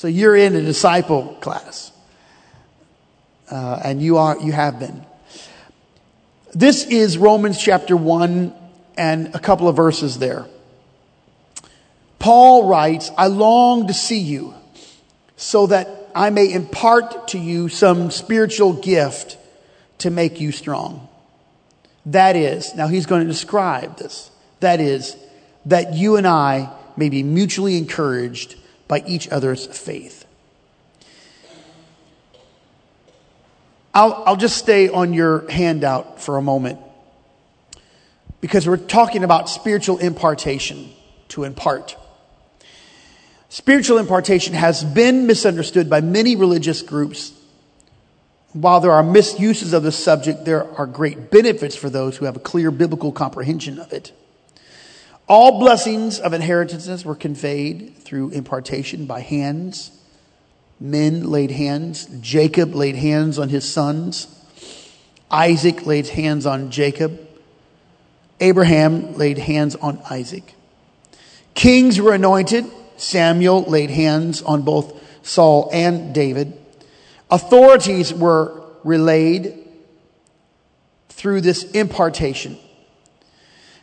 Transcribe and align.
So 0.00 0.08
you're 0.08 0.34
in 0.34 0.54
a 0.54 0.62
disciple 0.62 1.36
class. 1.42 1.92
Uh, 3.50 3.82
and 3.84 4.00
you 4.00 4.16
are, 4.16 4.40
you 4.40 4.50
have 4.50 4.78
been. 4.78 5.04
This 6.54 6.86
is 6.86 7.18
Romans 7.18 7.62
chapter 7.62 7.94
1 7.94 8.54
and 8.96 9.34
a 9.34 9.38
couple 9.38 9.68
of 9.68 9.76
verses 9.76 10.18
there. 10.18 10.46
Paul 12.18 12.66
writes, 12.66 13.10
I 13.18 13.26
long 13.26 13.88
to 13.88 13.92
see 13.92 14.20
you 14.20 14.54
so 15.36 15.66
that 15.66 16.08
I 16.14 16.30
may 16.30 16.50
impart 16.50 17.28
to 17.28 17.38
you 17.38 17.68
some 17.68 18.10
spiritual 18.10 18.72
gift 18.72 19.36
to 19.98 20.08
make 20.08 20.40
you 20.40 20.50
strong. 20.50 21.08
That 22.06 22.36
is, 22.36 22.74
now 22.74 22.88
he's 22.88 23.04
going 23.04 23.20
to 23.20 23.28
describe 23.30 23.98
this. 23.98 24.30
That 24.60 24.80
is, 24.80 25.14
that 25.66 25.92
you 25.92 26.16
and 26.16 26.26
I 26.26 26.72
may 26.96 27.10
be 27.10 27.22
mutually 27.22 27.76
encouraged 27.76 28.56
by 28.90 29.04
each 29.06 29.28
other's 29.28 29.66
faith. 29.66 30.26
I'll, 33.94 34.24
I'll 34.26 34.36
just 34.36 34.58
stay 34.58 34.88
on 34.88 35.14
your 35.14 35.48
handout 35.48 36.20
for 36.20 36.36
a 36.36 36.42
moment 36.42 36.80
because 38.40 38.66
we're 38.66 38.76
talking 38.76 39.22
about 39.22 39.48
spiritual 39.48 39.98
impartation 39.98 40.90
to 41.28 41.44
impart. 41.44 41.96
Spiritual 43.48 43.98
impartation 43.98 44.54
has 44.54 44.82
been 44.82 45.28
misunderstood 45.28 45.88
by 45.88 46.00
many 46.00 46.34
religious 46.34 46.82
groups. 46.82 47.32
While 48.54 48.80
there 48.80 48.92
are 48.92 49.04
misuses 49.04 49.72
of 49.72 49.84
the 49.84 49.92
subject, 49.92 50.44
there 50.44 50.68
are 50.76 50.86
great 50.86 51.30
benefits 51.30 51.76
for 51.76 51.90
those 51.90 52.16
who 52.16 52.24
have 52.24 52.34
a 52.34 52.40
clear 52.40 52.72
biblical 52.72 53.12
comprehension 53.12 53.78
of 53.78 53.92
it. 53.92 54.12
All 55.30 55.60
blessings 55.60 56.18
of 56.18 56.32
inheritances 56.32 57.04
were 57.04 57.14
conveyed 57.14 57.96
through 57.98 58.30
impartation 58.30 59.06
by 59.06 59.20
hands. 59.20 59.92
Men 60.80 61.30
laid 61.30 61.52
hands. 61.52 62.06
Jacob 62.20 62.74
laid 62.74 62.96
hands 62.96 63.38
on 63.38 63.48
his 63.48 63.64
sons. 63.64 64.26
Isaac 65.30 65.86
laid 65.86 66.08
hands 66.08 66.46
on 66.46 66.72
Jacob. 66.72 67.20
Abraham 68.40 69.14
laid 69.14 69.38
hands 69.38 69.76
on 69.76 70.02
Isaac. 70.10 70.52
Kings 71.54 72.00
were 72.00 72.12
anointed. 72.12 72.64
Samuel 72.96 73.62
laid 73.62 73.90
hands 73.90 74.42
on 74.42 74.62
both 74.62 75.00
Saul 75.24 75.70
and 75.72 76.12
David. 76.12 76.58
Authorities 77.30 78.12
were 78.12 78.64
relayed 78.82 79.56
through 81.08 81.42
this 81.42 81.62
impartation. 81.70 82.58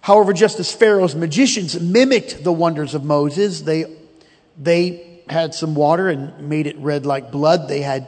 However, 0.08 0.32
just 0.32 0.58
as 0.62 0.72
Pharaoh's 0.72 1.16
magicians 1.16 1.78
mimicked 1.82 2.42
the 2.42 2.54
wonders 2.54 2.96
of 2.96 3.04
Moses, 3.04 3.64
they, 3.64 3.94
they 4.58 5.20
had 5.28 5.54
some 5.54 5.76
water 5.76 6.08
and 6.08 6.48
made 6.48 6.66
it 6.66 6.78
red 6.78 7.06
like 7.06 7.30
blood. 7.30 7.68
They 7.68 7.82
had, 7.82 8.08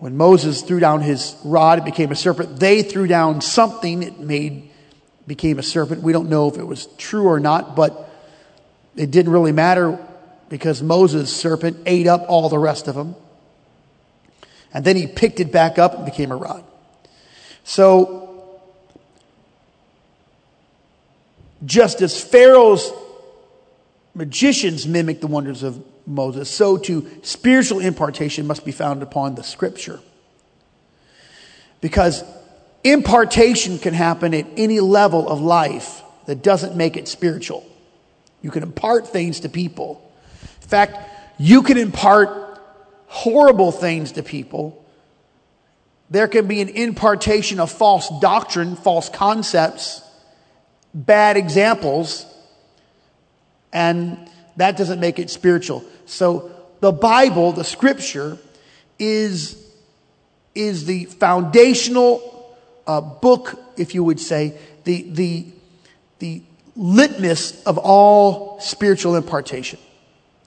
when 0.00 0.16
Moses 0.16 0.62
threw 0.62 0.80
down 0.80 1.00
his 1.00 1.36
rod, 1.44 1.78
it 1.78 1.84
became 1.84 2.10
a 2.10 2.16
serpent. 2.16 2.58
They 2.58 2.82
threw 2.82 3.06
down 3.06 3.40
something, 3.40 4.02
it 4.02 4.18
made 4.18 4.68
became 5.28 5.60
a 5.60 5.62
serpent. 5.62 6.02
We 6.02 6.12
don't 6.12 6.28
know 6.28 6.48
if 6.48 6.58
it 6.58 6.66
was 6.66 6.86
true 6.96 7.28
or 7.28 7.38
not, 7.38 7.76
but 7.76 8.12
it 8.96 9.12
didn't 9.12 9.30
really 9.30 9.52
matter 9.52 9.96
because 10.48 10.82
Moses' 10.82 11.32
serpent 11.32 11.76
ate 11.86 12.08
up 12.08 12.24
all 12.26 12.48
the 12.48 12.58
rest 12.58 12.88
of 12.88 12.96
them. 12.96 13.14
And 14.74 14.84
then 14.84 14.96
he 14.96 15.06
picked 15.06 15.38
it 15.38 15.52
back 15.52 15.78
up 15.78 15.94
and 15.94 16.04
became 16.04 16.32
a 16.32 16.36
rod. 16.36 16.64
So, 17.62 18.27
just 21.64 22.02
as 22.02 22.22
Pharaoh's 22.22 22.92
magicians 24.14 24.86
mimic 24.86 25.20
the 25.20 25.26
wonders 25.26 25.62
of 25.62 25.82
Moses, 26.06 26.48
so 26.48 26.76
too 26.76 27.08
spiritual 27.22 27.80
impartation 27.80 28.46
must 28.46 28.64
be 28.64 28.72
found 28.72 29.02
upon 29.02 29.34
the 29.34 29.42
scripture. 29.42 30.00
Because 31.80 32.24
Impartation 32.84 33.78
can 33.78 33.92
happen 33.92 34.34
at 34.34 34.46
any 34.56 34.80
level 34.80 35.28
of 35.28 35.40
life 35.40 36.02
that 36.26 36.42
doesn't 36.42 36.76
make 36.76 36.96
it 36.96 37.08
spiritual. 37.08 37.66
You 38.40 38.50
can 38.50 38.62
impart 38.62 39.08
things 39.08 39.40
to 39.40 39.48
people. 39.48 40.10
In 40.62 40.68
fact, 40.68 40.96
you 41.38 41.62
can 41.62 41.76
impart 41.76 42.60
horrible 43.06 43.72
things 43.72 44.12
to 44.12 44.22
people. 44.22 44.84
There 46.08 46.28
can 46.28 46.46
be 46.46 46.60
an 46.60 46.68
impartation 46.68 47.58
of 47.58 47.70
false 47.70 48.08
doctrine, 48.20 48.76
false 48.76 49.08
concepts, 49.08 50.02
bad 50.94 51.36
examples, 51.36 52.26
and 53.72 54.28
that 54.56 54.76
doesn't 54.76 55.00
make 55.00 55.18
it 55.18 55.30
spiritual. 55.30 55.84
So 56.06 56.50
the 56.80 56.92
Bible, 56.92 57.52
the 57.52 57.64
scripture, 57.64 58.38
is, 58.98 59.56
is 60.54 60.86
the 60.86 61.04
foundational 61.04 62.56
uh, 62.86 63.00
book, 63.00 63.60
if 63.76 63.94
you 63.94 64.02
would 64.02 64.18
say, 64.18 64.58
the, 64.84 65.02
the, 65.10 65.46
the 66.18 66.42
litmus 66.74 67.62
of 67.64 67.78
all 67.78 68.58
spiritual 68.60 69.16
impartation. 69.16 69.78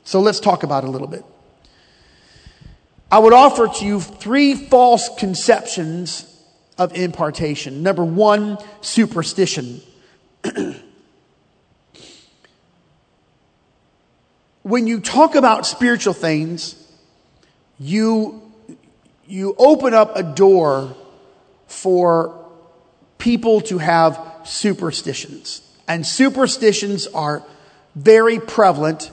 So 0.04 0.20
let's 0.20 0.40
talk 0.40 0.64
about 0.64 0.84
it 0.84 0.88
a 0.88 0.92
little 0.92 1.08
bit. 1.08 1.24
I 3.12 3.20
would 3.20 3.34
offer 3.34 3.68
to 3.68 3.86
you 3.86 4.00
three 4.00 4.56
false 4.56 5.10
conceptions 5.18 6.26
of 6.78 6.96
impartation. 6.96 7.84
Number 7.84 8.04
one, 8.04 8.58
superstition. 8.80 9.82
when 14.64 14.88
you 14.88 15.00
talk 15.00 15.36
about 15.36 15.66
spiritual 15.66 16.14
things, 16.14 16.76
you, 17.80 18.42
you 19.28 19.56
open 19.58 19.94
up 19.94 20.16
a 20.16 20.24
door 20.24 20.96
for 21.68 22.38
people 23.18 23.62
to 23.62 23.78
have 23.78 24.20
superstitions. 24.44 25.62
And 25.88 26.06
superstitions 26.06 27.08
are 27.08 27.44
very 27.96 28.40
prevalent 28.40 29.12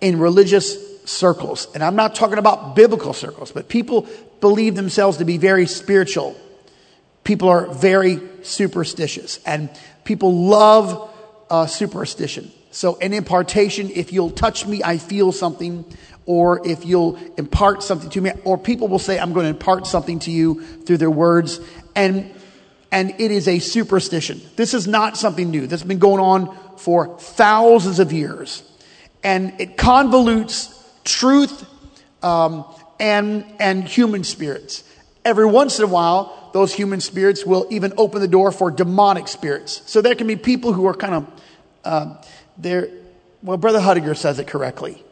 in 0.00 0.18
religious 0.18 0.76
circles. 1.04 1.68
And 1.74 1.82
I'm 1.82 1.96
not 1.96 2.14
talking 2.14 2.38
about 2.38 2.76
biblical 2.76 3.12
circles, 3.12 3.52
but 3.52 3.68
people 3.68 4.06
believe 4.40 4.74
themselves 4.74 5.18
to 5.18 5.24
be 5.24 5.38
very 5.38 5.66
spiritual. 5.66 6.36
People 7.24 7.48
are 7.48 7.66
very 7.66 8.20
superstitious 8.42 9.40
and 9.46 9.70
people 10.04 10.46
love 10.46 11.10
uh, 11.50 11.66
superstition. 11.66 12.50
So 12.70 12.98
an 13.00 13.12
impartation, 13.12 13.90
if 13.90 14.12
you'll 14.12 14.30
touch 14.30 14.66
me, 14.66 14.82
I 14.82 14.96
feel 14.98 15.30
something, 15.32 15.84
or 16.24 16.66
if 16.66 16.86
you'll 16.86 17.16
impart 17.36 17.82
something 17.82 18.08
to 18.10 18.20
me, 18.20 18.30
or 18.44 18.56
people 18.56 18.88
will 18.88 18.98
say, 18.98 19.18
I'm 19.18 19.32
going 19.32 19.44
to 19.44 19.50
impart 19.50 19.86
something 19.86 20.18
to 20.20 20.30
you 20.30 20.62
through 20.62 20.96
their 20.96 21.10
words, 21.10 21.60
and, 21.94 22.32
and 22.90 23.10
it 23.18 23.30
is 23.30 23.46
a 23.48 23.58
superstition. 23.58 24.40
This 24.56 24.72
is 24.72 24.86
not 24.86 25.18
something 25.18 25.50
new. 25.50 25.62
This 25.66 25.80
has 25.82 25.88
been 25.88 25.98
going 25.98 26.20
on 26.20 26.56
for 26.78 27.18
thousands 27.18 27.98
of 27.98 28.12
years. 28.12 28.62
And 29.22 29.60
it 29.60 29.76
convolutes 29.76 30.74
truth 31.04 31.66
um, 32.22 32.64
and, 32.98 33.44
and 33.60 33.84
human 33.84 34.24
spirits. 34.24 34.82
Every 35.24 35.46
once 35.46 35.78
in 35.78 35.84
a 35.84 35.88
while, 35.88 36.50
those 36.52 36.74
human 36.74 37.00
spirits 37.00 37.46
will 37.46 37.66
even 37.70 37.92
open 37.96 38.20
the 38.20 38.28
door 38.28 38.50
for 38.50 38.70
demonic 38.70 39.28
spirits. 39.28 39.82
So 39.86 40.00
there 40.00 40.14
can 40.14 40.26
be 40.26 40.36
people 40.36 40.72
who 40.72 40.86
are 40.86 40.94
kind 40.94 41.14
of, 41.14 41.42
uh, 41.84 42.22
they're, 42.58 42.88
well, 43.42 43.56
Brother 43.56 43.78
Hudiger 43.78 44.16
says 44.16 44.38
it 44.38 44.46
correctly. 44.46 45.02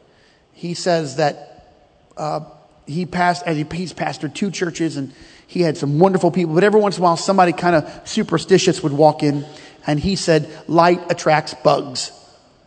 He 0.53 0.75
says 0.75 1.17
that 1.17 1.87
uh, 2.17 2.41
he 2.87 3.07
passed, 3.07 3.47
as 3.47 3.57
he, 3.57 3.65
he's 3.73 3.95
pastored 3.95 4.35
two 4.35 4.51
churches 4.51 4.97
and 4.97 5.13
he 5.47 5.63
had 5.63 5.77
some 5.77 5.99
wonderful 5.99 6.31
people, 6.31 6.55
but 6.55 6.65
every 6.65 6.81
once 6.81 6.97
in 6.97 7.03
a 7.03 7.05
while 7.05 7.17
somebody 7.17 7.53
kind 7.53 7.77
of 7.77 8.09
superstitious 8.09 8.83
would 8.83 8.93
walk 8.93 9.23
in 9.23 9.45
and 9.87 9.99
he 9.99 10.17
said, 10.17 10.49
light 10.69 11.11
attracts 11.11 11.55
bugs 11.55 12.13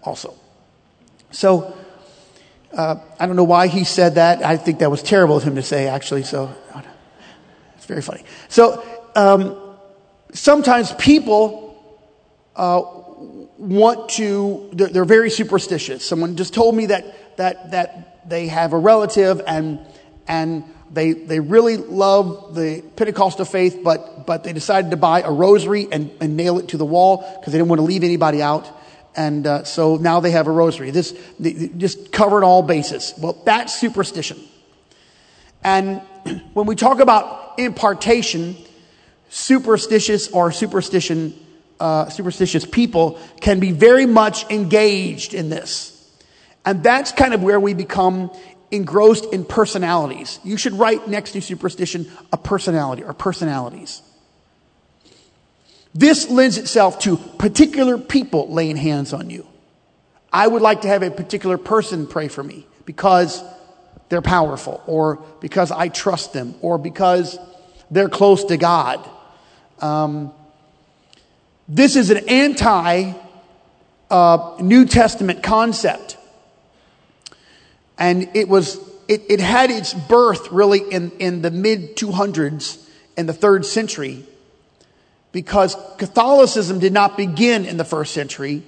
also. 0.01 0.33
So, 1.31 1.75
uh, 2.73 2.95
I 3.19 3.25
don't 3.25 3.35
know 3.35 3.43
why 3.43 3.67
he 3.67 3.83
said 3.83 4.15
that. 4.15 4.43
I 4.43 4.57
think 4.57 4.79
that 4.79 4.89
was 4.89 5.03
terrible 5.03 5.37
of 5.37 5.43
him 5.43 5.55
to 5.55 5.61
say, 5.61 5.87
actually. 5.87 6.23
So, 6.23 6.53
it's 7.83 7.89
very 7.89 8.01
funny. 8.01 8.23
So, 8.47 8.81
um, 9.13 9.75
sometimes 10.33 10.93
people 10.93 11.75
uh, 12.55 12.81
want 13.57 14.09
to, 14.11 14.69
they're, 14.71 14.87
they're, 14.87 15.05
very 15.05 15.29
superstitious. 15.29 16.05
Someone 16.05 16.37
just 16.37 16.53
told 16.53 16.75
me 16.75 16.85
that, 16.85 17.35
that, 17.35 17.71
that 17.71 18.29
they 18.29 18.47
have 18.47 18.71
a 18.71 18.77
relative 18.77 19.41
and, 19.45 19.79
and 20.29 20.63
they, 20.91 21.11
they 21.11 21.41
really 21.41 21.75
love 21.75 22.55
the 22.55 22.81
Pentecostal 22.95 23.43
faith, 23.43 23.81
but, 23.83 24.25
but 24.25 24.45
they 24.45 24.53
decided 24.53 24.91
to 24.91 24.97
buy 24.97 25.21
a 25.21 25.31
rosary 25.31 25.89
and, 25.91 26.09
and 26.21 26.37
nail 26.37 26.59
it 26.59 26.69
to 26.69 26.77
the 26.77 26.85
wall 26.85 27.17
because 27.17 27.51
they 27.51 27.59
didn't 27.59 27.69
want 27.69 27.79
to 27.79 27.85
leave 27.85 28.05
anybody 28.05 28.41
out. 28.41 28.69
And 29.13 29.45
uh, 29.45 29.65
so 29.65 29.97
now 29.97 30.21
they 30.21 30.31
have 30.31 30.47
a 30.47 30.51
rosary. 30.51 30.89
This 30.91 31.13
they, 31.37 31.67
just 31.67 32.13
covered 32.13 32.45
all 32.45 32.63
bases. 32.63 33.13
Well, 33.17 33.41
that's 33.43 33.77
superstition. 33.77 34.39
And 35.65 36.01
when 36.53 36.65
we 36.65 36.75
talk 36.75 36.99
about 36.99 37.59
impartation, 37.59 38.55
superstitious 39.29 40.29
or 40.29 40.51
superstition, 40.51 41.33
uh, 41.79 42.09
superstitious 42.09 42.65
people 42.65 43.19
can 43.41 43.59
be 43.59 43.71
very 43.71 44.05
much 44.05 44.49
engaged 44.51 45.33
in 45.33 45.49
this. 45.49 45.89
And 46.65 46.83
that's 46.83 47.11
kind 47.11 47.33
of 47.33 47.43
where 47.43 47.59
we 47.59 47.73
become 47.73 48.31
engrossed 48.71 49.25
in 49.33 49.45
personalities. 49.45 50.39
You 50.43 50.57
should 50.57 50.73
write 50.73 51.07
next 51.07 51.33
to 51.33 51.41
superstition 51.41 52.09
a 52.31 52.37
personality 52.37 53.03
or 53.03 53.13
personalities. 53.13 54.01
This 55.93 56.29
lends 56.29 56.57
itself 56.57 56.99
to 56.99 57.17
particular 57.17 57.97
people 57.99 58.51
laying 58.51 58.77
hands 58.77 59.13
on 59.13 59.29
you. 59.29 59.45
I 60.31 60.47
would 60.47 60.63
like 60.63 60.81
to 60.81 60.87
have 60.87 61.03
a 61.03 61.11
particular 61.11 61.59
person 61.59 62.07
pray 62.07 62.27
for 62.27 62.43
me 62.43 62.65
because 62.85 63.43
they're 64.09 64.21
powerful, 64.21 64.83
or 64.85 65.23
because 65.39 65.71
I 65.71 65.87
trust 65.87 66.33
them, 66.33 66.55
or 66.61 66.77
because 66.77 67.37
they're 67.89 68.09
close 68.09 68.45
to 68.45 68.57
God. 68.57 69.07
Um, 69.79 70.31
this 71.67 71.95
is 71.95 72.09
an 72.09 72.29
anti 72.29 73.13
uh, 74.09 74.55
New 74.59 74.85
Testament 74.85 75.41
concept. 75.43 76.17
And 77.97 78.29
it 78.35 78.47
was, 78.47 78.77
it, 79.07 79.23
it 79.29 79.39
had 79.39 79.71
its 79.71 79.93
birth 79.93 80.51
really 80.51 80.79
in, 80.79 81.11
in 81.19 81.41
the 81.41 81.51
mid 81.51 81.95
200s 81.95 82.87
in 83.17 83.25
the 83.25 83.33
third 83.33 83.65
century 83.65 84.25
because 85.31 85.75
Catholicism 85.97 86.79
did 86.79 86.93
not 86.93 87.17
begin 87.17 87.65
in 87.65 87.77
the 87.77 87.85
first 87.85 88.13
century, 88.13 88.63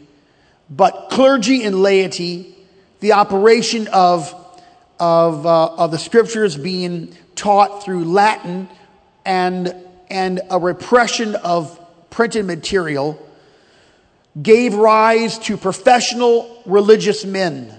but 0.69 1.09
clergy 1.11 1.63
and 1.63 1.81
laity, 1.81 2.55
the 2.99 3.13
operation 3.13 3.87
of, 3.89 4.33
of, 4.99 5.45
uh, 5.45 5.75
of 5.75 5.91
the 5.91 5.97
scriptures 5.97 6.55
being 6.55 7.15
taught 7.35 7.83
through 7.83 8.05
Latin 8.05 8.69
and, 9.25 9.75
and 10.09 10.41
a 10.49 10.59
repression 10.59 11.35
of 11.35 11.79
printed 12.09 12.45
material 12.45 13.21
gave 14.41 14.73
rise 14.73 15.39
to 15.39 15.57
professional 15.57 16.61
religious 16.65 17.25
men. 17.25 17.73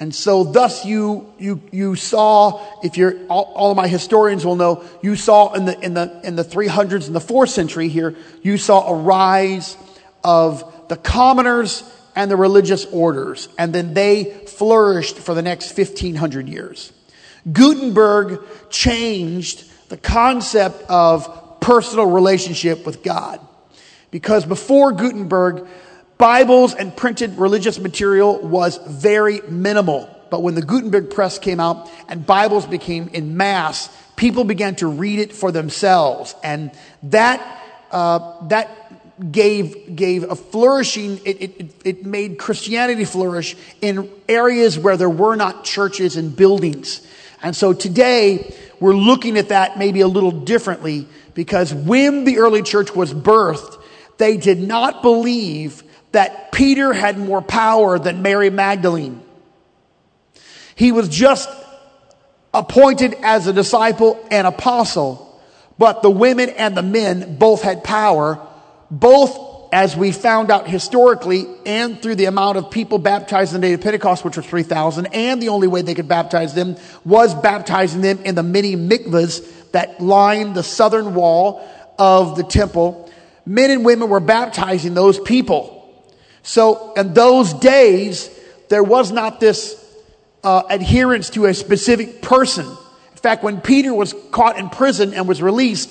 And 0.00 0.14
so 0.14 0.44
thus 0.44 0.84
you, 0.84 1.32
you, 1.38 1.60
you 1.72 1.96
saw, 1.96 2.62
if 2.82 2.96
you're, 2.96 3.16
all, 3.26 3.52
all, 3.54 3.70
of 3.72 3.76
my 3.76 3.88
historians 3.88 4.46
will 4.46 4.54
know, 4.54 4.84
you 5.02 5.16
saw 5.16 5.52
in 5.54 5.64
the, 5.64 5.78
in 5.80 5.94
the, 5.94 6.20
in 6.22 6.36
the 6.36 6.44
300s 6.44 7.06
and 7.06 7.16
the 7.16 7.20
4th 7.20 7.48
century 7.48 7.88
here, 7.88 8.14
you 8.42 8.58
saw 8.58 8.88
a 8.88 8.94
rise 8.94 9.76
of 10.22 10.88
the 10.88 10.96
commoners 10.96 11.82
and 12.18 12.28
the 12.28 12.36
religious 12.36 12.84
orders. 12.86 13.48
And 13.58 13.72
then 13.72 13.94
they 13.94 14.24
flourished 14.24 15.18
for 15.18 15.34
the 15.34 15.40
next 15.40 15.78
1500 15.78 16.48
years. 16.48 16.92
Gutenberg 17.50 18.40
changed 18.70 19.64
the 19.88 19.96
concept 19.96 20.82
of 20.90 21.60
personal 21.60 22.06
relationship 22.06 22.84
with 22.84 23.04
God. 23.04 23.40
Because 24.10 24.44
before 24.44 24.90
Gutenberg, 24.90 25.68
Bibles 26.18 26.74
and 26.74 26.94
printed 26.96 27.38
religious 27.38 27.78
material 27.78 28.40
was 28.40 28.78
very 28.78 29.40
minimal. 29.42 30.12
But 30.28 30.42
when 30.42 30.56
the 30.56 30.62
Gutenberg 30.62 31.10
press 31.10 31.38
came 31.38 31.60
out 31.60 31.88
and 32.08 32.26
Bibles 32.26 32.66
became 32.66 33.10
in 33.12 33.36
mass, 33.36 33.88
people 34.16 34.42
began 34.42 34.74
to 34.76 34.88
read 34.88 35.20
it 35.20 35.32
for 35.32 35.52
themselves. 35.52 36.34
And 36.42 36.72
that, 37.04 37.62
uh, 37.92 38.48
that 38.48 38.77
gave, 39.30 39.96
gave 39.96 40.30
a 40.30 40.36
flourishing, 40.36 41.20
it, 41.24 41.40
it, 41.40 41.70
it 41.84 42.06
made 42.06 42.38
Christianity 42.38 43.04
flourish 43.04 43.56
in 43.80 44.10
areas 44.28 44.78
where 44.78 44.96
there 44.96 45.10
were 45.10 45.36
not 45.36 45.64
churches 45.64 46.16
and 46.16 46.34
buildings. 46.34 47.06
And 47.42 47.54
so 47.54 47.72
today, 47.72 48.54
we're 48.80 48.94
looking 48.94 49.36
at 49.36 49.48
that 49.48 49.78
maybe 49.78 50.00
a 50.00 50.08
little 50.08 50.30
differently 50.30 51.06
because 51.34 51.72
when 51.72 52.24
the 52.24 52.38
early 52.38 52.62
church 52.62 52.94
was 52.94 53.12
birthed, 53.12 53.80
they 54.18 54.36
did 54.36 54.60
not 54.60 55.02
believe 55.02 55.82
that 56.12 56.52
Peter 56.52 56.92
had 56.92 57.18
more 57.18 57.42
power 57.42 57.98
than 57.98 58.22
Mary 58.22 58.50
Magdalene. 58.50 59.22
He 60.74 60.92
was 60.92 61.08
just 61.08 61.48
appointed 62.54 63.14
as 63.22 63.46
a 63.46 63.52
disciple 63.52 64.24
and 64.30 64.46
apostle, 64.46 65.40
but 65.76 66.02
the 66.02 66.10
women 66.10 66.48
and 66.50 66.76
the 66.76 66.82
men 66.82 67.36
both 67.36 67.62
had 67.62 67.84
power, 67.84 68.44
both 68.90 69.48
as 69.72 69.96
we 69.96 70.12
found 70.12 70.50
out 70.50 70.68
historically 70.68 71.46
and 71.66 72.00
through 72.00 72.14
the 72.14 72.24
amount 72.24 72.56
of 72.56 72.70
people 72.70 72.98
baptized 72.98 73.54
in 73.54 73.60
the 73.60 73.68
day 73.68 73.74
of 73.74 73.80
Pentecost, 73.80 74.24
which 74.24 74.36
was 74.36 74.46
3,000, 74.46 75.06
and 75.06 75.42
the 75.42 75.48
only 75.48 75.68
way 75.68 75.82
they 75.82 75.94
could 75.94 76.08
baptize 76.08 76.54
them 76.54 76.76
was 77.04 77.34
baptizing 77.34 78.00
them 78.00 78.18
in 78.20 78.34
the 78.34 78.42
many 78.42 78.76
mikvahs 78.76 79.70
that 79.72 80.00
lined 80.00 80.54
the 80.54 80.62
southern 80.62 81.14
wall 81.14 81.66
of 81.98 82.36
the 82.36 82.44
temple. 82.44 83.10
Men 83.44 83.70
and 83.70 83.84
women 83.84 84.08
were 84.08 84.20
baptizing 84.20 84.94
those 84.94 85.18
people. 85.18 85.74
So 86.42 86.94
in 86.94 87.12
those 87.12 87.52
days, 87.52 88.30
there 88.68 88.82
was 88.82 89.12
not 89.12 89.40
this 89.40 89.84
uh, 90.42 90.62
adherence 90.70 91.30
to 91.30 91.46
a 91.46 91.54
specific 91.54 92.22
person. 92.22 92.66
In 92.66 93.18
fact, 93.18 93.42
when 93.42 93.60
Peter 93.60 93.92
was 93.92 94.14
caught 94.30 94.58
in 94.58 94.70
prison 94.70 95.12
and 95.12 95.28
was 95.28 95.42
released, 95.42 95.90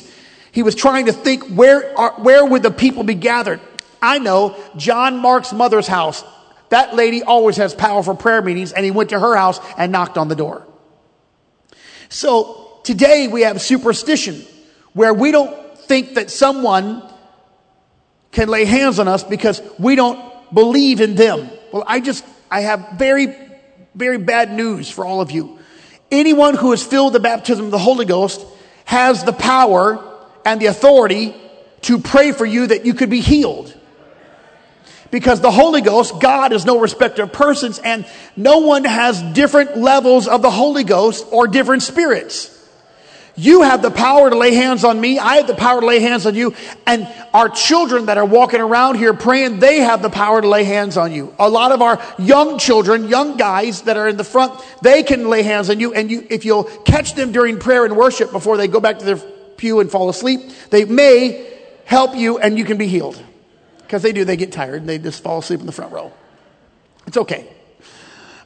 he 0.51 0.63
was 0.63 0.75
trying 0.75 1.05
to 1.05 1.13
think 1.13 1.44
where, 1.47 1.97
are, 1.97 2.13
where 2.17 2.45
would 2.45 2.63
the 2.63 2.71
people 2.71 3.03
be 3.03 3.13
gathered? 3.13 3.59
I 4.01 4.19
know 4.19 4.55
John 4.75 5.17
Mark's 5.17 5.53
mother's 5.53 5.88
house. 5.88 6.23
That 6.69 6.95
lady 6.95 7.23
always 7.23 7.57
has 7.57 7.73
powerful 7.73 8.15
prayer 8.15 8.41
meetings, 8.41 8.71
and 8.71 8.83
he 8.83 8.91
went 8.91 9.09
to 9.11 9.19
her 9.19 9.35
house 9.35 9.59
and 9.77 9.91
knocked 9.91 10.17
on 10.17 10.27
the 10.27 10.35
door. 10.35 10.65
So 12.09 12.79
today 12.83 13.27
we 13.27 13.41
have 13.41 13.61
superstition 13.61 14.45
where 14.94 15.13
we 15.13 15.31
don't 15.31 15.77
think 15.77 16.15
that 16.15 16.29
someone 16.29 17.03
can 18.31 18.50
lay 18.50 18.65
hands 18.65 19.00
on 19.00 19.07
us 19.07 19.23
because 19.23 19.61
we 19.79 19.95
don't 19.95 20.19
believe 20.53 21.01
in 21.01 21.15
them. 21.15 21.50
Well, 21.71 21.83
I 21.85 22.00
just, 22.00 22.25
I 22.50 22.61
have 22.61 22.93
very, 22.97 23.35
very 23.95 24.17
bad 24.17 24.51
news 24.51 24.89
for 24.89 25.05
all 25.05 25.21
of 25.21 25.31
you. 25.31 25.59
Anyone 26.11 26.55
who 26.55 26.71
is 26.71 26.83
filled 26.83 27.13
with 27.13 27.21
the 27.21 27.27
baptism 27.27 27.65
of 27.65 27.71
the 27.71 27.77
Holy 27.77 28.05
Ghost 28.05 28.45
has 28.85 29.23
the 29.23 29.33
power 29.33 30.06
and 30.47 30.61
the 30.61 30.67
authority 30.67 31.35
to 31.81 31.99
pray 31.99 32.31
for 32.31 32.45
you 32.45 32.67
that 32.67 32.85
you 32.85 32.94
could 32.94 33.09
be 33.09 33.19
healed. 33.19 33.73
Because 35.11 35.41
the 35.41 35.51
Holy 35.51 35.81
Ghost, 35.81 36.19
God 36.21 36.53
is 36.53 36.65
no 36.65 36.79
respecter 36.79 37.23
of 37.23 37.33
persons 37.33 37.79
and 37.79 38.05
no 38.38 38.59
one 38.59 38.85
has 38.85 39.21
different 39.33 39.77
levels 39.77 40.27
of 40.27 40.41
the 40.41 40.49
Holy 40.49 40.85
Ghost 40.85 41.25
or 41.31 41.47
different 41.47 41.83
spirits. 41.83 42.53
You 43.35 43.61
have 43.61 43.81
the 43.81 43.91
power 43.91 44.29
to 44.29 44.38
lay 44.38 44.55
hands 44.55 44.83
on 44.83 44.99
me. 44.99 45.19
I 45.19 45.35
have 45.35 45.47
the 45.47 45.53
power 45.53 45.81
to 45.81 45.85
lay 45.85 45.99
hands 45.99 46.25
on 46.25 46.33
you. 46.33 46.55
And 46.85 47.07
our 47.33 47.50
children 47.50 48.05
that 48.07 48.17
are 48.17 48.25
walking 48.25 48.61
around 48.61 48.95
here 48.95 49.13
praying, 49.13 49.59
they 49.59 49.81
have 49.81 50.01
the 50.01 50.09
power 50.09 50.41
to 50.41 50.47
lay 50.47 50.63
hands 50.63 50.97
on 50.97 51.11
you. 51.11 51.35
A 51.38 51.50
lot 51.50 51.71
of 51.71 51.81
our 51.81 52.01
young 52.17 52.57
children, 52.57 53.09
young 53.09 53.38
guys 53.38 53.83
that 53.83 53.95
are 53.95 54.07
in 54.07 54.17
the 54.17 54.23
front, 54.23 54.59
they 54.81 55.03
can 55.03 55.29
lay 55.29 55.43
hands 55.43 55.69
on 55.69 55.79
you. 55.79 55.93
And 55.93 56.09
you, 56.09 56.25
if 56.29 56.45
you'll 56.45 56.63
catch 56.63 57.13
them 57.13 57.31
during 57.31 57.60
prayer 57.60 57.86
and 57.86 57.95
worship 57.95 58.31
before 58.31 58.57
they 58.57 58.67
go 58.67 58.79
back 58.79 59.00
to 59.00 59.05
their 59.05 59.22
pew 59.57 59.79
and 59.79 59.91
fall 59.91 60.09
asleep, 60.09 60.41
they 60.69 60.85
may 60.85 61.47
help 61.85 62.15
you 62.15 62.37
and 62.37 62.57
you 62.57 62.65
can 62.65 62.77
be 62.77 62.87
healed. 62.87 63.21
Because 63.79 64.01
they 64.01 64.11
do, 64.11 64.25
they 64.25 64.37
get 64.37 64.51
tired 64.51 64.81
and 64.81 64.89
they 64.89 64.97
just 64.97 65.23
fall 65.23 65.39
asleep 65.39 65.59
in 65.59 65.65
the 65.65 65.71
front 65.71 65.93
row. 65.93 66.11
It's 67.05 67.17
okay. 67.17 67.47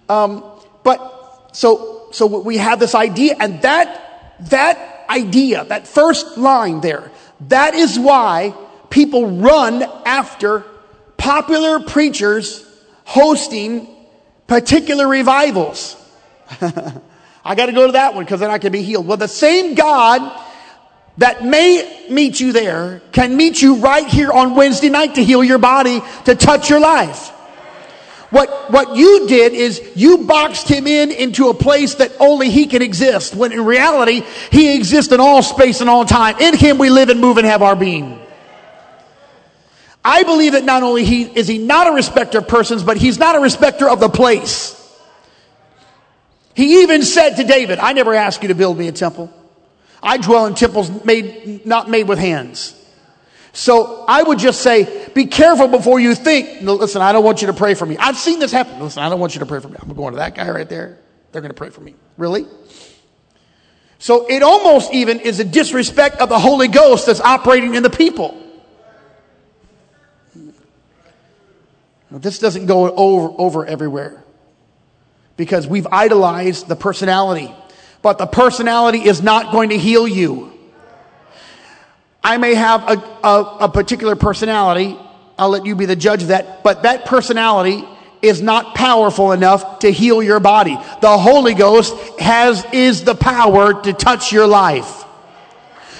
Um, 0.07 0.43
but 0.83 1.49
so, 1.53 2.07
so 2.11 2.27
we 2.27 2.57
have 2.57 2.79
this 2.79 2.95
idea 2.95 3.35
and 3.39 3.61
that 3.63 4.07
that 4.49 5.05
idea, 5.09 5.65
that 5.65 5.87
first 5.87 6.37
line 6.37 6.81
there, 6.81 7.11
that 7.47 7.75
is 7.75 7.99
why 7.99 8.53
people 8.89 9.37
run 9.37 9.83
after 10.05 10.63
popular 11.17 11.79
preachers 11.79 12.65
hosting 13.05 13.87
particular 14.47 15.07
revivals. 15.07 15.95
I 17.43 17.55
got 17.55 17.67
to 17.67 17.71
go 17.71 17.87
to 17.87 17.93
that 17.93 18.13
one 18.13 18.23
because 18.23 18.39
then 18.39 18.51
I 18.51 18.57
can 18.57 18.71
be 18.71 18.83
healed. 18.83 19.07
Well, 19.07 19.17
the 19.17 19.27
same 19.27 19.75
God 19.75 20.21
that 21.17 21.43
may 21.43 22.07
meet 22.09 22.39
you 22.39 22.53
there 22.53 23.01
can 23.11 23.35
meet 23.35 23.61
you 23.61 23.75
right 23.75 24.07
here 24.07 24.31
on 24.31 24.55
Wednesday 24.55 24.89
night 24.89 25.15
to 25.15 25.23
heal 25.23 25.43
your 25.43 25.57
body, 25.57 26.01
to 26.25 26.35
touch 26.35 26.69
your 26.69 26.79
life. 26.79 27.29
What, 28.31 28.71
what 28.71 28.95
you 28.95 29.27
did 29.27 29.51
is 29.51 29.81
you 29.93 30.19
boxed 30.19 30.69
him 30.69 30.87
in 30.87 31.11
into 31.11 31.49
a 31.49 31.53
place 31.53 31.95
that 31.95 32.13
only 32.19 32.49
he 32.49 32.65
can 32.65 32.81
exist, 32.81 33.35
when 33.35 33.51
in 33.51 33.65
reality, 33.65 34.23
he 34.51 34.73
exists 34.73 35.11
in 35.11 35.19
all 35.19 35.43
space 35.43 35.81
and 35.81 35.89
all 35.89 36.05
time. 36.05 36.37
In 36.39 36.55
him 36.55 36.77
we 36.77 36.89
live 36.89 37.09
and 37.09 37.19
move 37.19 37.37
and 37.37 37.45
have 37.45 37.61
our 37.61 37.75
being. 37.75 38.19
I 40.03 40.23
believe 40.23 40.53
that 40.53 40.63
not 40.63 40.81
only 40.81 41.03
he, 41.03 41.23
is 41.23 41.47
he 41.47 41.57
not 41.57 41.87
a 41.87 41.91
respecter 41.91 42.37
of 42.37 42.47
persons, 42.47 42.83
but 42.83 42.95
he's 42.95 43.19
not 43.19 43.35
a 43.35 43.39
respecter 43.39 43.87
of 43.89 43.99
the 43.99 44.09
place. 44.09 44.77
He 46.53 46.83
even 46.83 47.03
said 47.03 47.35
to 47.35 47.43
David, 47.43 47.79
I 47.79 47.91
never 47.91 48.13
asked 48.13 48.41
you 48.41 48.47
to 48.47 48.55
build 48.55 48.77
me 48.77 48.87
a 48.87 48.91
temple. 48.93 49.31
I 50.03 50.17
dwell 50.17 50.46
in 50.48 50.55
temples 50.55 50.89
made, 51.05 51.65
not 51.65 51.89
made 51.89 52.08
with 52.08 52.20
hands. 52.20 52.75
So 53.53 54.05
I 54.08 54.24
would 54.24 54.39
just 54.39 54.62
say, 54.62 55.10
be 55.13 55.25
careful 55.25 55.67
before 55.67 56.00
you 56.00 56.15
think, 56.15 56.62
no, 56.62 56.74
listen, 56.75 57.01
I 57.01 57.12
don't 57.12 57.24
want 57.24 57.41
you 57.41 57.48
to 57.48 57.53
pray 57.53 57.74
for 57.74 57.86
me. 57.86 57.98
I've 57.98 58.17
seen 58.17 58.39
this 58.39 58.51
happen. 58.51 58.79
Listen, 58.79 59.03
I 59.03 59.10
don't 59.10 59.20
want 59.20 59.36
you 59.36 59.39
to 59.39 59.46
pray 59.46 59.60
for 59.60 59.67
me. 59.67 59.75
I'm 59.79 59.93
going 59.93 60.13
to 60.13 60.17
that 60.17 60.36
guy 60.36 60.50
right 60.50 60.67
there. 60.70 60.98
They're 61.31 61.41
going 61.41 61.51
to 61.51 61.58
pray 61.58 61.70
for 61.70 61.81
me. 61.81 61.96
Really? 62.17 62.46
So 64.00 64.25
it 64.27 64.41
almost 64.41 64.93
even 64.93 65.20
is 65.20 65.39
a 65.39 65.43
disrespect 65.43 66.17
of 66.22 66.29
the 66.29 66.39
Holy 66.39 66.70
Ghost 66.70 67.05
that's 67.05 67.22
operating 67.22 67.75
in 67.75 67.84
the 67.84 67.89
people. 67.89 68.38
Now, 72.10 72.17
this 72.17 72.39
doesn't 72.39 72.65
go 72.65 72.89
over, 72.89 73.34
over 73.38 73.65
everywhere. 73.65 74.24
because 75.41 75.65
we've 75.65 75.88
idolized 75.91 76.67
the 76.67 76.75
personality. 76.75 77.51
But 78.01 78.17
the 78.17 78.25
personality 78.25 79.00
is 79.00 79.22
not 79.22 79.51
going 79.51 79.70
to 79.70 79.77
heal 79.77 80.08
you. 80.08 80.51
I 82.24 82.38
may 82.38 82.53
have 82.55 82.84
a, 82.88 83.27
a, 83.27 83.58
a 83.62 83.70
particular 83.70 84.15
personality. 84.15 84.98
I'll 85.38 85.50
let 85.50 85.65
you 85.65 85.75
be 85.75 85.86
the 85.86 85.96
judge 85.96 86.22
of 86.22 86.27
that. 86.29 86.63
But 86.63 86.84
that 86.84 87.05
personality 87.05 87.84
is 88.22 88.41
not 88.41 88.75
powerful 88.75 89.31
enough 89.31 89.79
to 89.79 89.91
heal 89.91 90.22
your 90.22 90.39
body. 90.39 90.77
The 91.01 91.17
Holy 91.17 91.53
Ghost 91.53 91.96
has, 92.20 92.65
is 92.72 93.03
the 93.03 93.15
power 93.15 93.81
to 93.81 93.93
touch 93.93 94.31
your 94.31 94.48
life. 94.48 95.03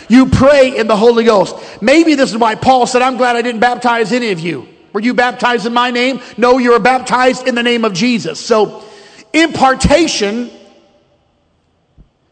You 0.08 0.28
pray 0.28 0.78
in 0.78 0.88
the 0.88 0.96
Holy 0.98 1.24
Ghost. 1.24 1.56
Maybe 1.82 2.16
this 2.16 2.32
is 2.32 2.38
why 2.38 2.56
Paul 2.56 2.86
said, 2.86 3.02
I'm 3.02 3.18
glad 3.18 3.36
I 3.36 3.42
didn't 3.42 3.62
baptize 3.62 4.12
any 4.12 4.32
of 4.32 4.40
you. 4.40 4.68
Were 4.94 5.00
you 5.00 5.14
baptized 5.14 5.66
in 5.66 5.74
my 5.74 5.90
name? 5.90 6.22
No, 6.38 6.58
you 6.58 6.72
were 6.72 6.80
baptized 6.80 7.48
in 7.48 7.56
the 7.56 7.64
name 7.64 7.86
of 7.86 7.94
Jesus. 7.94 8.40
So, 8.40 8.84
impartation, 9.32 10.52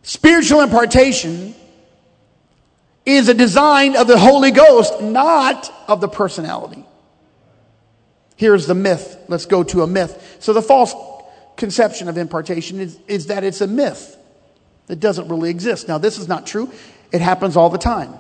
spiritual 0.10 0.62
impartation, 0.62 1.54
is 3.06 3.30
a 3.30 3.34
design 3.36 3.96
of 3.96 4.08
the 4.08 4.18
Holy 4.18 4.50
Ghost, 4.50 5.00
not 5.02 5.72
of 5.88 6.02
the 6.02 6.08
personality. 6.08 6.84
Here's 8.36 8.66
the 8.66 8.74
myth. 8.74 9.18
Let's 9.28 9.46
go 9.46 9.64
to 9.66 9.84
a 9.84 9.88
myth. 9.88 10.38
So 10.40 10.52
the 10.52 10.64
false 10.64 10.96
conception 11.58 12.10
of 12.10 12.18
impartation 12.18 12.80
is, 12.80 12.98
is 13.08 13.28
that 13.28 13.44
it's 13.44 13.62
a 13.62 13.68
myth 13.68 14.18
that 14.88 15.00
doesn't 15.00 15.28
really 15.28 15.52
exist. 15.52 15.88
Now, 15.88 16.00
this 16.00 16.18
is 16.18 16.28
not 16.28 16.48
true. 16.48 16.72
It 17.12 17.22
happens 17.22 17.56
all 17.56 17.70
the 17.70 17.78
time. 17.78 18.16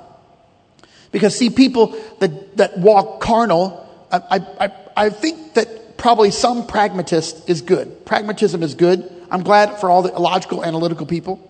Because, 1.11 1.35
see, 1.35 1.49
people 1.49 1.99
that, 2.19 2.57
that 2.57 2.77
walk 2.77 3.19
carnal, 3.19 3.89
I, 4.11 4.45
I, 4.59 4.71
I 4.95 5.09
think 5.09 5.55
that 5.55 5.97
probably 5.97 6.29
some 6.29 6.67
pragmatist 6.67 7.49
is 7.49 7.63
good. 7.63 8.05
Pragmatism 8.05 8.61
is 8.61 8.75
good. 8.75 9.11
I'm 9.31 9.41
glad 9.41 9.79
for 9.79 9.89
all 9.89 10.03
the 10.03 10.11
logical, 10.11 10.63
analytical 10.63 11.07
people. 11.07 11.48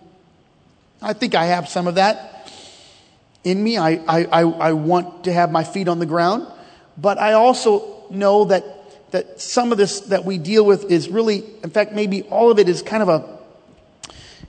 I 1.02 1.14
think 1.14 1.36
I 1.36 1.46
have 1.46 1.70
some 1.70 1.88
of 1.88 1.96
that 1.96 2.52
in 3.44 3.64
me. 3.64 3.78
I, 3.78 3.92
I, 4.08 4.44
I, 4.44 4.74
want 4.74 5.24
to 5.26 5.34
have 5.34 5.52
my 5.52 5.64
feet 5.64 5.88
on 5.88 6.00
the 6.00 6.06
ground. 6.06 6.48
But 6.98 7.18
I 7.18 7.34
also 7.34 8.06
know 8.10 8.46
that, 8.46 8.64
that 9.12 9.40
some 9.40 9.72
of 9.72 9.78
this 9.78 10.02
that 10.02 10.26
we 10.26 10.38
deal 10.38 10.66
with 10.66 10.92
is 10.92 11.10
really, 11.10 11.44
in 11.64 11.70
fact, 11.70 11.94
maybe 11.94 12.24
all 12.24 12.52
of 12.52 12.60
it 12.60 12.68
is 12.68 12.82
kind 12.82 13.02
of 13.02 13.10
a, 13.10 13.40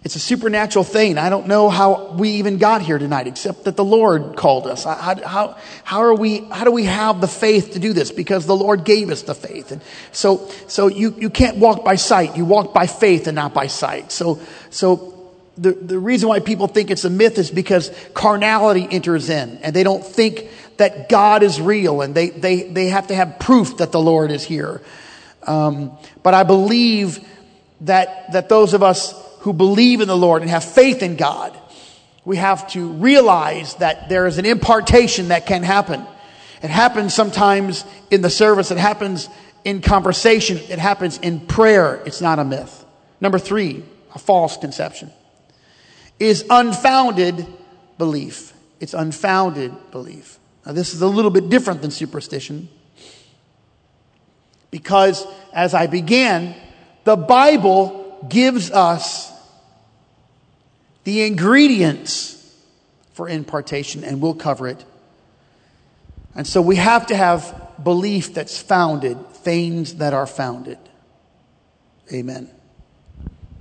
it's 0.03 0.17
a 0.17 0.21
supernatural 0.21 0.85
thing. 0.85 1.19
I 1.19 1.29
don't 1.29 1.47
know 1.47 1.69
how 1.69 2.13
we 2.13 2.31
even 2.31 2.59
got 2.59 2.83
here 2.83 2.99
tonight, 2.99 3.27
except 3.27 3.65
that 3.65 3.77
the 3.77 3.85
Lord 3.85 4.35
called 4.35 4.67
us. 4.67 4.85
How, 4.85 4.95
how, 4.95 5.59
how 5.85 5.99
are 6.01 6.15
we, 6.15 6.39
how 6.39 6.65
do 6.65 6.73
we 6.73 6.85
have 6.85 7.21
the 7.21 7.29
faith 7.29 7.75
to 7.75 7.79
do 7.79 7.93
this? 7.93 8.11
Because 8.11 8.47
the 8.47 8.57
Lord 8.57 8.85
gave 8.85 9.11
us 9.11 9.23
the 9.23 9.35
faith. 9.35 9.71
And 9.71 9.83
so, 10.11 10.49
so 10.67 10.89
you, 10.89 11.15
you 11.19 11.31
can't 11.31 11.59
walk 11.59 11.85
by 11.85 11.97
sight. 11.97 12.37
You 12.37 12.47
walk 12.47 12.73
by 12.73 12.87
faith 12.87 13.27
and 13.27 13.37
not 13.37 13.53
by 13.53 13.67
sight. 13.67 14.11
So, 14.11 14.41
so 14.71 15.20
the, 15.59 15.73
the 15.73 15.99
reason 15.99 16.29
why 16.29 16.41
people 16.41 16.69
think 16.69 16.91
it's 16.91 17.05
a 17.05 17.11
myth 17.11 17.39
is 17.39 17.51
because 17.51 17.91
carnality 18.15 18.87
enters 18.91 19.29
in 19.29 19.59
and 19.59 19.75
they 19.75 19.83
don't 19.83 20.05
think 20.05 20.49
that 20.77 21.09
God 21.09 21.43
is 21.43 21.61
real 21.61 22.01
and 22.01 22.15
they, 22.15 22.31
they, 22.31 22.63
they 22.63 22.89
have 22.89 23.09
to 23.09 23.15
have 23.15 23.39
proof 23.39 23.79
that 23.79 23.93
the 23.93 24.01
Lord 24.01 24.31
is 24.31 24.43
here. 24.43 24.81
Um, 25.47 25.93
but 26.23 26.35
I 26.35 26.45
believe 26.45 27.27
that, 27.83 28.33
that 28.33 28.49
those 28.49 28.75
of 28.75 28.83
us 28.83 29.15
who 29.41 29.53
believe 29.53 30.01
in 30.01 30.09
the 30.09 30.17
Lord 30.17 30.43
and 30.43 30.51
have 30.51 30.65
faith 30.65 31.03
in 31.03 31.17
God, 31.17 31.59
we 32.25 32.37
have 32.37 32.71
to 32.73 32.93
realize 32.93 33.75
that 33.77 34.09
there 34.09 34.27
is 34.27 34.39
an 34.39 34.47
impartation 34.47 35.29
that 35.29 35.47
can 35.47 35.63
happen. 35.63 36.05
It 36.63 36.71
happens 36.71 37.15
sometimes 37.15 37.85
in 38.11 38.23
the 38.23 38.31
service, 38.31 38.71
it 38.71 38.79
happens 38.79 39.29
in 39.65 39.83
conversation, 39.83 40.59
it 40.59 40.79
happens 40.79 41.19
in 41.19 41.41
prayer. 41.41 42.03
It's 42.07 42.21
not 42.21 42.39
a 42.39 42.45
myth. 42.45 42.85
Number 43.21 43.39
three, 43.39 43.83
a 44.15 44.19
false 44.19 44.57
conception 44.57 45.11
is 46.21 46.45
unfounded 46.51 47.47
belief. 47.99 48.53
It's 48.79 48.95
unfounded 48.95 49.73
belief. 49.91 50.39
Now, 50.65 50.73
this 50.73 50.95
is 50.95 51.03
a 51.03 51.09
little 51.09 51.31
bit 51.31 51.49
different 51.49 51.83
than 51.83 51.91
superstition 51.91 52.69
because, 54.71 55.27
as 55.53 55.75
I 55.75 55.87
began, 55.87 56.55
the 57.05 57.17
Bible 57.17 58.27
gives 58.29 58.71
us 58.71 59.33
the 61.05 61.23
ingredients 61.23 62.37
for 63.15 63.29
impartation, 63.29 64.05
and 64.05 64.21
we'll 64.21 64.35
cover 64.35 64.69
it. 64.69 64.85
And 66.35 66.47
so 66.47 66.63
we 66.63 66.77
have 66.77 67.07
to 67.09 67.17
have 67.17 67.71
belief 67.83 68.35
that's 68.35 68.61
founded, 68.61 69.31
things 69.31 69.97
that 69.97 70.13
are 70.15 70.27
founded. 70.27 70.79
Amen. 72.13 72.51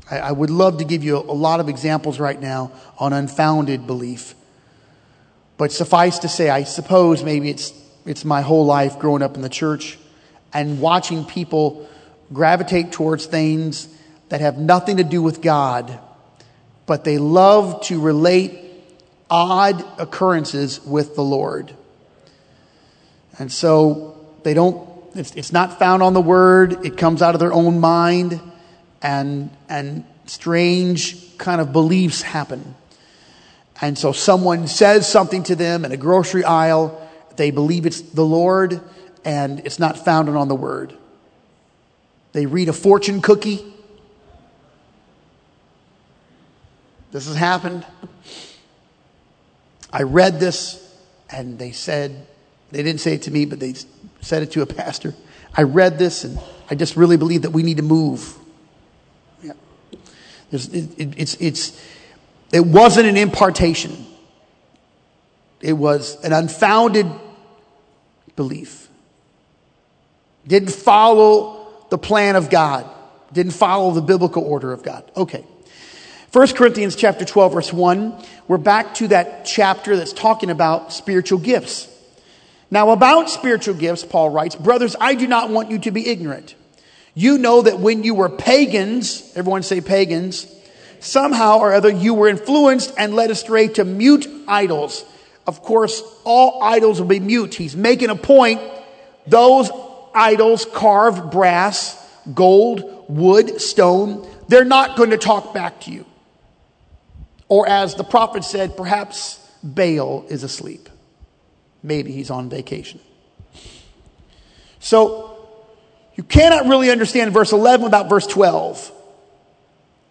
I, 0.09 0.19
I 0.19 0.31
would 0.31 0.49
love 0.49 0.77
to 0.79 0.85
give 0.85 1.03
you 1.03 1.17
a, 1.17 1.21
a 1.21 1.33
lot 1.33 1.59
of 1.59 1.69
examples 1.69 2.19
right 2.19 2.39
now 2.39 2.71
on 2.97 3.13
unfounded 3.13 3.87
belief. 3.87 4.35
But 5.57 5.71
suffice 5.71 6.19
to 6.19 6.29
say, 6.29 6.49
I 6.49 6.63
suppose 6.63 7.23
maybe 7.23 7.49
it's, 7.49 7.73
it's 8.05 8.23
my 8.23 8.41
whole 8.41 8.65
life 8.65 8.97
growing 8.97 9.21
up 9.21 9.35
in 9.35 9.41
the 9.41 9.49
church 9.49 9.97
and 10.53 10.79
watching 10.79 11.25
people 11.25 11.87
gravitate 12.31 12.91
towards 12.91 13.25
things 13.25 13.87
that 14.29 14.41
have 14.41 14.57
nothing 14.57 14.97
to 14.97 15.03
do 15.03 15.21
with 15.21 15.41
God, 15.41 15.99
but 16.85 17.03
they 17.03 17.17
love 17.17 17.81
to 17.81 17.99
relate 17.99 18.57
odd 19.29 19.83
occurrences 19.99 20.83
with 20.85 21.15
the 21.15 21.23
Lord. 21.23 21.75
And 23.37 23.51
so 23.51 24.25
they 24.43 24.53
don't, 24.53 24.87
it's, 25.15 25.35
it's 25.35 25.51
not 25.51 25.79
found 25.79 26.03
on 26.03 26.13
the 26.13 26.21
word, 26.21 26.85
it 26.85 26.97
comes 26.97 27.21
out 27.21 27.35
of 27.35 27.39
their 27.39 27.53
own 27.53 27.79
mind, 27.79 28.39
and, 29.01 29.49
and 29.67 30.05
strange 30.25 31.37
kind 31.37 31.61
of 31.61 31.73
beliefs 31.73 32.21
happen. 32.21 32.75
And 33.81 33.97
so 33.97 34.11
someone 34.11 34.67
says 34.67 35.09
something 35.09 35.43
to 35.43 35.55
them 35.55 35.85
in 35.85 35.91
a 35.91 35.97
grocery 35.97 36.43
aisle, 36.43 37.07
they 37.37 37.51
believe 37.51 37.85
it's 37.85 38.01
the 38.01 38.25
Lord, 38.25 38.81
and 39.23 39.61
it's 39.61 39.79
not 39.79 40.03
founded 40.03 40.35
on 40.35 40.47
the 40.47 40.55
word. 40.55 40.93
They 42.33 42.45
read 42.45 42.69
a 42.69 42.73
fortune 42.73 43.21
cookie. 43.21 43.73
This 47.11 47.27
has 47.27 47.35
happened. 47.35 47.85
I 49.91 50.03
read 50.03 50.39
this, 50.39 50.95
and 51.31 51.57
they 51.57 51.71
said, 51.71 52.27
they 52.71 52.83
didn't 52.83 53.01
say 53.01 53.15
it 53.15 53.23
to 53.23 53.31
me, 53.31 53.45
but 53.45 53.59
they 53.59 53.73
said 54.21 54.43
it 54.43 54.51
to 54.51 54.61
a 54.61 54.65
pastor. 54.65 55.15
I 55.55 55.63
read 55.63 55.97
this, 55.97 56.23
and 56.23 56.39
I 56.69 56.75
just 56.75 56.95
really 56.95 57.17
believe 57.17 57.41
that 57.43 57.51
we 57.51 57.63
need 57.63 57.77
to 57.77 57.83
move. 57.83 58.37
Yeah. 60.51 60.59
It, 60.71 60.99
it, 60.99 61.13
it's, 61.17 61.35
it's, 61.39 61.81
it 62.51 62.65
wasn't 62.65 63.07
an 63.07 63.17
impartation. 63.17 64.05
It 65.61 65.73
was 65.73 66.23
an 66.23 66.33
unfounded 66.33 67.07
belief. 68.35 68.87
Didn't 70.47 70.71
follow 70.71 71.67
the 71.89 71.97
plan 71.97 72.35
of 72.35 72.49
God. 72.49 72.89
Didn't 73.33 73.51
follow 73.51 73.91
the 73.91 74.01
biblical 74.01 74.43
order 74.43 74.71
of 74.71 74.83
God. 74.83 75.09
Okay. 75.15 75.45
1 76.31 76.47
Corinthians 76.49 76.95
chapter 76.95 77.25
12 77.25 77.53
verse 77.53 77.73
1. 77.73 78.23
We're 78.47 78.57
back 78.57 78.95
to 78.95 79.07
that 79.09 79.45
chapter 79.45 79.95
that's 79.95 80.13
talking 80.13 80.49
about 80.49 80.93
spiritual 80.93 81.39
gifts. 81.39 81.87
Now 82.71 82.91
about 82.91 83.29
spiritual 83.29 83.73
gifts, 83.73 84.05
Paul 84.05 84.29
writes, 84.29 84.55
brothers, 84.55 84.95
I 84.99 85.15
do 85.15 85.27
not 85.27 85.49
want 85.49 85.71
you 85.71 85.79
to 85.79 85.91
be 85.91 86.07
ignorant. 86.07 86.55
You 87.19 87.37
know 87.37 87.63
that 87.63 87.81
when 87.81 88.03
you 88.03 88.15
were 88.15 88.29
pagans, 88.29 89.29
everyone 89.35 89.61
say 89.63 89.81
pagans, 89.81 90.47
somehow 91.01 91.57
or 91.59 91.73
other 91.73 91.89
you 91.89 92.13
were 92.13 92.29
influenced 92.29 92.93
and 92.97 93.13
led 93.13 93.29
astray 93.29 93.67
to 93.67 93.83
mute 93.83 94.25
idols. 94.47 95.03
Of 95.45 95.61
course, 95.61 96.01
all 96.23 96.63
idols 96.63 97.01
will 97.01 97.09
be 97.09 97.19
mute. 97.19 97.55
He's 97.55 97.75
making 97.75 98.09
a 98.09 98.15
point. 98.15 98.61
Those 99.27 99.69
idols, 100.15 100.65
carved 100.73 101.29
brass, 101.29 102.01
gold, 102.33 103.03
wood, 103.09 103.59
stone, 103.59 104.25
they're 104.47 104.63
not 104.63 104.95
going 104.95 105.09
to 105.09 105.17
talk 105.17 105.53
back 105.53 105.81
to 105.81 105.91
you. 105.91 106.05
Or 107.49 107.67
as 107.67 107.95
the 107.95 108.05
prophet 108.05 108.45
said, 108.45 108.77
perhaps 108.77 109.45
Baal 109.61 110.25
is 110.29 110.43
asleep. 110.43 110.87
Maybe 111.83 112.13
he's 112.13 112.29
on 112.29 112.49
vacation. 112.49 113.01
So, 114.79 115.28
you 116.19 116.23
cannot 116.23 116.65
really 116.65 116.91
understand 116.91 117.31
verse 117.31 117.53
11 117.53 117.81
without 117.81 118.09
verse 118.09 118.27
12. 118.27 118.91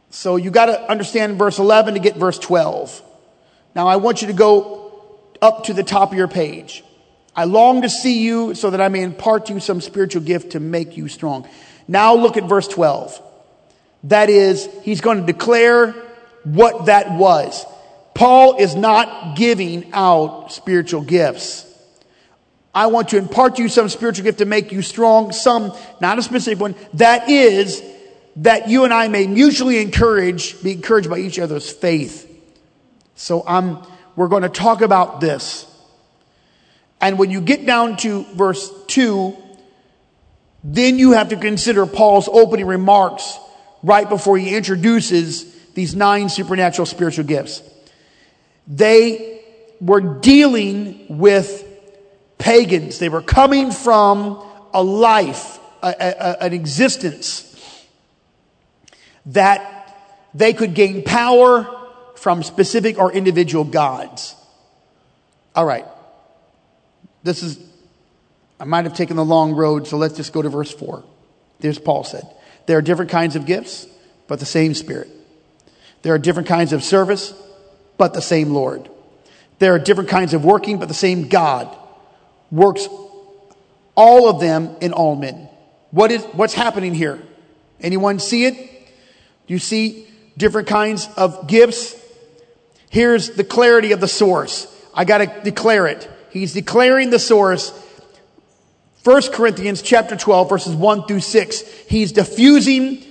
So 0.09 0.37
you 0.37 0.50
got 0.50 0.65
to 0.65 0.91
understand 0.91 1.37
verse 1.37 1.59
11 1.59 1.93
to 1.93 2.00
get 2.00 2.17
verse 2.17 2.38
12. 2.38 3.03
Now 3.75 3.88
I 3.88 3.97
want 3.97 4.23
you 4.23 4.29
to 4.29 4.33
go 4.33 5.03
up 5.43 5.65
to 5.65 5.75
the 5.75 5.85
top 5.85 6.11
of 6.11 6.17
your 6.17 6.27
page. 6.27 6.83
I 7.37 7.45
long 7.45 7.83
to 7.83 7.91
see 7.91 8.23
you 8.23 8.55
so 8.55 8.71
that 8.71 8.81
I 8.81 8.88
may 8.88 9.03
impart 9.03 9.45
to 9.47 9.53
you 9.53 9.61
some 9.61 9.83
spiritual 9.83 10.23
gift 10.23 10.53
to 10.53 10.61
make 10.61 10.97
you 10.97 11.09
strong. 11.09 11.47
Now 11.87 12.15
look 12.15 12.38
at 12.38 12.45
verse 12.45 12.69
12. 12.69 13.21
That 14.05 14.31
is, 14.31 14.67
he's 14.85 15.03
going 15.03 15.21
to 15.21 15.27
declare 15.31 15.93
what 16.45 16.87
that 16.87 17.19
was. 17.19 17.67
Paul 18.15 18.57
is 18.57 18.75
not 18.75 19.37
giving 19.37 19.93
out 19.93 20.53
spiritual 20.53 21.03
gifts. 21.03 21.68
I 22.75 22.87
want 22.87 23.09
to 23.11 23.17
impart 23.17 23.57
to 23.57 23.63
you 23.63 23.69
some 23.69 23.89
spiritual 23.89 24.25
gift 24.25 24.39
to 24.39 24.45
make 24.45 24.73
you 24.73 24.83
strong, 24.83 25.33
some, 25.33 25.73
not 26.01 26.19
a 26.19 26.23
specific 26.23 26.61
one. 26.61 26.75
That 26.95 27.29
is 27.29 27.83
that 28.37 28.69
you 28.69 28.85
and 28.85 28.95
I 28.95 29.09
may 29.09 29.27
mutually 29.27 29.81
encourage, 29.81 30.63
be 30.63 30.73
encouraged 30.73 31.11
by 31.11 31.19
each 31.19 31.39
other's 31.39 31.71
faith. 31.71 32.25
So 33.17 33.43
I'm, 33.47 33.79
we're 34.15 34.29
going 34.29 34.45
to 34.45 34.49
talk 34.49 34.81
about 34.81 35.21
this. 35.21 35.67
And 37.01 37.19
when 37.19 37.31
you 37.31 37.41
get 37.41 37.67
down 37.67 37.97
to 37.99 38.25
verse 38.35 38.71
2, 38.87 39.37
then 40.63 40.99
you 40.99 41.13
have 41.13 41.31
to 41.31 41.37
consider 41.37 41.87
Paul's 41.87 42.29
opening 42.29 42.67
remarks 42.67 43.39
right 43.83 44.09
before 44.09 44.37
he 44.39 44.55
introduces 44.55 45.55
these 45.75 45.95
nine 45.95 46.29
supernatural 46.29 46.87
spiritual 46.87 47.25
gifts. 47.25 47.63
They 48.67 49.43
were 49.81 50.01
dealing 50.01 51.19
with 51.19 51.65
pagans. 52.38 52.99
They 52.99 53.09
were 53.09 53.23
coming 53.23 53.71
from 53.71 54.42
a 54.73 54.83
life, 54.83 55.59
a, 55.83 55.88
a, 55.88 56.42
an 56.45 56.52
existence 56.52 57.45
that 59.26 59.75
they 60.35 60.52
could 60.52 60.75
gain 60.75 61.02
power 61.02 61.68
from 62.16 62.42
specific 62.42 62.99
or 62.99 63.12
individual 63.12 63.64
gods. 63.64 64.35
All 65.54 65.64
right. 65.64 65.87
This 67.23 67.42
is, 67.42 67.59
I 68.59 68.64
might 68.64 68.85
have 68.85 68.95
taken 68.95 69.16
the 69.16 69.25
long 69.25 69.52
road, 69.52 69.87
so 69.87 69.97
let's 69.97 70.16
just 70.16 70.33
go 70.33 70.42
to 70.42 70.49
verse 70.49 70.73
4. 70.73 71.04
There's 71.61 71.78
Paul 71.78 72.04
said. 72.04 72.26
There 72.66 72.78
are 72.78 72.83
different 72.83 73.11
kinds 73.11 73.37
of 73.37 73.47
gifts, 73.47 73.87
but 74.26 74.40
the 74.40 74.47
same 74.47 74.75
Spirit. 74.75 75.09
There 76.02 76.14
are 76.14 76.18
different 76.18 76.49
kinds 76.49 76.73
of 76.73 76.85
service, 76.85 77.35
but 77.97 78.14
the 78.14 78.23
same 78.23 78.50
Lord. 78.50 78.88
There 79.59 79.75
are 79.75 79.78
different 79.78 80.11
kinds 80.11 80.35
of 80.35 80.45
working, 80.45 80.78
but 80.78 80.87
the 80.88 80.95
same 80.95 81.28
God 81.28 81.76
works 82.50 82.88
all 83.95 84.28
of 84.28 84.40
them 84.40 84.76
in 84.81 84.93
all 84.93 85.17
men. 85.17 85.49
What 85.90 86.12
is, 86.12 86.23
what's 86.26 86.55
happening 86.55 86.95
here? 86.95 87.21
Anyone 87.81 88.19
see 88.19 88.45
it? 88.45 88.55
Do 88.55 89.55
you 89.55 89.59
see 89.59 90.07
different 90.37 90.69
kinds 90.69 91.09
of 91.17 91.49
gifts? 91.49 91.97
Here's 92.90 93.31
the 93.31 93.45
clarity 93.45 93.93
of 93.93 94.00
the 94.00 94.09
source. 94.09 94.73
I 94.95 95.05
got 95.05 95.19
to 95.19 95.40
declare 95.43 95.87
it. 95.87 96.09
He's 96.31 96.52
declaring 96.52 97.11
the 97.11 97.19
source. 97.19 97.71
1 99.05 99.23
Corinthians 99.33 99.83
chapter 99.83 100.17
12 100.17 100.49
verses 100.49 100.75
1 100.75 101.07
through 101.07 101.21
6. 101.21 101.61
He's 101.88 102.12
diffusing 102.12 103.05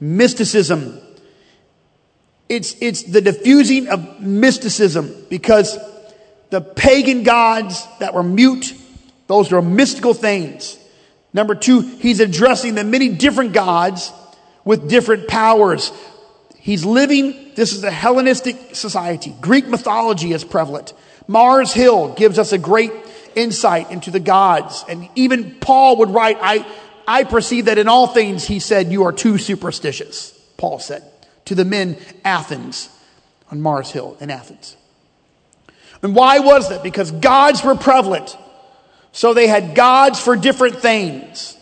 mysticism. 0.00 1.00
It's, 2.48 2.76
it's 2.80 3.02
the 3.04 3.20
diffusing 3.20 3.88
of 3.88 4.20
mysticism 4.20 5.26
because 5.28 5.78
the 6.50 6.60
pagan 6.60 7.22
gods 7.22 7.86
that 7.98 8.14
were 8.14 8.22
mute, 8.22 8.74
those 9.26 9.50
were 9.50 9.62
mystical 9.62 10.14
things. 10.14 10.78
Number 11.32 11.54
two, 11.54 11.80
he's 11.80 12.20
addressing 12.20 12.74
the 12.74 12.84
many 12.84 13.08
different 13.10 13.52
gods 13.52 14.12
with 14.64 14.88
different 14.88 15.28
powers. 15.28 15.92
He's 16.56 16.84
living, 16.84 17.52
this 17.54 17.72
is 17.72 17.84
a 17.84 17.90
Hellenistic 17.90 18.74
society. 18.74 19.34
Greek 19.40 19.68
mythology 19.68 20.32
is 20.32 20.44
prevalent. 20.44 20.92
Mars 21.28 21.72
Hill 21.72 22.14
gives 22.14 22.38
us 22.38 22.52
a 22.52 22.58
great 22.58 22.92
insight 23.34 23.90
into 23.90 24.10
the 24.10 24.20
gods. 24.20 24.84
And 24.88 25.08
even 25.14 25.56
Paul 25.60 25.98
would 25.98 26.10
write, 26.10 26.38
I, 26.40 26.66
I 27.06 27.24
perceive 27.24 27.66
that 27.66 27.78
in 27.78 27.88
all 27.88 28.06
things, 28.06 28.44
he 28.44 28.58
said, 28.58 28.90
you 28.90 29.04
are 29.04 29.12
too 29.12 29.38
superstitious. 29.38 30.32
Paul 30.56 30.78
said 30.78 31.02
to 31.44 31.54
the 31.54 31.64
men 31.64 31.96
Athens 32.24 32.88
on 33.50 33.60
Mars 33.60 33.90
Hill 33.90 34.16
in 34.20 34.30
Athens. 34.30 34.75
And 36.02 36.14
why 36.14 36.40
was 36.40 36.68
that? 36.68 36.82
Because 36.82 37.10
gods 37.10 37.64
were 37.64 37.74
prevalent. 37.74 38.36
So 39.12 39.32
they 39.32 39.46
had 39.46 39.74
gods 39.74 40.20
for 40.20 40.36
different 40.36 40.76
things. 40.76 41.56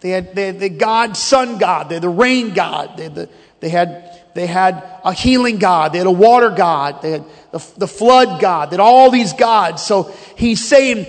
They 0.00 0.10
had, 0.10 0.34
they 0.34 0.46
had 0.46 0.60
the 0.60 0.68
god, 0.68 1.16
sun 1.16 1.58
god, 1.58 1.88
they 1.88 1.94
had 1.94 2.02
the 2.02 2.08
rain 2.08 2.52
god, 2.52 2.96
they 2.96 3.04
had, 3.04 3.14
the, 3.14 3.28
they, 3.60 3.70
had, 3.70 4.20
they 4.34 4.46
had 4.46 4.84
a 5.02 5.14
healing 5.14 5.58
god, 5.58 5.92
they 5.92 5.98
had 5.98 6.06
a 6.06 6.10
water 6.10 6.50
god, 6.50 7.00
they 7.00 7.12
had 7.12 7.24
the, 7.52 7.72
the 7.78 7.86
flood 7.86 8.40
god, 8.40 8.70
they 8.70 8.74
had 8.74 8.80
all 8.80 9.10
these 9.10 9.32
gods. 9.32 9.82
So 9.82 10.14
he's 10.36 10.62
saying, 10.62 11.06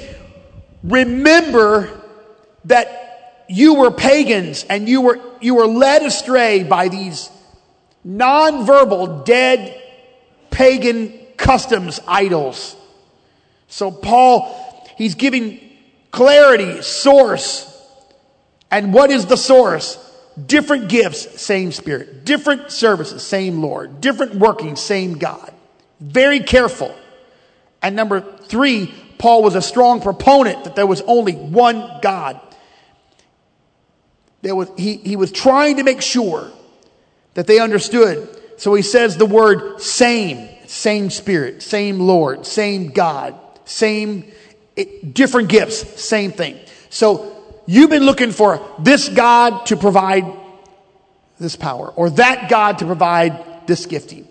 remember 0.82 1.90
that 2.66 3.44
you 3.50 3.76
were 3.76 3.92
pagans 3.92 4.66
and 4.70 4.88
you 4.88 5.02
were, 5.02 5.20
you 5.42 5.56
were 5.56 5.68
led 5.68 6.04
astray 6.04 6.64
by 6.64 6.88
these 6.88 7.30
nonverbal, 8.06 9.26
dead, 9.26 9.82
pagan 10.52 11.25
customs 11.38 12.00
idols. 12.08 12.76
So 13.68 13.92
Paul, 13.92 14.88
he's 14.98 15.16
giving 15.16 15.60
clarity, 16.12 16.82
source. 16.82 17.72
And 18.72 18.94
what 18.94 19.12
is 19.12 19.26
the 19.26 19.38
source? 19.38 20.02
Different 20.46 20.90
gifts, 20.90 21.42
same 21.42 21.72
spirit. 21.72 22.26
Different 22.26 22.72
services, 22.72 23.24
same 23.24 23.62
Lord. 23.62 24.02
Different 24.02 24.36
working, 24.36 24.76
same 24.76 25.18
God. 25.18 25.54
Very 26.00 26.42
careful. 26.42 26.94
And 27.82 27.96
number 27.96 28.22
three, 28.22 28.94
Paul 29.18 29.44
was 29.44 29.56
a 29.56 29.62
strong 29.62 30.02
proponent 30.02 30.66
that 30.66 30.76
there 30.76 30.88
was 30.88 31.02
only 31.02 31.34
one 31.34 32.00
God. 32.02 32.40
There 34.42 34.56
was, 34.56 34.70
he, 34.78 34.98
he 34.98 35.16
was 35.16 35.32
trying 35.32 35.78
to 35.78 35.84
make 35.84 36.02
sure 36.02 36.52
that 37.34 37.48
they 37.48 37.60
understood. 37.60 38.30
So 38.58 38.74
he 38.74 38.82
says 38.82 39.18
the 39.18 39.26
word 39.26 39.82
same, 39.82 40.50
same 40.68 41.10
spirit, 41.10 41.62
same 41.62 42.00
Lord, 42.00 42.46
same 42.46 42.90
God, 42.90 43.36
same, 43.66 44.32
it, 44.76 45.14
different 45.14 45.50
gifts, 45.50 46.02
same 46.02 46.32
thing. 46.32 46.60
So 46.90 47.36
you've 47.66 47.90
been 47.90 48.04
looking 48.04 48.32
for 48.32 48.66
this 48.80 49.10
God 49.10 49.66
to 49.68 49.78
provide 49.78 50.26
this 51.40 51.56
power 51.56 51.90
or 51.90 52.10
that 52.12 52.50
God 52.50 52.80
to 52.80 52.86
provide 52.86 53.68
this 53.68 53.86
gifting. 53.86 54.28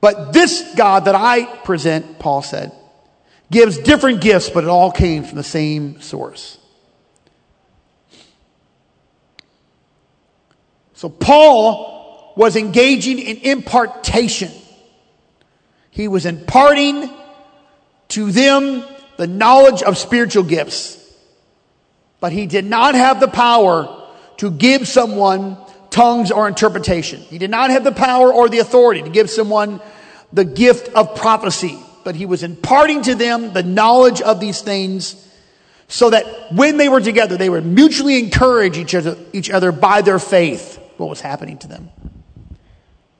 But 0.00 0.32
this 0.32 0.74
God 0.76 1.06
that 1.06 1.14
I 1.14 1.44
present, 1.44 2.18
Paul 2.18 2.42
said, 2.42 2.72
gives 3.50 3.78
different 3.78 4.20
gifts, 4.20 4.50
but 4.50 4.64
it 4.64 4.70
all 4.70 4.92
came 4.92 5.24
from 5.24 5.36
the 5.36 5.42
same 5.42 6.00
source. 6.00 6.58
So 10.94 11.08
Paul 11.08 12.32
was 12.36 12.56
engaging 12.56 13.18
in 13.18 13.38
impartation. 13.38 14.50
He 15.94 16.08
was 16.08 16.26
imparting 16.26 17.08
to 18.08 18.32
them 18.32 18.84
the 19.16 19.28
knowledge 19.28 19.80
of 19.84 19.96
spiritual 19.96 20.42
gifts. 20.42 21.00
But 22.18 22.32
he 22.32 22.46
did 22.46 22.64
not 22.64 22.96
have 22.96 23.20
the 23.20 23.28
power 23.28 24.08
to 24.38 24.50
give 24.50 24.88
someone 24.88 25.56
tongues 25.90 26.32
or 26.32 26.48
interpretation. 26.48 27.20
He 27.20 27.38
did 27.38 27.50
not 27.50 27.70
have 27.70 27.84
the 27.84 27.92
power 27.92 28.32
or 28.32 28.48
the 28.48 28.58
authority 28.58 29.02
to 29.02 29.08
give 29.08 29.30
someone 29.30 29.80
the 30.32 30.44
gift 30.44 30.88
of 30.96 31.14
prophecy. 31.14 31.78
But 32.02 32.16
he 32.16 32.26
was 32.26 32.42
imparting 32.42 33.02
to 33.02 33.14
them 33.14 33.52
the 33.52 33.62
knowledge 33.62 34.20
of 34.20 34.40
these 34.40 34.60
things 34.60 35.14
so 35.86 36.10
that 36.10 36.52
when 36.52 36.76
they 36.76 36.88
were 36.88 37.00
together, 37.00 37.36
they 37.36 37.48
would 37.48 37.64
mutually 37.64 38.18
encourage 38.18 38.78
each 38.78 38.96
other, 38.96 39.16
each 39.32 39.48
other 39.48 39.70
by 39.70 40.02
their 40.02 40.18
faith 40.18 40.80
what 40.96 41.08
was 41.08 41.20
happening 41.20 41.56
to 41.58 41.68
them. 41.68 41.88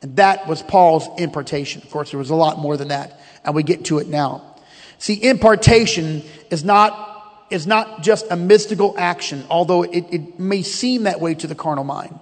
And 0.04 0.16
that 0.16 0.46
was 0.46 0.62
Paul's 0.62 1.08
impartation. 1.16 1.80
Of 1.82 1.90
course, 1.90 2.10
there 2.10 2.18
was 2.18 2.28
a 2.28 2.34
lot 2.34 2.58
more 2.58 2.76
than 2.76 2.88
that, 2.88 3.18
and 3.42 3.54
we 3.54 3.62
get 3.62 3.86
to 3.86 4.00
it 4.00 4.06
now. 4.06 4.56
See, 4.98 5.14
impartation 5.14 6.22
is 6.50 6.62
not, 6.62 7.46
is 7.48 7.66
not 7.66 8.02
just 8.02 8.26
a 8.30 8.36
mystical 8.36 8.94
action, 8.98 9.46
although 9.48 9.82
it, 9.82 10.04
it 10.10 10.38
may 10.38 10.60
seem 10.60 11.04
that 11.04 11.22
way 11.22 11.34
to 11.36 11.46
the 11.46 11.54
carnal 11.54 11.84
mind. 11.84 12.18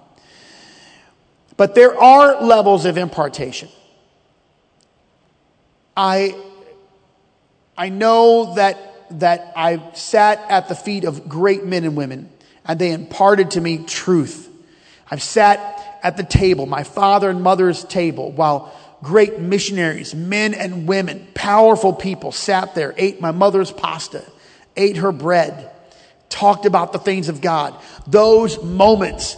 But 1.57 1.75
there 1.75 2.01
are 2.01 2.41
levels 2.41 2.85
of 2.85 2.97
impartation. 2.97 3.67
I, 5.97 6.41
I 7.77 7.89
know 7.89 8.55
that, 8.55 9.19
that 9.19 9.51
I've 9.57 9.97
sat 9.97 10.39
at 10.49 10.69
the 10.69 10.75
feet 10.75 11.03
of 11.03 11.27
great 11.27 11.65
men 11.65 11.83
and 11.83 11.97
women, 11.97 12.29
and 12.63 12.79
they 12.79 12.93
imparted 12.93 13.51
to 13.51 13.59
me 13.59 13.79
truth 13.79 14.51
I've 15.13 15.21
sat 15.21 15.92
at 16.03 16.17
the 16.17 16.23
table, 16.23 16.65
my 16.65 16.83
father 16.83 17.29
and 17.29 17.41
mother's 17.41 17.83
table, 17.85 18.31
while 18.31 18.73
great 19.01 19.39
missionaries, 19.39 20.13
men 20.13 20.53
and 20.53 20.87
women, 20.87 21.27
powerful 21.33 21.93
people 21.93 22.31
sat 22.31 22.75
there, 22.75 22.93
ate 22.97 23.21
my 23.21 23.31
mother's 23.31 23.71
pasta, 23.71 24.23
ate 24.75 24.97
her 24.97 25.11
bread, 25.11 25.71
talked 26.29 26.65
about 26.65 26.91
the 26.91 26.99
things 26.99 27.29
of 27.29 27.41
God. 27.41 27.75
Those 28.05 28.61
moments 28.61 29.37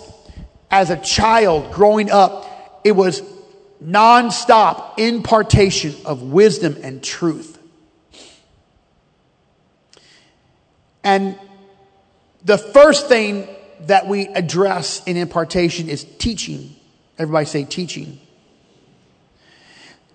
as 0.72 0.90
a 0.90 0.98
child 0.98 1.72
growing 1.72 2.10
up, 2.10 2.82
it 2.84 2.94
was 2.94 3.22
nonstop 3.84 4.98
impartation 4.98 5.94
of 6.06 6.24
wisdom 6.24 6.78
and 6.82 7.04
truth. 7.04 7.60
And 11.04 11.38
the 12.44 12.58
first 12.58 13.08
thing 13.08 13.48
that 13.88 14.08
we 14.08 14.28
address 14.28 15.04
in 15.06 15.18
impartation 15.18 15.90
is 15.90 16.06
teaching. 16.18 16.76
Everybody 17.18 17.46
say 17.46 17.64
teaching. 17.64 18.20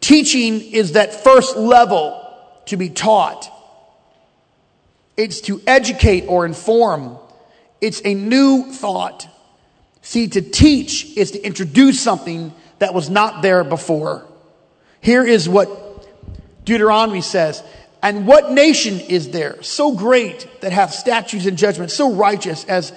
Teaching 0.01 0.61
is 0.61 0.93
that 0.93 1.23
first 1.23 1.57
level 1.57 2.17
to 2.67 2.77
be 2.77 2.89
taught. 2.89 3.51
It's 5.17 5.41
to 5.43 5.61
educate 5.67 6.27
or 6.27 6.47
inform. 6.47 7.19
It's 7.81 8.01
a 8.05 8.15
new 8.15 8.73
thought. 8.73 9.29
See, 10.03 10.29
to 10.29 10.41
teach 10.41 11.17
is 11.17 11.33
to 11.33 11.43
introduce 11.43 12.01
something 12.01 12.55
that 12.79 12.95
was 12.95 13.11
not 13.11 13.43
there 13.43 13.63
before. 13.65 14.27
Here 15.01 15.25
is 15.25 15.49
what 15.49 16.07
Deuteronomy 16.65 17.21
says. 17.21 17.63
And 18.03 18.27
what 18.27 18.53
nation 18.53 18.99
is 18.99 19.31
there 19.31 19.63
so 19.63 19.95
great 19.95 20.49
that 20.63 20.73
hath 20.73 20.95
statutes 20.95 21.45
and 21.45 21.59
judgments 21.59 21.95
so 21.95 22.15
righteous 22.15 22.65
as 22.65 22.93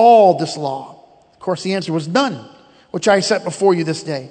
all 0.00 0.38
this 0.38 0.56
law? 0.56 1.04
Of 1.34 1.40
course, 1.40 1.62
the 1.62 1.74
answer 1.74 1.92
was 1.92 2.08
none, 2.08 2.48
which 2.90 3.06
I 3.06 3.20
set 3.20 3.44
before 3.44 3.74
you 3.74 3.84
this 3.84 4.02
day. 4.02 4.30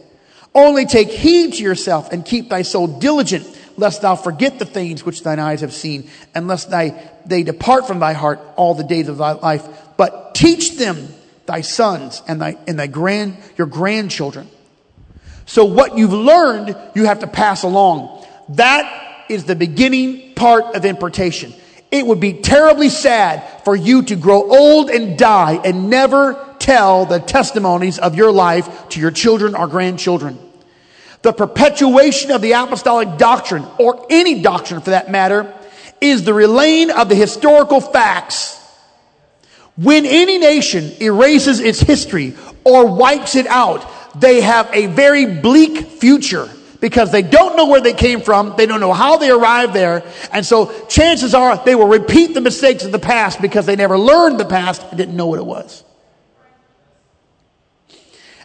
Only 0.55 0.87
take 0.87 1.09
heed 1.09 1.53
to 1.53 1.63
yourself 1.63 2.11
and 2.11 2.25
keep 2.25 2.49
thy 2.49 2.63
soul 2.63 2.87
diligent, 2.87 3.45
lest 3.77 4.01
thou 4.01 4.15
forget 4.15 4.57
the 4.57 4.65
things 4.65 5.05
which 5.05 5.21
thine 5.21 5.37
eyes 5.37 5.61
have 5.61 5.73
seen, 5.73 6.09
and 6.33 6.47
lest 6.47 6.71
thy, 6.71 7.11
they 7.23 7.43
depart 7.43 7.85
from 7.85 7.99
thy 7.99 8.13
heart 8.13 8.39
all 8.55 8.73
the 8.73 8.83
days 8.83 9.07
of 9.07 9.17
thy 9.19 9.33
life. 9.33 9.67
But 9.95 10.33
teach 10.33 10.77
them 10.77 11.07
thy 11.45 11.61
sons 11.61 12.23
and 12.27 12.41
thy, 12.41 12.57
and 12.67 12.79
thy 12.79 12.87
grand, 12.87 13.37
your 13.55 13.67
grandchildren. 13.67 14.49
So 15.45 15.65
what 15.65 15.97
you've 15.97 16.13
learned, 16.13 16.75
you 16.95 17.05
have 17.05 17.19
to 17.19 17.27
pass 17.27 17.61
along. 17.61 18.25
That 18.49 19.25
is 19.29 19.45
the 19.45 19.55
beginning 19.55 20.33
part 20.33 20.75
of 20.75 20.83
impartation. 20.83 21.53
It 21.91 22.05
would 22.05 22.19
be 22.19 22.33
terribly 22.33 22.89
sad 22.89 23.63
for 23.63 23.75
you 23.75 24.03
to 24.03 24.15
grow 24.15 24.49
old 24.49 24.89
and 24.89 25.17
die 25.17 25.59
and 25.63 25.89
never 25.89 26.55
tell 26.59 27.05
the 27.05 27.19
testimonies 27.19 27.97
of 27.97 28.15
your 28.15 28.31
life 28.31 28.89
to 28.89 28.99
your 28.99 29.11
children 29.11 29.55
or 29.55 29.67
grandchildren. 29.67 30.37
The 31.21 31.33
perpetuation 31.33 32.31
of 32.31 32.41
the 32.41 32.53
apostolic 32.53 33.17
doctrine, 33.17 33.65
or 33.77 34.05
any 34.09 34.41
doctrine 34.41 34.81
for 34.81 34.91
that 34.91 35.11
matter, 35.11 35.53
is 35.99 36.23
the 36.23 36.33
relaying 36.33 36.91
of 36.91 37.09
the 37.09 37.15
historical 37.15 37.81
facts. 37.81 38.55
When 39.75 40.05
any 40.05 40.37
nation 40.37 40.91
erases 41.01 41.59
its 41.59 41.79
history 41.79 42.35
or 42.63 42.95
wipes 42.95 43.35
it 43.35 43.47
out, 43.47 43.85
they 44.19 44.41
have 44.41 44.69
a 44.73 44.87
very 44.87 45.25
bleak 45.25 45.87
future 45.87 46.49
because 46.79 47.11
they 47.11 47.21
don't 47.21 47.55
know 47.55 47.67
where 47.67 47.81
they 47.81 47.93
came 47.93 48.21
from. 48.21 48.55
They 48.57 48.65
don't 48.65 48.79
know 48.79 48.93
how 48.93 49.17
they 49.17 49.29
arrived 49.29 49.73
there. 49.73 50.03
And 50.31 50.45
so 50.45 50.87
chances 50.87 51.33
are 51.33 51.63
they 51.63 51.75
will 51.75 51.87
repeat 51.87 52.33
the 52.33 52.41
mistakes 52.41 52.83
of 52.85 52.91
the 52.91 52.99
past 52.99 53.41
because 53.41 53.65
they 53.65 53.75
never 53.75 53.97
learned 53.97 54.39
the 54.39 54.45
past 54.45 54.83
and 54.83 54.97
didn't 54.97 55.15
know 55.15 55.27
what 55.27 55.39
it 55.39 55.45
was. 55.45 55.83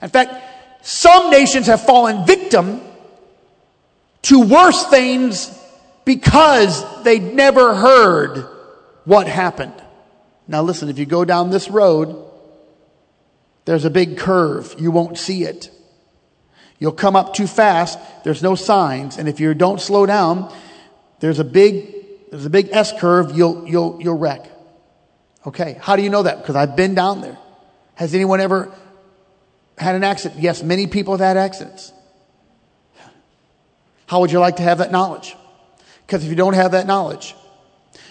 In 0.03 0.09
fact, 0.11 0.35
some 0.87 1.31
nations 1.31 1.67
have 1.67 1.85
fallen 1.85 2.27
victim 2.27 2.81
to 4.23 4.41
worse 4.41 4.87
things 4.87 5.59
because 6.05 7.03
they 7.05 7.19
never 7.19 7.75
heard 7.75 8.47
what 9.05 9.27
happened. 9.27 9.75
Now 10.47 10.63
listen, 10.63 10.89
if 10.89 10.99
you 10.99 11.07
go 11.07 11.25
down 11.25 11.51
this 11.51 11.71
road, 11.71 12.23
there's 13.65 13.85
a 13.85 13.91
big 13.91 14.19
curve. 14.19 14.75
You 14.79 14.91
won't 14.91 15.17
see 15.17 15.45
it. 15.45 15.71
You'll 16.79 16.93
come 16.93 17.17
up 17.17 17.35
too 17.35 17.47
fast. 17.47 17.99
There's 18.25 18.43
no 18.43 18.55
signs. 18.55 19.17
And 19.17 19.29
if 19.29 19.41
you 19.41 19.55
don't 19.55 19.81
slow 19.81 20.07
down, 20.07 20.53
there's 21.21 21.39
a 21.39 21.45
big, 21.45 21.95
there's 22.31 22.47
a 22.47 22.51
big 22.51 22.69
S 22.73 22.93
curve. 22.99 23.37
You'll, 23.37 23.67
you'll, 23.67 24.01
you'll 24.03 24.19
wreck. 24.19 24.51
Okay. 25.47 25.79
How 25.81 25.97
do 25.97 26.03
you 26.03 26.11
know 26.11 26.23
that? 26.23 26.39
Because 26.39 26.57
I've 26.57 26.77
been 26.77 26.95
down 26.95 27.21
there. 27.21 27.39
Has 27.95 28.15
anyone 28.15 28.41
ever 28.41 28.73
had 29.79 29.95
an 29.95 30.05
accident? 30.05 30.41
Yes, 30.41 30.63
many 30.63 30.87
people 30.87 31.15
have 31.15 31.21
had 31.21 31.37
accidents. 31.37 31.93
How 34.07 34.21
would 34.21 34.33
you 34.33 34.39
like 34.39 34.57
to 34.57 34.63
have 34.63 34.79
that 34.79 34.93
knowledge? 34.93 35.37
Because 36.07 36.25
if 36.25 36.31
you 36.31 36.37
don't 36.37 36.55
have 36.55 36.73
that 36.73 36.87
knowledge, 36.87 37.35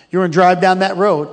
you're 0.09 0.21
going 0.21 0.31
to 0.31 0.35
drive 0.35 0.61
down 0.61 0.79
that 0.79 0.97
road. 0.97 1.27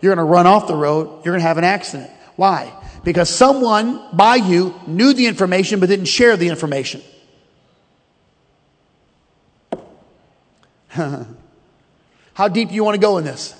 You're 0.00 0.14
going 0.14 0.24
to 0.26 0.30
run 0.30 0.46
off 0.46 0.66
the 0.66 0.76
road. 0.76 1.24
You're 1.24 1.32
going 1.32 1.40
to 1.40 1.46
have 1.46 1.58
an 1.58 1.64
accident. 1.64 2.10
Why? 2.36 2.72
Because 3.06 3.30
someone 3.30 4.02
by 4.12 4.34
you 4.34 4.74
knew 4.88 5.14
the 5.14 5.28
information 5.28 5.78
but 5.78 5.88
didn't 5.88 6.06
share 6.06 6.36
the 6.36 6.48
information. 6.48 7.00
How 12.34 12.48
deep 12.48 12.70
do 12.70 12.74
you 12.74 12.82
want 12.82 12.96
to 12.96 13.00
go 13.00 13.18
in 13.18 13.24
this? 13.24 13.54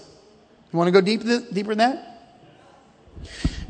You 0.72 0.76
want 0.76 0.88
to 0.88 0.90
go 0.90 1.00
deep, 1.00 1.20
deeper 1.54 1.76
than 1.76 1.78
that? 1.78 2.24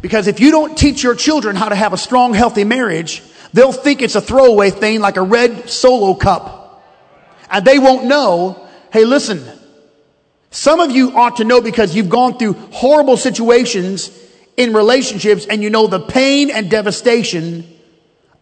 Because 0.00 0.28
if 0.28 0.40
you 0.40 0.50
don't 0.50 0.78
teach 0.78 1.02
your 1.02 1.14
children 1.14 1.56
how 1.56 1.68
to 1.68 1.74
have 1.74 1.92
a 1.92 1.98
strong, 1.98 2.32
healthy 2.32 2.64
marriage, 2.64 3.22
they'll 3.52 3.70
think 3.70 4.00
it's 4.00 4.14
a 4.14 4.22
throwaway 4.22 4.70
thing 4.70 5.00
like 5.00 5.18
a 5.18 5.22
red 5.22 5.68
solo 5.68 6.14
cup. 6.14 6.82
And 7.50 7.66
they 7.66 7.78
won't 7.78 8.06
know, 8.06 8.66
hey, 8.94 9.04
listen, 9.04 9.44
some 10.50 10.80
of 10.80 10.90
you 10.90 11.14
ought 11.14 11.36
to 11.36 11.44
know 11.44 11.60
because 11.60 11.94
you've 11.94 12.08
gone 12.08 12.38
through 12.38 12.54
horrible 12.54 13.18
situations 13.18 14.08
in 14.56 14.72
relationships 14.72 15.46
and 15.46 15.62
you 15.62 15.70
know 15.70 15.86
the 15.86 16.00
pain 16.00 16.50
and 16.50 16.70
devastation 16.70 17.64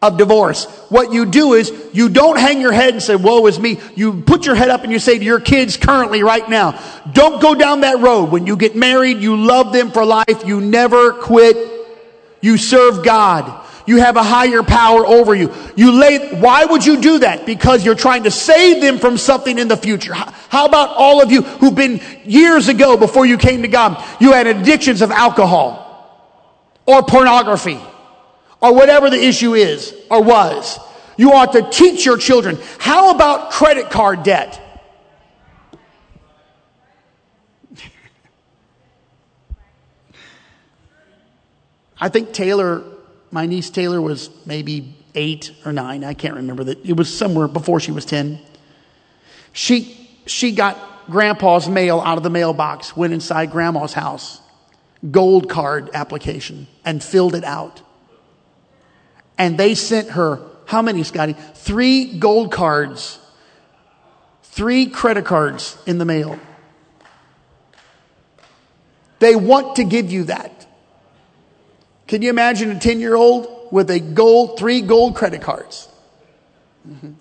of 0.04 0.18
divorce. 0.18 0.66
What 0.90 1.12
you 1.12 1.24
do 1.24 1.54
is 1.54 1.72
you 1.92 2.08
don't 2.08 2.38
hang 2.38 2.60
your 2.60 2.72
head 2.72 2.92
and 2.92 3.02
say, 3.02 3.16
woe 3.16 3.46
is 3.46 3.58
me. 3.58 3.80
You 3.96 4.22
put 4.22 4.44
your 4.44 4.54
head 4.54 4.68
up 4.68 4.82
and 4.82 4.92
you 4.92 4.98
say 4.98 5.18
to 5.18 5.24
your 5.24 5.40
kids 5.40 5.76
currently 5.76 6.22
right 6.22 6.48
now, 6.48 6.78
don't 7.12 7.40
go 7.40 7.54
down 7.54 7.80
that 7.80 8.00
road. 8.00 8.30
When 8.30 8.46
you 8.46 8.56
get 8.56 8.76
married, 8.76 9.18
you 9.18 9.36
love 9.36 9.72
them 9.72 9.90
for 9.90 10.04
life. 10.04 10.46
You 10.46 10.60
never 10.60 11.12
quit. 11.12 11.56
You 12.42 12.58
serve 12.58 13.02
God. 13.02 13.62
You 13.86 13.98
have 13.98 14.16
a 14.16 14.22
higher 14.22 14.62
power 14.62 15.06
over 15.06 15.34
you. 15.34 15.52
You 15.76 15.92
lay, 15.92 16.34
why 16.40 16.64
would 16.64 16.84
you 16.84 17.00
do 17.00 17.18
that? 17.18 17.44
Because 17.44 17.84
you're 17.84 17.94
trying 17.94 18.24
to 18.24 18.30
save 18.30 18.80
them 18.80 18.98
from 18.98 19.18
something 19.18 19.58
in 19.58 19.68
the 19.68 19.76
future. 19.76 20.14
How 20.14 20.66
about 20.66 20.90
all 20.90 21.22
of 21.22 21.30
you 21.30 21.42
who've 21.42 21.74
been 21.74 22.00
years 22.24 22.68
ago 22.68 22.96
before 22.96 23.26
you 23.26 23.36
came 23.36 23.62
to 23.62 23.68
God, 23.68 24.02
you 24.20 24.32
had 24.32 24.46
addictions 24.46 25.02
of 25.02 25.10
alcohol 25.10 25.83
or 26.86 27.02
pornography 27.02 27.80
or 28.60 28.74
whatever 28.74 29.10
the 29.10 29.22
issue 29.22 29.54
is 29.54 29.94
or 30.10 30.22
was. 30.22 30.78
You 31.16 31.32
ought 31.32 31.52
to 31.52 31.68
teach 31.70 32.04
your 32.04 32.16
children. 32.16 32.58
How 32.78 33.14
about 33.14 33.50
credit 33.50 33.90
card 33.90 34.22
debt? 34.22 34.60
I 42.00 42.08
think 42.08 42.32
Taylor 42.32 42.82
my 43.34 43.46
niece 43.46 43.68
Taylor 43.68 44.00
was 44.00 44.30
maybe 44.46 44.94
eight 45.16 45.50
or 45.66 45.72
nine. 45.72 46.04
I 46.04 46.14
can't 46.14 46.36
remember 46.36 46.62
that. 46.64 46.86
It 46.86 46.96
was 46.96 47.12
somewhere 47.12 47.48
before 47.48 47.80
she 47.80 47.90
was 47.90 48.04
10. 48.04 48.38
She, 49.52 50.08
she 50.24 50.52
got 50.52 50.78
grandpa's 51.10 51.68
mail 51.68 52.00
out 52.00 52.16
of 52.16 52.22
the 52.22 52.30
mailbox, 52.30 52.96
went 52.96 53.12
inside 53.12 53.50
grandma's 53.50 53.92
house, 53.92 54.40
gold 55.10 55.48
card 55.48 55.90
application, 55.94 56.66
and 56.84 57.02
filled 57.02 57.34
it 57.34 57.44
out. 57.44 57.82
And 59.36 59.58
they 59.58 59.74
sent 59.74 60.10
her, 60.10 60.40
how 60.66 60.82
many, 60.82 61.02
Scotty? 61.02 61.34
Three 61.54 62.18
gold 62.18 62.52
cards, 62.52 63.18
three 64.42 64.86
credit 64.86 65.24
cards 65.24 65.76
in 65.86 65.98
the 65.98 66.04
mail. 66.04 66.38
They 69.18 69.36
want 69.36 69.76
to 69.76 69.84
give 69.84 70.10
you 70.10 70.24
that. 70.24 70.66
Can 72.06 72.22
you 72.22 72.30
imagine 72.30 72.70
a 72.70 72.78
10 72.78 73.00
year 73.00 73.14
old 73.14 73.68
with 73.70 73.90
a 73.90 73.98
gold, 73.98 74.58
three 74.58 74.80
gold 74.82 75.16
credit 75.16 75.42
cards? 75.42 75.88
Mm-hmm. 76.88 77.12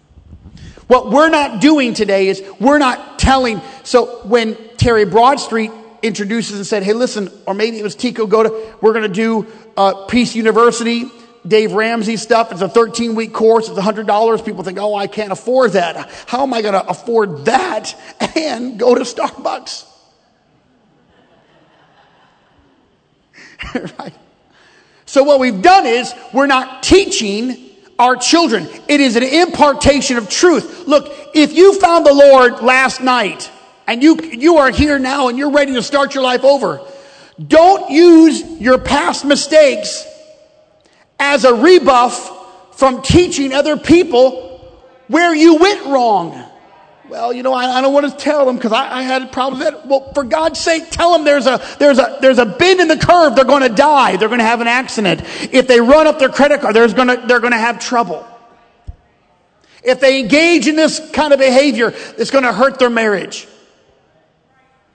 What 0.88 1.12
we're 1.12 1.30
not 1.30 1.62
doing 1.62 1.93
today 1.93 2.28
is 2.28 2.43
we're 2.60 2.78
not 2.78 3.17
telling. 3.17 3.62
So 3.84 4.26
when 4.28 4.56
Terry 4.78 5.06
Broadstreet 5.06 5.72
introduces 6.04 6.58
and 6.58 6.68
said, 6.68 6.84
Hey, 6.84 6.94
listen, 6.94 7.32
or 7.48 7.54
maybe 7.54 7.80
it 7.80 7.84
was 7.84 7.96
Tico 7.96 8.28
Goda, 8.28 8.76
we're 8.82 8.94
going 8.94 9.04
to 9.04 9.10
do 9.10 9.48
uh, 9.76 10.06
Peace 10.06 10.36
University, 10.36 11.10
Dave 11.48 11.72
Ramsey 11.72 12.18
stuff. 12.18 12.52
It's 12.52 12.62
a 12.62 12.70
13 12.70 13.16
week 13.16 13.34
course. 13.34 13.70
It's 13.70 13.80
$100. 13.80 14.46
People 14.46 14.63
think, 14.63 14.78
Oh, 14.80 14.94
I 14.94 15.08
can't 15.08 15.32
afford 15.32 15.72
that. 15.72 16.10
How 16.28 16.44
am 16.44 16.54
I 16.54 16.62
going 16.62 16.74
to 16.74 16.86
afford 16.88 17.46
that 17.46 17.96
and 18.36 18.78
go 18.78 18.94
to 18.94 19.02
Starbucks? 19.02 19.89
right? 24.00 24.13
So 25.06 25.24
what 25.24 25.39
we've 25.39 25.62
done 25.62 25.86
is 25.86 26.13
we're 26.34 26.48
not 26.48 26.84
teaching 26.84 27.70
our 28.00 28.16
children. 28.16 28.68
It 28.88 29.00
is 29.00 29.16
an 29.16 29.24
impartation 29.24 30.18
of 30.18 30.30
truth. 30.30 30.88
Look, 30.88 31.13
if 31.34 31.54
you 31.54 31.80
found 31.80 32.06
the 32.06 32.13
Lord 32.13 32.62
last 32.62 33.02
night 33.02 33.50
and 33.88 34.02
you, 34.02 34.19
you 34.22 34.58
are 34.58 34.69
here 34.69 35.00
now 35.00 35.28
and 35.28 35.38
you're 35.38 35.52
ready 35.52 35.74
to 35.74 35.84
start 35.84 36.15
your 36.15 36.24
life 36.24 36.43
over, 36.43 36.86
don't 37.46 37.89
use 37.89 38.41
your 38.62 38.78
past 38.78 39.26
mistakes 39.26 40.06
as 41.19 41.46
a 41.46 41.54
rebuff 41.54 42.78
from 42.78 43.02
teaching 43.02 43.54
other 43.54 43.78
people 43.78 44.50
where 45.08 45.34
you 45.34 45.56
went 45.56 45.86
wrong. 45.86 46.50
Well, 47.10 47.34
you 47.34 47.43
know, 47.43 47.54
I, 47.54 47.78
I 47.78 47.82
don't 47.82 47.93
want 47.93 48.10
to 48.10 48.17
tell 48.17 48.46
them 48.46 48.56
because 48.56 48.72
I, 48.72 49.00
I, 49.00 49.02
had 49.04 49.32
problems 49.32 49.63
with 49.63 49.74
that. 49.74 49.88
Well, 49.88 50.13
for 50.13 50.24
God's 50.24 50.60
sake, 50.60 50.89
tell 50.89 51.13
them 51.13 51.26
there's 51.26 51.46
a, 51.46 51.62
there's 51.78 52.00
a, 52.00 52.17
there's 52.22 52.39
a 52.39 52.46
bend 52.46 52.80
in 52.80 52.88
the 52.88 52.98
curve. 52.98 53.36
They're 53.36 53.46
going 53.46 53.62
to 53.62 53.69
die. 53.69 54.15
They're 54.15 54.30
going 54.30 54.39
to 54.39 54.46
have 54.46 54.62
an 54.62 54.67
accident. 54.67 55.22
If 55.54 55.67
they 55.67 55.80
run 55.80 56.08
up 56.08 56.17
their 56.17 56.30
credit 56.30 56.62
card, 56.62 56.76
there's 56.76 56.93
to, 56.93 57.24
they're 57.28 57.39
going 57.39 57.52
to 57.52 57.60
have 57.60 57.80
trouble. 57.80 58.26
If 59.84 60.00
they 60.00 60.22
engage 60.22 60.67
in 60.67 60.76
this 60.76 61.12
kind 61.12 61.34
of 61.34 61.39
behavior, 61.39 61.93
it's 62.17 62.32
going 62.32 62.46
to 62.46 62.54
hurt 62.54 62.80
their 62.80 62.89
marriage. 62.89 63.48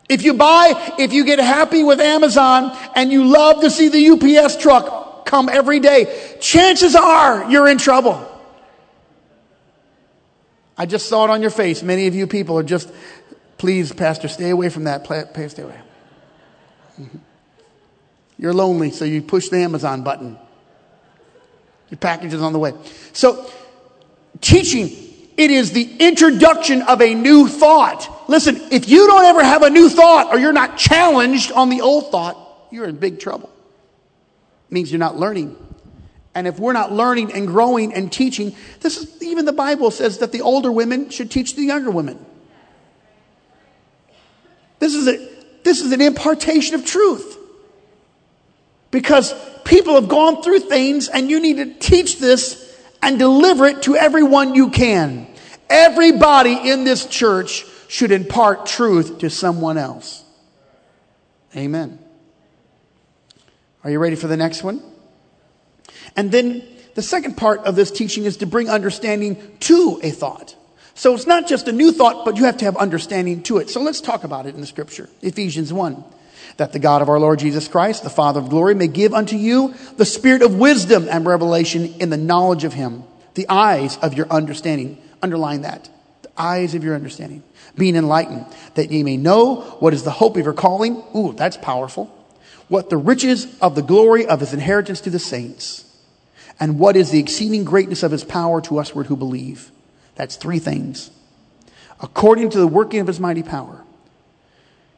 If 0.09 0.23
you 0.23 0.35
buy, 0.35 0.95
if 0.99 1.13
you 1.13 1.25
get 1.25 1.39
happy 1.39 1.83
with 1.83 2.01
Amazon 2.01 2.77
and 2.95 3.13
you 3.13 3.25
love 3.25 3.61
to 3.61 3.71
see 3.71 3.89
the 3.89 4.11
UPS 4.11 4.57
truck 4.57 5.27
come 5.27 5.49
every 5.49 5.81
day, 5.81 6.37
chances 6.41 6.97
are 6.97 7.51
you're 7.51 7.69
in 7.69 7.79
trouble. 7.79 8.25
I 10.79 10.87
just 10.87 11.09
saw 11.09 11.25
it 11.25 11.31
on 11.31 11.43
your 11.43 11.51
face. 11.51 11.83
Many 11.83 12.07
of 12.07 12.15
you 12.15 12.27
people 12.27 12.59
are 12.59 12.63
just, 12.63 12.91
please, 13.59 13.93
Pastor, 13.93 14.29
stay 14.29 14.51
away 14.51 14.69
from 14.69 14.85
that. 14.85 15.05
Please 15.05 15.51
stay 15.51 15.63
away. 15.63 15.79
Mm-hmm. 17.01 17.19
You're 18.39 18.55
lonely, 18.55 18.93
so 18.93 19.05
you 19.05 19.21
push 19.21 19.49
the 19.49 19.59
Amazon 19.59 20.05
button. 20.05 20.39
Your 21.91 21.99
package 21.99 22.33
is 22.33 22.41
on 22.41 22.53
the 22.53 22.59
way. 22.59 22.73
So, 23.13 23.51
teaching, 24.41 24.89
it 25.37 25.51
is 25.51 25.73
the 25.73 25.97
introduction 25.99 26.83
of 26.83 27.03
a 27.03 27.15
new 27.15 27.49
thought. 27.49 28.15
Listen, 28.29 28.57
if 28.71 28.89
you 28.89 29.07
don't 29.07 29.25
ever 29.25 29.43
have 29.43 29.63
a 29.63 29.71
new 29.71 29.89
thought 29.89 30.29
or 30.29 30.39
you're 30.39 30.53
not 30.53 30.77
challenged 30.77 31.51
on 31.51 31.71
the 31.71 31.81
old 31.81 32.11
thought, 32.11 32.37
you're 32.71 32.85
in 32.85 32.97
big 32.97 33.19
trouble. 33.19 33.51
It 34.69 34.75
means 34.75 34.93
you're 34.93 34.99
not 34.99 35.17
learning. 35.17 35.57
And 36.35 36.47
if 36.47 36.61
we're 36.61 36.75
not 36.75 36.93
learning 36.93 37.33
and 37.33 37.47
growing 37.47 37.95
and 37.95 38.13
teaching, 38.13 38.55
this 38.81 38.99
is 38.99 39.23
even 39.23 39.47
the 39.47 39.53
Bible 39.53 39.91
says 39.91 40.19
that 40.19 40.31
the 40.31 40.43
older 40.43 40.71
women 40.71 41.09
should 41.09 41.31
teach 41.31 41.57
the 41.57 41.63
younger 41.63 41.91
women. 41.91 42.25
This 44.79 44.95
is 44.95 45.09
a 45.09 45.29
this 45.65 45.81
is 45.81 45.91
an 45.93 46.01
impartation 46.01 46.75
of 46.75 46.85
truth. 46.85 47.37
Because 48.91 49.35
people 49.65 49.95
have 49.95 50.09
gone 50.09 50.43
through 50.43 50.61
things 50.61 51.09
and 51.09 51.29
you 51.29 51.41
need 51.41 51.57
to 51.57 51.75
teach 51.75 52.19
this 52.19 52.65
and 53.03 53.19
deliver 53.19 53.67
it 53.67 53.83
to 53.83 53.97
everyone 53.97 54.55
you 54.55 54.71
can. 54.71 55.27
Everybody 55.69 56.71
in 56.71 56.85
this 56.85 57.07
church 57.07 57.65
should 57.89 58.13
impart 58.13 58.67
truth 58.67 59.19
to 59.19 59.31
someone 59.31 59.77
else. 59.77 60.25
Amen. 61.57 61.99
Are 63.83 63.91
you 63.91 63.99
ready 63.99 64.17
for 64.17 64.29
the 64.29 64.37
next 64.37 64.63
one? 64.63 64.83
And 66.15 66.31
then 66.31 66.63
the 66.95 67.03
second 67.03 67.37
part 67.37 67.61
of 67.61 67.75
this 67.75 67.91
teaching 67.91 68.25
is 68.25 68.37
to 68.39 68.47
bring 68.47 68.69
understanding 68.69 69.57
to 69.61 69.99
a 70.03 70.11
thought. 70.11 70.55
So 70.95 71.15
it's 71.15 71.27
not 71.27 71.47
just 71.47 71.69
a 71.69 71.73
new 71.73 71.93
thought, 71.93 72.25
but 72.25 72.37
you 72.37 72.45
have 72.45 72.59
to 72.59 72.65
have 72.65 72.77
understanding 72.77 73.43
to 73.45 73.59
it. 73.59 73.71
So 73.71 73.81
let's 73.81 74.01
talk 74.01 74.25
about 74.25 74.47
it 74.47 74.55
in 74.55 74.61
the 74.61 74.67
scripture. 74.67 75.09
Ephesians 75.23 75.73
1 75.73 76.05
that 76.59 76.73
the 76.73 76.79
God 76.79 77.03
of 77.03 77.09
our 77.09 77.21
Lord 77.21 77.39
Jesus 77.39 77.69
Christ, 77.69 78.03
the 78.03 78.11
Father 78.11 78.41
of 78.41 78.49
glory, 78.49 78.75
may 78.75 78.89
give 78.89 79.15
unto 79.15 79.37
you 79.37 79.75
the 79.97 80.05
spirit 80.05 80.43
of 80.43 80.57
wisdom 80.57 81.07
and 81.09 81.25
revelation 81.25 81.95
in 82.01 82.11
the 82.11 82.17
knowledge 82.17 82.65
of 82.65 82.73
him, 82.73 83.05
the 83.35 83.49
eyes 83.49 83.97
of 83.99 84.15
your 84.15 84.27
understanding. 84.29 84.99
Underline 85.23 85.63
that. 85.63 85.89
The 86.23 86.31
eyes 86.37 86.75
of 86.75 86.83
your 86.83 86.95
understanding. 86.95 87.43
Being 87.79 87.97
enlightened, 87.97 88.45
that 88.75 88.91
ye 88.91 89.03
may 89.03 89.17
know 89.17 89.61
what 89.79 89.95
is 89.95 90.03
the 90.03 90.11
hope 90.11 90.37
of 90.37 90.45
your 90.45 90.53
calling. 90.53 91.03
Ooh, 91.17 91.33
that's 91.33 91.57
powerful. 91.57 92.15
What 92.69 92.91
the 92.91 92.97
riches 92.97 93.47
of 93.61 93.75
the 93.75 93.83
glory 93.83 94.27
of 94.27 94.41
his 94.41 94.53
inheritance 94.53 95.01
to 95.03 95.11
the 95.11 95.19
saints. 95.19 95.85
And 96.61 96.79
what 96.79 96.97
is 96.97 97.11
the 97.11 97.21
exceeding 97.21 97.65
greatness 97.65 98.03
of 98.03 98.11
his 98.11 98.25
power 98.25 98.61
to 98.63 98.75
usward 98.75 99.07
who 99.07 99.17
believe. 99.17 99.71
That's 100.17 100.37
three 100.37 100.59
things. 100.59 101.11
According 102.01 102.51
to 102.51 102.59
the 102.59 102.67
working 102.67 103.01
of 103.01 103.07
his 103.07 103.21
mighty 103.21 103.43
power. 103.43 103.85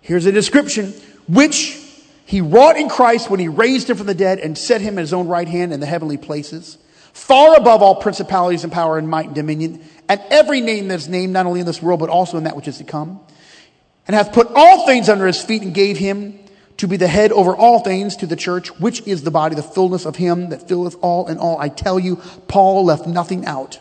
Here's 0.00 0.26
a 0.26 0.32
description 0.32 0.94
which 1.28 1.78
he 2.24 2.40
wrought 2.40 2.76
in 2.76 2.88
Christ 2.88 3.28
when 3.28 3.40
he 3.40 3.48
raised 3.48 3.90
him 3.90 3.96
from 3.96 4.06
the 4.06 4.14
dead 4.14 4.38
and 4.38 4.56
set 4.56 4.80
him 4.80 4.98
at 4.98 5.02
his 5.02 5.12
own 5.12 5.28
right 5.28 5.48
hand 5.48 5.72
in 5.72 5.80
the 5.80 5.86
heavenly 5.86 6.16
places, 6.16 6.78
far 7.12 7.56
above 7.56 7.82
all 7.82 7.96
principalities 7.96 8.64
and 8.64 8.72
power 8.72 8.98
and 8.98 9.08
might 9.08 9.26
and 9.26 9.34
dominion, 9.34 9.84
and 10.10 10.20
every 10.28 10.60
name 10.60 10.88
that 10.88 10.96
is 10.96 11.08
named 11.08 11.32
not 11.32 11.46
only 11.46 11.60
in 11.60 11.66
this 11.66 11.80
world 11.80 12.00
but 12.00 12.08
also 12.08 12.36
in 12.36 12.42
that 12.42 12.56
which 12.56 12.66
is 12.66 12.78
to 12.78 12.84
come, 12.84 13.20
and 14.08 14.16
hath 14.16 14.32
put 14.32 14.48
all 14.56 14.84
things 14.84 15.08
under 15.08 15.24
his 15.24 15.40
feet 15.40 15.62
and 15.62 15.72
gave 15.72 15.96
him 15.96 16.36
to 16.78 16.88
be 16.88 16.96
the 16.96 17.06
head 17.06 17.30
over 17.30 17.54
all 17.54 17.78
things 17.78 18.16
to 18.16 18.26
the 18.26 18.34
church, 18.34 18.76
which 18.80 19.06
is 19.06 19.22
the 19.22 19.30
body, 19.30 19.54
the 19.54 19.62
fullness 19.62 20.06
of 20.06 20.16
him 20.16 20.48
that 20.48 20.66
filleth 20.66 20.96
all 21.00 21.28
in 21.28 21.38
all. 21.38 21.60
I 21.60 21.68
tell 21.68 22.00
you, 22.00 22.16
Paul 22.48 22.84
left 22.86 23.06
nothing 23.06 23.46
out. 23.46 23.78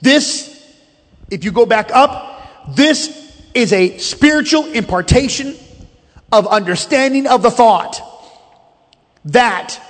This, 0.00 0.64
if 1.28 1.42
you 1.42 1.50
go 1.50 1.66
back 1.66 1.90
up, 1.90 2.76
this 2.76 3.34
is 3.52 3.72
a 3.72 3.98
spiritual 3.98 4.66
impartation 4.66 5.56
of 6.30 6.46
understanding 6.46 7.26
of 7.26 7.42
the 7.42 7.50
thought 7.50 8.00
that 9.24 9.80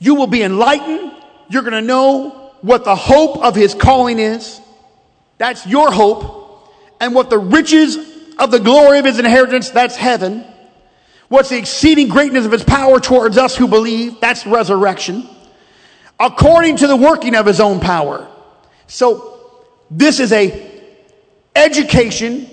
you 0.00 0.16
will 0.16 0.26
be 0.26 0.42
enlightened. 0.42 1.12
You're 1.48 1.62
going 1.62 1.74
to 1.74 1.80
know 1.80 2.43
what 2.64 2.84
the 2.84 2.96
hope 2.96 3.44
of 3.44 3.54
his 3.54 3.74
calling 3.74 4.18
is. 4.18 4.58
That's 5.36 5.66
your 5.66 5.92
hope. 5.92 6.72
And 6.98 7.14
what 7.14 7.28
the 7.28 7.36
riches 7.36 7.98
of 8.38 8.50
the 8.50 8.58
glory 8.58 8.98
of 9.00 9.04
his 9.04 9.18
inheritance, 9.18 9.68
that's 9.68 9.96
heaven. 9.96 10.46
What's 11.28 11.50
the 11.50 11.58
exceeding 11.58 12.08
greatness 12.08 12.46
of 12.46 12.52
his 12.52 12.64
power 12.64 13.00
towards 13.00 13.36
us 13.36 13.54
who 13.54 13.68
believe? 13.68 14.18
That's 14.18 14.46
resurrection. 14.46 15.28
According 16.18 16.78
to 16.78 16.86
the 16.86 16.96
working 16.96 17.34
of 17.34 17.44
his 17.44 17.60
own 17.60 17.80
power. 17.80 18.26
So 18.86 19.62
this 19.90 20.18
is 20.18 20.32
a 20.32 20.72
education 21.54 22.48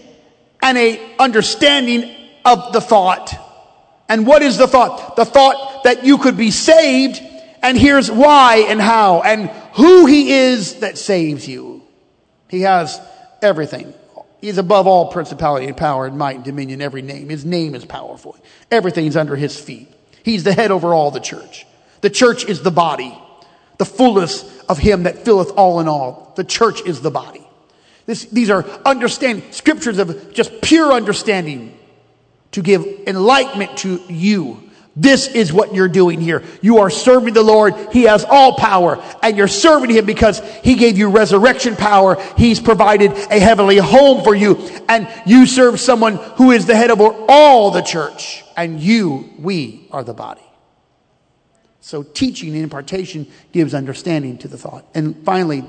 and 0.62 0.78
a 0.78 1.15
understanding 1.19 2.13
of 2.43 2.74
the 2.74 2.82
thought. 2.82 3.34
And 4.10 4.28
what 4.28 4.41
is 4.41 4.58
the 4.58 4.67
thought? 4.67 5.15
The 5.15 5.24
thought 5.24 5.86
that 5.86 6.04
you 6.04 6.17
could 6.17 6.36
be 6.36 6.52
saved 6.52 7.21
and 7.62 7.78
here's 7.78 8.12
why 8.12 8.65
and 8.67 8.82
how 8.82 9.21
and 9.21 9.50
who 9.73 10.05
he 10.05 10.31
is 10.31 10.75
that 10.79 10.97
saves 10.97 11.47
you. 11.47 11.84
He 12.49 12.62
has 12.62 12.99
everything. 13.41 13.93
He's 14.41 14.57
above 14.57 14.88
all 14.88 15.12
principality 15.12 15.67
and 15.67 15.77
power 15.77 16.05
and 16.05 16.17
might 16.17 16.36
and 16.36 16.43
dominion, 16.43 16.81
every 16.81 17.01
name. 17.01 17.29
His 17.29 17.45
name 17.45 17.75
is 17.75 17.86
powerful. 17.86 18.36
Everything's 18.71 19.15
under 19.15 19.36
his 19.36 19.60
feet. 19.60 19.88
He's 20.23 20.43
the 20.43 20.53
head 20.53 20.71
over 20.71 20.93
all 20.93 21.12
the 21.12 21.19
church. 21.19 21.65
The 22.01 22.10
church 22.10 22.45
is 22.45 22.63
the 22.63 22.71
body, 22.71 23.17
the 23.77 23.86
fullness 23.86 24.60
of 24.63 24.79
him 24.79 25.03
that 25.03 25.23
filleth 25.23 25.51
all 25.51 25.79
in 25.79 25.88
all. 25.88 26.34
The 26.36 26.43
church 26.43 26.81
is 26.86 27.01
the 27.01 27.12
body. 27.12 27.47
This, 28.07 28.25
these 28.25 28.49
are 28.49 28.65
understanding, 28.84 29.51
scriptures 29.51 29.99
of 29.99 30.34
just 30.34 30.62
pure 30.62 30.91
understanding 30.91 31.77
to 32.51 32.62
give 32.62 32.86
enlightenment 33.07 33.77
to 33.77 34.01
you. 34.10 34.70
This 34.95 35.27
is 35.27 35.54
what 35.54 35.73
you're 35.73 35.88
doing 35.88 36.19
here. 36.19 36.43
You 36.62 36.80
are 36.80 36.89
serving 36.89 37.34
the 37.34 37.43
Lord. 37.43 37.73
He 37.93 38.04
has 38.04 38.25
all 38.25 38.58
power 38.58 39.01
and 39.23 39.38
you're 39.38 39.47
serving 39.47 39.89
Him 39.89 40.06
because 40.06 40.39
He 40.63 40.75
gave 40.75 40.97
you 40.97 41.10
resurrection 41.10 41.77
power. 41.77 42.21
He's 42.36 42.60
provided 42.60 43.12
a 43.12 43.39
heavenly 43.39 43.77
home 43.77 44.23
for 44.23 44.36
you 44.36 44.56
and 44.89 45.08
you 45.25 45.45
serve 45.45 45.80
someone 45.80 46.17
who 46.36 46.51
is 46.51 46.65
the 46.65 46.75
head 46.75 46.91
of 46.91 46.99
all 46.99 47.71
the 47.71 47.82
church 47.82 48.43
and 48.58 48.82
you, 48.82 49.30
we 49.39 49.88
are 49.91 50.04
the 50.04 50.13
body. 50.13 50.41
So 51.80 52.04
teaching 52.04 52.54
and 52.54 52.63
impartation 52.63 53.27
gives 53.54 53.73
understanding 53.73 54.38
to 54.39 54.49
the 54.49 54.58
thought. 54.58 54.86
And 54.93 55.23
finally, 55.23 55.63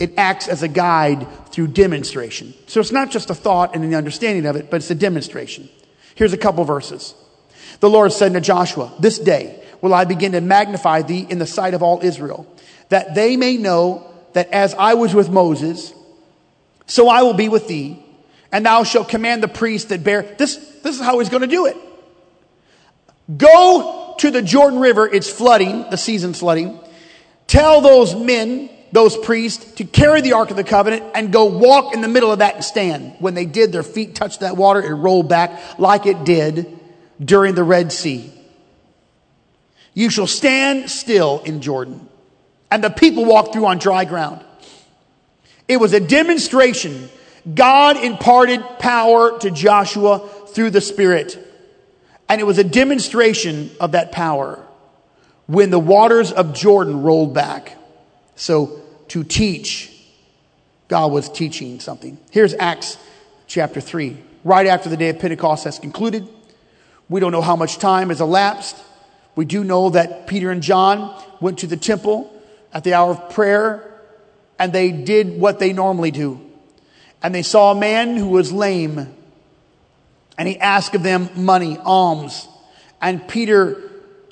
it 0.00 0.14
acts 0.16 0.48
as 0.48 0.64
a 0.64 0.68
guide 0.68 1.26
through 1.50 1.68
demonstration. 1.68 2.54
So 2.66 2.80
it's 2.80 2.92
not 2.92 3.10
just 3.10 3.30
a 3.30 3.34
thought 3.34 3.74
and 3.74 3.84
an 3.84 3.94
understanding 3.94 4.46
of 4.46 4.56
it, 4.56 4.68
but 4.68 4.78
it's 4.78 4.90
a 4.90 4.96
demonstration. 4.96 5.68
Here's 6.16 6.32
a 6.32 6.36
couple 6.36 6.64
verses. 6.64 7.14
The 7.80 7.90
Lord 7.90 8.12
said 8.12 8.32
to 8.32 8.40
Joshua, 8.40 8.92
This 8.98 9.18
day 9.18 9.62
will 9.80 9.94
I 9.94 10.04
begin 10.04 10.32
to 10.32 10.40
magnify 10.40 11.02
thee 11.02 11.26
in 11.28 11.38
the 11.38 11.46
sight 11.46 11.74
of 11.74 11.82
all 11.82 12.00
Israel, 12.02 12.46
that 12.88 13.14
they 13.14 13.36
may 13.36 13.56
know 13.56 14.10
that 14.32 14.50
as 14.50 14.74
I 14.74 14.94
was 14.94 15.14
with 15.14 15.30
Moses, 15.30 15.92
so 16.86 17.08
I 17.08 17.22
will 17.22 17.34
be 17.34 17.48
with 17.48 17.68
thee, 17.68 18.02
and 18.50 18.66
thou 18.66 18.82
shalt 18.82 19.08
command 19.08 19.42
the 19.42 19.48
priests 19.48 19.88
that 19.90 20.02
bear. 20.02 20.22
This, 20.22 20.56
this 20.82 20.96
is 20.96 21.00
how 21.00 21.18
he's 21.18 21.28
going 21.28 21.42
to 21.42 21.46
do 21.46 21.66
it. 21.66 21.76
Go 23.36 24.14
to 24.18 24.30
the 24.30 24.42
Jordan 24.42 24.80
River, 24.80 25.06
it's 25.06 25.30
flooding, 25.30 25.88
the 25.90 25.96
season's 25.96 26.38
flooding. 26.38 26.80
Tell 27.46 27.80
those 27.80 28.14
men 28.14 28.70
those 28.90 29.16
priests 29.18 29.72
to 29.72 29.84
carry 29.84 30.22
the 30.22 30.32
Ark 30.32 30.50
of 30.50 30.56
the 30.56 30.64
Covenant 30.64 31.04
and 31.14 31.30
go 31.30 31.44
walk 31.44 31.94
in 31.94 32.00
the 32.00 32.08
middle 32.08 32.32
of 32.32 32.38
that 32.38 32.54
and 32.54 32.64
stand. 32.64 33.16
When 33.18 33.34
they 33.34 33.44
did, 33.44 33.70
their 33.70 33.82
feet 33.82 34.14
touched 34.14 34.40
that 34.40 34.56
water, 34.56 34.82
it 34.82 34.94
rolled 34.94 35.28
back 35.28 35.78
like 35.78 36.06
it 36.06 36.24
did 36.24 36.78
during 37.22 37.54
the 37.54 37.64
Red 37.64 37.92
Sea. 37.92 38.32
You 39.94 40.10
shall 40.10 40.26
stand 40.26 40.90
still 40.90 41.40
in 41.44 41.60
Jordan. 41.60 42.08
And 42.70 42.84
the 42.84 42.90
people 42.90 43.24
walked 43.24 43.52
through 43.52 43.66
on 43.66 43.78
dry 43.78 44.04
ground. 44.04 44.44
It 45.66 45.78
was 45.78 45.92
a 45.92 46.00
demonstration. 46.00 47.08
God 47.52 47.96
imparted 47.96 48.62
power 48.78 49.38
to 49.40 49.50
Joshua 49.50 50.28
through 50.48 50.70
the 50.70 50.80
Spirit. 50.80 51.38
And 52.28 52.40
it 52.40 52.44
was 52.44 52.58
a 52.58 52.64
demonstration 52.64 53.70
of 53.80 53.92
that 53.92 54.12
power 54.12 54.64
when 55.46 55.70
the 55.70 55.78
waters 55.78 56.30
of 56.30 56.52
Jordan 56.54 57.02
rolled 57.02 57.34
back. 57.34 57.76
So 58.36 58.80
to 59.08 59.24
teach, 59.24 59.90
God 60.88 61.10
was 61.10 61.28
teaching 61.28 61.80
something. 61.80 62.18
Here's 62.30 62.54
Acts 62.54 62.98
chapter 63.46 63.80
3. 63.80 64.16
Right 64.44 64.66
after 64.66 64.88
the 64.88 64.96
day 64.96 65.08
of 65.08 65.18
Pentecost 65.18 65.64
has 65.64 65.78
concluded, 65.78 66.28
we 67.08 67.20
don't 67.20 67.32
know 67.32 67.42
how 67.42 67.56
much 67.56 67.78
time 67.78 68.08
has 68.08 68.20
elapsed. 68.20 68.76
We 69.34 69.44
do 69.44 69.64
know 69.64 69.90
that 69.90 70.26
Peter 70.26 70.50
and 70.50 70.62
John 70.62 71.20
went 71.40 71.60
to 71.60 71.66
the 71.66 71.76
temple 71.76 72.32
at 72.72 72.84
the 72.84 72.94
hour 72.94 73.12
of 73.12 73.30
prayer 73.30 73.84
and 74.58 74.72
they 74.72 74.90
did 74.90 75.40
what 75.40 75.58
they 75.58 75.72
normally 75.72 76.10
do. 76.10 76.40
And 77.22 77.34
they 77.34 77.42
saw 77.42 77.72
a 77.72 77.74
man 77.74 78.16
who 78.16 78.28
was 78.28 78.52
lame 78.52 79.14
and 80.36 80.48
he 80.48 80.58
asked 80.58 80.94
of 80.94 81.02
them 81.02 81.28
money, 81.34 81.78
alms. 81.78 82.48
And 83.00 83.26
Peter 83.26 83.82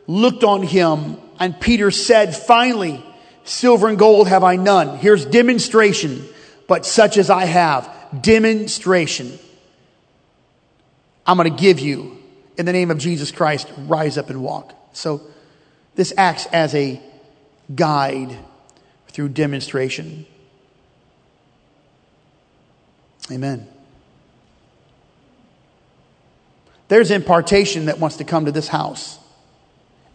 looked 0.06 0.44
on 0.44 0.62
him, 0.62 1.18
and 1.40 1.60
Peter 1.60 1.90
said, 1.90 2.34
Finally, 2.34 3.04
silver 3.44 3.88
and 3.88 3.98
gold 3.98 4.28
have 4.28 4.44
I 4.44 4.54
none. 4.54 4.98
Here's 4.98 5.26
demonstration, 5.26 6.24
but 6.68 6.86
such 6.86 7.18
as 7.18 7.28
I 7.28 7.44
have. 7.44 7.92
Demonstration. 8.22 9.36
I'm 11.26 11.36
going 11.36 11.50
to 11.50 11.60
give 11.60 11.80
you 11.80 12.15
in 12.56 12.66
the 12.66 12.72
name 12.72 12.90
of 12.90 12.98
Jesus 12.98 13.30
Christ, 13.30 13.70
rise 13.76 14.18
up 14.18 14.30
and 14.30 14.42
walk. 14.42 14.74
So 14.92 15.20
this 15.94 16.12
acts 16.16 16.46
as 16.46 16.74
a 16.74 17.00
guide 17.74 18.36
through 19.08 19.30
demonstration. 19.30 20.26
Amen. 23.30 23.66
There's 26.88 27.10
impartation 27.10 27.86
that 27.86 27.98
wants 27.98 28.18
to 28.18 28.24
come 28.24 28.44
to 28.44 28.52
this 28.52 28.68
house. 28.68 29.18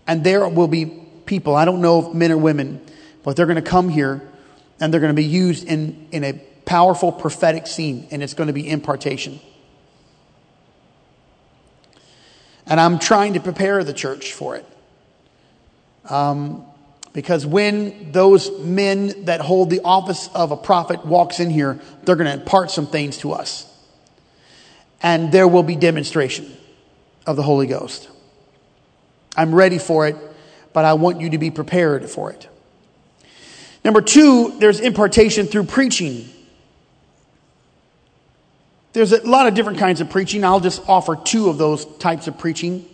And 0.08 0.24
there 0.24 0.48
will 0.48 0.68
be 0.68 0.86
people, 1.26 1.56
I 1.56 1.66
don't 1.66 1.82
know 1.82 2.08
if 2.08 2.14
men 2.14 2.32
or 2.32 2.38
women, 2.38 2.82
but 3.24 3.36
they're 3.36 3.46
going 3.46 3.56
to 3.56 3.62
come 3.62 3.90
here 3.90 4.22
and 4.80 4.92
they're 4.92 5.02
going 5.02 5.14
to 5.14 5.22
be 5.22 5.26
used 5.26 5.66
in, 5.66 6.08
in 6.12 6.24
a 6.24 6.34
powerful 6.66 7.12
prophetic 7.12 7.68
scene, 7.68 8.08
and 8.12 8.24
it's 8.24 8.34
going 8.34 8.48
to 8.48 8.54
be 8.54 8.68
impartation. 8.68 9.40
And 12.72 12.80
I'm 12.80 13.00
trying 13.00 13.34
to 13.34 13.42
prepare 13.42 13.84
the 13.84 13.92
church 13.92 14.32
for 14.32 14.56
it. 14.56 14.66
Um, 16.10 16.66
because 17.12 17.46
when 17.46 18.14
those 18.14 18.50
men 18.62 19.26
that 19.26 19.42
hold 19.42 19.70
the 19.70 19.82
office 19.82 20.30
of 20.34 20.52
a 20.52 20.56
prophet 20.56 21.06
walks 21.06 21.42
in 21.42 21.50
here, 21.50 21.82
they're 22.04 22.16
going 22.16 22.28
to 22.28 22.42
impart 22.42 22.72
some 22.72 22.88
things 22.88 23.18
to 23.18 23.34
us. 23.34 23.68
And 25.04 25.34
there 25.34 25.50
will 25.50 25.64
be 25.64 25.76
demonstration 25.76 26.50
of 27.28 27.36
the 27.36 27.44
Holy 27.44 27.68
Ghost. 27.68 28.10
I'm 29.36 29.54
ready 29.54 29.78
for 29.78 30.08
it, 30.08 30.16
but 30.72 30.86
I 30.86 30.94
want 30.94 31.20
you 31.20 31.32
to 31.32 31.38
be 31.38 31.52
prepared 31.52 32.10
for 32.10 32.32
it. 32.32 32.48
Number 33.84 34.00
two, 34.02 34.58
there's 34.60 34.80
impartation 34.80 35.46
through 35.46 35.66
preaching. 35.66 36.30
There's 38.94 39.14
a 39.14 39.26
lot 39.26 39.48
of 39.48 39.54
different 39.54 39.80
kinds 39.80 40.02
of 40.02 40.10
preaching. 40.10 40.44
I'll 40.44 40.60
just 40.60 40.88
offer 40.88 41.16
two 41.16 41.50
of 41.50 41.58
those 41.58 41.86
types 41.98 42.28
of 42.28 42.38
preaching. 42.38 42.86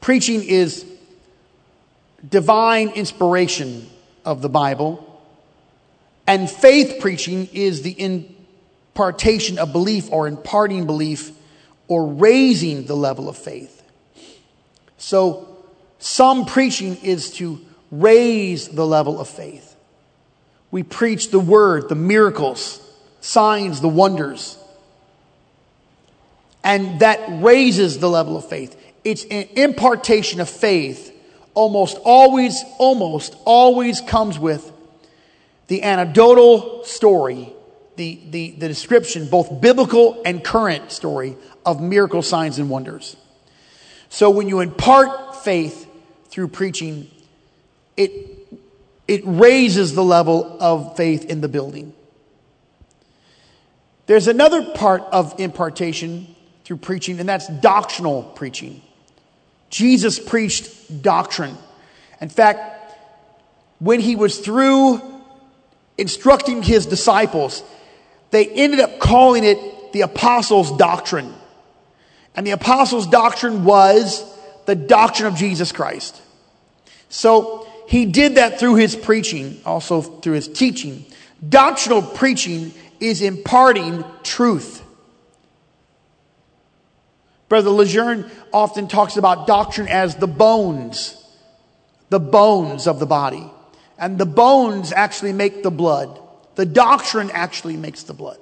Preaching 0.00 0.42
is 0.42 0.84
divine 2.28 2.90
inspiration 2.90 3.88
of 4.24 4.42
the 4.42 4.50
Bible, 4.50 5.22
and 6.26 6.50
faith 6.50 7.00
preaching 7.00 7.48
is 7.52 7.82
the 7.82 7.92
impartation 7.98 9.58
of 9.58 9.72
belief 9.72 10.12
or 10.12 10.28
imparting 10.28 10.84
belief 10.86 11.32
or 11.88 12.06
raising 12.06 12.84
the 12.84 12.96
level 12.96 13.28
of 13.28 13.36
faith. 13.36 13.82
So, 14.98 15.48
some 15.98 16.44
preaching 16.44 16.96
is 16.96 17.30
to 17.32 17.64
raise 17.90 18.68
the 18.68 18.86
level 18.86 19.20
of 19.20 19.28
faith. 19.28 19.74
We 20.70 20.82
preach 20.82 21.30
the 21.30 21.40
word, 21.40 21.88
the 21.88 21.94
miracles, 21.94 22.83
signs, 23.24 23.80
the 23.80 23.88
wonders. 23.88 24.58
And 26.62 27.00
that 27.00 27.20
raises 27.42 27.98
the 27.98 28.08
level 28.08 28.36
of 28.36 28.46
faith. 28.48 28.78
It's 29.02 29.24
an 29.24 29.48
impartation 29.56 30.40
of 30.40 30.48
faith 30.48 31.10
almost 31.54 31.96
always, 32.04 32.62
almost 32.78 33.34
always 33.46 34.00
comes 34.02 34.38
with 34.38 34.70
the 35.68 35.82
anecdotal 35.82 36.84
story, 36.84 37.50
the, 37.96 38.20
the, 38.28 38.50
the 38.52 38.68
description, 38.68 39.28
both 39.28 39.60
biblical 39.60 40.20
and 40.26 40.44
current 40.44 40.92
story 40.92 41.36
of 41.64 41.80
miracle 41.80 42.20
signs 42.20 42.58
and 42.58 42.68
wonders. 42.68 43.16
So 44.10 44.28
when 44.28 44.48
you 44.48 44.60
impart 44.60 45.36
faith 45.36 45.88
through 46.28 46.48
preaching, 46.48 47.10
it, 47.96 48.10
it 49.08 49.22
raises 49.24 49.94
the 49.94 50.04
level 50.04 50.58
of 50.60 50.96
faith 50.96 51.24
in 51.24 51.40
the 51.40 51.48
building. 51.48 51.94
There's 54.06 54.28
another 54.28 54.62
part 54.72 55.02
of 55.12 55.38
impartation 55.40 56.34
through 56.64 56.78
preaching, 56.78 57.20
and 57.20 57.28
that's 57.28 57.48
doctrinal 57.48 58.22
preaching. 58.22 58.82
Jesus 59.70 60.18
preached 60.18 61.02
doctrine. 61.02 61.56
In 62.20 62.28
fact, 62.28 62.94
when 63.78 64.00
he 64.00 64.16
was 64.16 64.38
through 64.38 65.00
instructing 65.98 66.62
his 66.62 66.86
disciples, 66.86 67.62
they 68.30 68.46
ended 68.46 68.80
up 68.80 68.98
calling 68.98 69.44
it 69.44 69.92
the 69.92 70.02
apostles' 70.02 70.76
doctrine. 70.76 71.32
And 72.34 72.46
the 72.46 72.52
apostles' 72.52 73.06
doctrine 73.06 73.64
was 73.64 74.24
the 74.66 74.74
doctrine 74.74 75.28
of 75.28 75.36
Jesus 75.36 75.72
Christ. 75.72 76.20
So 77.08 77.68
he 77.88 78.06
did 78.06 78.36
that 78.36 78.58
through 78.58 78.76
his 78.76 78.96
preaching, 78.96 79.60
also 79.64 80.00
through 80.02 80.34
his 80.34 80.48
teaching. 80.48 81.04
Doctrinal 81.46 82.02
preaching 82.02 82.72
is 83.00 83.22
imparting 83.22 84.04
truth. 84.22 84.82
Brother 87.48 87.70
Lejeune 87.70 88.30
often 88.52 88.88
talks 88.88 89.16
about 89.16 89.46
doctrine 89.46 89.88
as 89.88 90.16
the 90.16 90.26
bones, 90.26 91.22
the 92.08 92.20
bones 92.20 92.86
of 92.86 92.98
the 92.98 93.06
body. 93.06 93.50
And 93.98 94.18
the 94.18 94.26
bones 94.26 94.92
actually 94.92 95.32
make 95.32 95.62
the 95.62 95.70
blood. 95.70 96.18
The 96.56 96.66
doctrine 96.66 97.30
actually 97.30 97.76
makes 97.76 98.02
the 98.04 98.14
blood. 98.14 98.38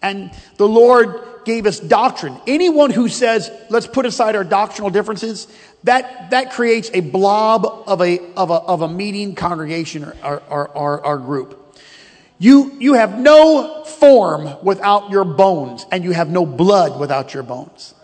And 0.00 0.30
the 0.56 0.66
Lord 0.66 1.22
gave 1.44 1.66
us 1.66 1.78
doctrine. 1.78 2.40
Anyone 2.46 2.90
who 2.90 3.08
says, 3.08 3.50
let's 3.68 3.86
put 3.86 4.06
aside 4.06 4.36
our 4.36 4.44
doctrinal 4.44 4.90
differences, 4.90 5.46
that, 5.84 6.30
that 6.30 6.52
creates 6.52 6.90
a 6.94 7.00
blob 7.00 7.66
of 7.86 8.00
a, 8.00 8.20
of 8.34 8.50
a, 8.50 8.54
of 8.54 8.82
a 8.82 8.88
meeting 8.88 9.34
congregation 9.34 10.04
or, 10.04 10.42
or, 10.48 10.68
or, 10.68 11.06
or 11.06 11.18
group. 11.18 11.61
You, 12.42 12.72
you 12.80 12.94
have 12.94 13.20
no 13.20 13.84
form 13.84 14.48
without 14.64 15.10
your 15.12 15.22
bones, 15.22 15.86
and 15.92 16.02
you 16.02 16.10
have 16.10 16.28
no 16.28 16.44
blood 16.44 16.98
without 16.98 17.32
your 17.32 17.44
bones. 17.44 17.94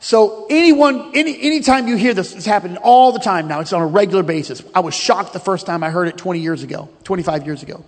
So 0.00 0.46
anyone, 0.48 1.10
any, 1.14 1.38
anytime 1.42 1.86
you 1.86 1.96
hear 1.98 2.14
this, 2.14 2.34
it's 2.34 2.46
happening 2.46 2.78
all 2.78 3.12
the 3.12 3.18
time 3.18 3.48
now. 3.48 3.60
It's 3.60 3.74
on 3.74 3.82
a 3.82 3.86
regular 3.86 4.22
basis. 4.22 4.62
I 4.74 4.80
was 4.80 4.94
shocked 4.94 5.34
the 5.34 5.40
first 5.40 5.66
time 5.66 5.84
I 5.84 5.90
heard 5.90 6.08
it 6.08 6.16
20 6.16 6.40
years 6.40 6.62
ago, 6.62 6.88
25 7.04 7.44
years 7.44 7.62
ago. 7.62 7.84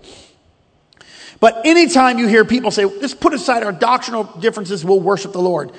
But 1.41 1.65
anytime 1.65 2.19
you 2.19 2.29
hear 2.29 2.45
people 2.45 2.71
say, 2.71 2.85
let's 2.85 3.15
put 3.15 3.33
aside 3.33 3.63
our 3.63 3.73
doctrinal 3.73 4.25
differences, 4.25 4.85
we'll 4.85 5.01
worship 5.01 5.33
the 5.33 5.41
Lord. 5.41 5.73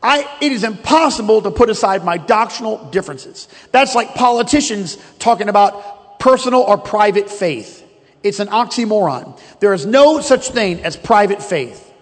I, 0.00 0.32
it 0.40 0.52
is 0.52 0.62
impossible 0.62 1.42
to 1.42 1.50
put 1.50 1.70
aside 1.70 2.04
my 2.04 2.18
doctrinal 2.18 2.84
differences. 2.90 3.48
That's 3.72 3.96
like 3.96 4.14
politicians 4.14 4.96
talking 5.18 5.48
about 5.48 6.20
personal 6.20 6.60
or 6.60 6.78
private 6.78 7.28
faith. 7.28 7.82
It's 8.26 8.40
an 8.40 8.48
oxymoron. 8.48 9.38
There 9.60 9.72
is 9.72 9.86
no 9.86 10.20
such 10.20 10.48
thing 10.48 10.80
as 10.80 10.96
private 10.96 11.42
faith 11.42 11.92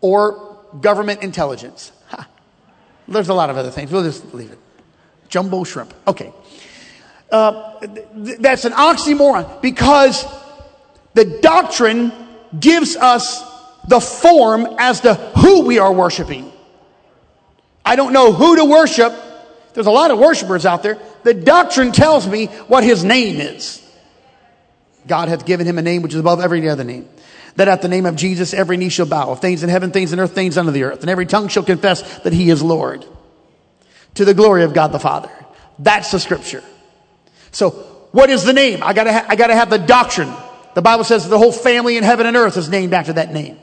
or 0.00 0.58
government 0.80 1.22
intelligence. 1.22 1.92
Ha. 2.08 2.26
There's 3.06 3.28
a 3.28 3.34
lot 3.34 3.50
of 3.50 3.58
other 3.58 3.70
things. 3.70 3.92
We'll 3.92 4.04
just 4.04 4.32
leave 4.32 4.52
it. 4.52 4.58
Jumbo 5.28 5.64
shrimp. 5.64 5.92
Okay. 6.06 6.32
Uh, 7.30 7.78
th- 7.80 8.38
that's 8.38 8.64
an 8.64 8.72
oxymoron 8.72 9.60
because 9.60 10.24
the 11.14 11.24
doctrine 11.24 12.12
gives 12.58 12.96
us 12.96 13.42
the 13.88 14.00
form 14.00 14.66
as 14.78 15.02
to 15.02 15.14
who 15.14 15.66
we 15.66 15.78
are 15.78 15.92
worshiping. 15.92 16.52
I 17.84 17.96
don't 17.96 18.12
know 18.12 18.32
who 18.32 18.56
to 18.56 18.64
worship. 18.64 19.12
There's 19.74 19.86
a 19.86 19.90
lot 19.90 20.10
of 20.10 20.18
worshipers 20.18 20.64
out 20.64 20.82
there. 20.82 20.98
The 21.22 21.34
doctrine 21.34 21.92
tells 21.92 22.26
me 22.26 22.46
what 22.68 22.82
his 22.82 23.04
name 23.04 23.40
is. 23.40 23.82
God 25.06 25.28
hath 25.28 25.46
given 25.46 25.66
him 25.66 25.78
a 25.78 25.82
name 25.82 26.02
which 26.02 26.14
is 26.14 26.20
above 26.20 26.40
every 26.40 26.68
other 26.68 26.84
name. 26.84 27.08
That 27.56 27.68
at 27.68 27.82
the 27.82 27.88
name 27.88 28.06
of 28.06 28.16
Jesus 28.16 28.52
every 28.52 28.76
knee 28.76 28.90
shall 28.90 29.06
bow, 29.06 29.30
of 29.30 29.40
things 29.40 29.62
in 29.62 29.68
heaven, 29.68 29.90
things 29.90 30.12
in 30.12 30.20
earth, 30.20 30.34
things 30.34 30.58
under 30.58 30.72
the 30.72 30.84
earth, 30.84 31.00
and 31.00 31.10
every 31.10 31.26
tongue 31.26 31.48
shall 31.48 31.62
confess 31.62 32.18
that 32.18 32.32
he 32.32 32.50
is 32.50 32.62
Lord. 32.62 33.04
To 34.14 34.24
the 34.24 34.34
glory 34.34 34.64
of 34.64 34.74
God 34.74 34.92
the 34.92 34.98
Father. 34.98 35.30
That's 35.78 36.10
the 36.10 36.20
scripture. 36.20 36.62
So, 37.52 37.70
what 38.12 38.30
is 38.30 38.44
the 38.44 38.52
name? 38.52 38.82
I 38.82 38.92
gotta, 38.92 39.12
ha- 39.12 39.26
I 39.28 39.36
gotta 39.36 39.54
have 39.54 39.70
the 39.70 39.78
doctrine. 39.78 40.32
The 40.74 40.82
Bible 40.82 41.04
says 41.04 41.28
the 41.28 41.38
whole 41.38 41.52
family 41.52 41.96
in 41.96 42.04
heaven 42.04 42.26
and 42.26 42.36
earth 42.36 42.56
is 42.56 42.68
named 42.68 42.92
after 42.94 43.14
that 43.14 43.32
name. 43.32 43.58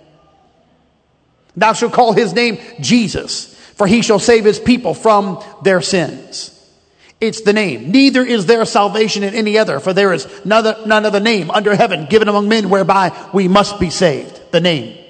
Thou 1.55 1.73
shalt 1.73 1.93
call 1.93 2.13
his 2.13 2.33
name 2.33 2.59
Jesus, 2.79 3.53
for 3.75 3.85
he 3.85 4.01
shall 4.01 4.19
save 4.19 4.45
his 4.45 4.59
people 4.59 4.93
from 4.93 5.43
their 5.63 5.81
sins. 5.81 6.49
It's 7.23 7.39
the 7.39 7.53
name. 7.53 7.89
Neither 7.89 8.25
is 8.25 8.47
there 8.47 8.65
salvation 8.65 9.23
in 9.23 9.33
any 9.33 9.57
other, 9.57 9.79
for 9.79 9.93
there 9.93 10.11
is 10.11 10.27
none 10.43 10.65
other, 10.65 11.21
name 11.21 11.49
under 11.51 11.73
heaven 11.73 12.05
given 12.05 12.27
among 12.27 12.49
men 12.49 12.69
whereby 12.69 13.17
we 13.33 13.47
must 13.47 13.79
be 13.79 13.89
saved. 13.89 14.41
The 14.51 14.59
name. 14.59 15.01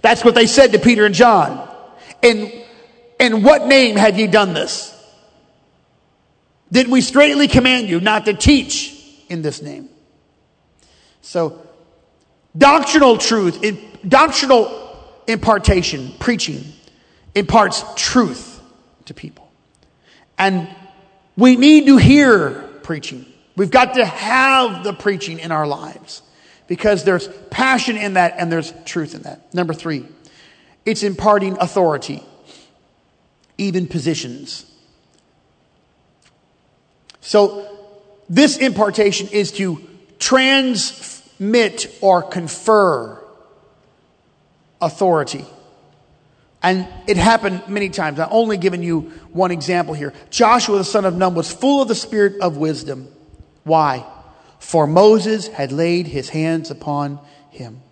That's 0.00 0.24
what 0.24 0.36
they 0.36 0.46
said 0.46 0.70
to 0.72 0.78
Peter 0.78 1.04
and 1.04 1.12
John. 1.12 1.68
In, 2.22 2.52
in 3.18 3.42
what 3.42 3.66
name 3.66 3.96
have 3.96 4.16
ye 4.16 4.28
done 4.28 4.54
this? 4.54 4.92
Did 6.70 6.86
we 6.86 7.00
straightly 7.00 7.48
command 7.48 7.88
you 7.88 7.98
not 7.98 8.26
to 8.26 8.34
teach 8.34 8.94
in 9.28 9.42
this 9.42 9.60
name? 9.60 9.88
So, 11.20 11.66
doctrinal 12.56 13.18
truth, 13.18 13.60
in, 13.64 13.80
doctrinal 14.06 14.96
impartation, 15.26 16.12
preaching, 16.20 16.62
imparts 17.34 17.82
truth 17.96 18.60
to 19.06 19.14
people. 19.14 19.50
And 20.38 20.68
we 21.36 21.56
need 21.56 21.86
to 21.86 21.96
hear 21.96 22.50
preaching. 22.82 23.26
We've 23.56 23.70
got 23.70 23.94
to 23.94 24.04
have 24.04 24.84
the 24.84 24.92
preaching 24.92 25.38
in 25.38 25.52
our 25.52 25.66
lives 25.66 26.22
because 26.66 27.04
there's 27.04 27.28
passion 27.50 27.96
in 27.96 28.14
that 28.14 28.34
and 28.38 28.50
there's 28.50 28.72
truth 28.84 29.14
in 29.14 29.22
that. 29.22 29.52
Number 29.54 29.74
three, 29.74 30.06
it's 30.84 31.02
imparting 31.02 31.56
authority, 31.60 32.22
even 33.58 33.86
positions. 33.86 34.70
So, 37.20 37.70
this 38.28 38.56
impartation 38.56 39.28
is 39.28 39.52
to 39.52 39.82
transmit 40.18 41.96
or 42.00 42.22
confer 42.22 43.22
authority. 44.80 45.44
And 46.64 46.88
it 47.06 47.18
happened 47.18 47.68
many 47.68 47.90
times. 47.90 48.18
I'm 48.18 48.30
only 48.30 48.56
giving 48.56 48.82
you 48.82 49.12
one 49.32 49.50
example 49.50 49.92
here. 49.92 50.14
Joshua, 50.30 50.78
the 50.78 50.84
son 50.84 51.04
of 51.04 51.14
Nun, 51.14 51.34
was 51.34 51.52
full 51.52 51.82
of 51.82 51.88
the 51.88 51.94
spirit 51.94 52.40
of 52.40 52.56
wisdom. 52.56 53.06
Why? 53.64 54.06
For 54.60 54.86
Moses 54.86 55.46
had 55.46 55.72
laid 55.72 56.06
his 56.06 56.30
hands 56.30 56.70
upon 56.70 57.20
him. 57.50 57.82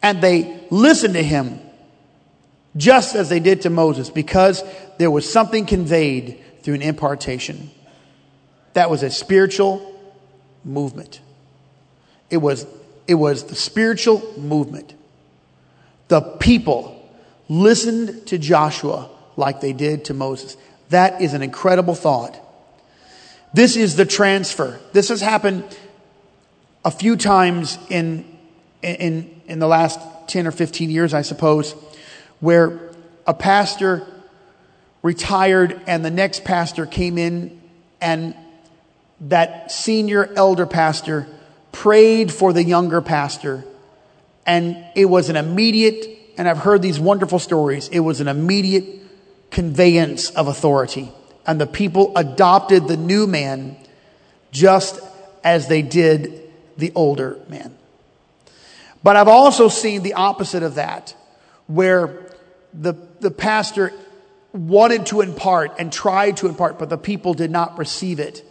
And 0.00 0.22
they 0.22 0.60
listened 0.70 1.14
to 1.14 1.24
him 1.24 1.58
just 2.76 3.16
as 3.16 3.28
they 3.28 3.40
did 3.40 3.62
to 3.62 3.70
Moses 3.70 4.10
because 4.10 4.62
there 4.98 5.10
was 5.10 5.30
something 5.30 5.66
conveyed 5.66 6.40
through 6.62 6.74
an 6.74 6.82
impartation. 6.82 7.72
That 8.74 8.90
was 8.90 9.02
a 9.02 9.10
spiritual 9.10 10.00
movement. 10.64 11.20
It 12.30 12.36
was, 12.36 12.64
it 13.08 13.16
was 13.16 13.42
the 13.42 13.56
spiritual 13.56 14.22
movement. 14.38 14.94
The 16.06 16.20
people 16.20 16.99
listened 17.50 18.28
to 18.28 18.38
Joshua 18.38 19.10
like 19.36 19.60
they 19.60 19.72
did 19.72 20.06
to 20.06 20.14
Moses. 20.14 20.56
That 20.88 21.20
is 21.20 21.34
an 21.34 21.42
incredible 21.42 21.96
thought. 21.96 22.38
This 23.52 23.76
is 23.76 23.96
the 23.96 24.06
transfer. 24.06 24.78
This 24.92 25.08
has 25.08 25.20
happened 25.20 25.64
a 26.84 26.92
few 26.92 27.16
times 27.16 27.76
in, 27.90 28.24
in, 28.82 29.42
in 29.46 29.58
the 29.58 29.66
last 29.66 29.98
10 30.28 30.46
or 30.46 30.52
15 30.52 30.90
years, 30.90 31.12
I 31.12 31.22
suppose, 31.22 31.72
where 32.38 32.92
a 33.26 33.34
pastor 33.34 34.06
retired 35.02 35.80
and 35.88 36.04
the 36.04 36.10
next 36.10 36.44
pastor 36.44 36.86
came 36.86 37.18
in 37.18 37.60
and 38.00 38.34
that 39.22 39.72
senior 39.72 40.32
elder 40.36 40.66
pastor 40.66 41.26
prayed 41.72 42.32
for 42.32 42.52
the 42.52 42.62
younger 42.62 43.00
pastor 43.00 43.64
and 44.46 44.76
it 44.94 45.06
was 45.06 45.28
an 45.28 45.36
immediate 45.36 46.19
and 46.36 46.48
I've 46.48 46.58
heard 46.58 46.82
these 46.82 46.98
wonderful 47.00 47.38
stories. 47.38 47.88
It 47.88 48.00
was 48.00 48.20
an 48.20 48.28
immediate 48.28 48.84
conveyance 49.50 50.30
of 50.30 50.48
authority. 50.48 51.12
And 51.46 51.60
the 51.60 51.66
people 51.66 52.12
adopted 52.16 52.86
the 52.86 52.96
new 52.96 53.26
man 53.26 53.76
just 54.52 55.00
as 55.42 55.68
they 55.68 55.82
did 55.82 56.42
the 56.76 56.92
older 56.94 57.38
man. 57.48 57.76
But 59.02 59.16
I've 59.16 59.28
also 59.28 59.68
seen 59.68 60.02
the 60.02 60.14
opposite 60.14 60.62
of 60.62 60.74
that, 60.74 61.14
where 61.66 62.34
the, 62.74 62.94
the 63.20 63.30
pastor 63.30 63.92
wanted 64.52 65.06
to 65.06 65.20
impart 65.20 65.74
and 65.78 65.92
tried 65.92 66.36
to 66.38 66.48
impart, 66.48 66.78
but 66.78 66.90
the 66.90 66.98
people 66.98 67.34
did 67.34 67.50
not 67.50 67.78
receive 67.78 68.20
it. 68.20 68.44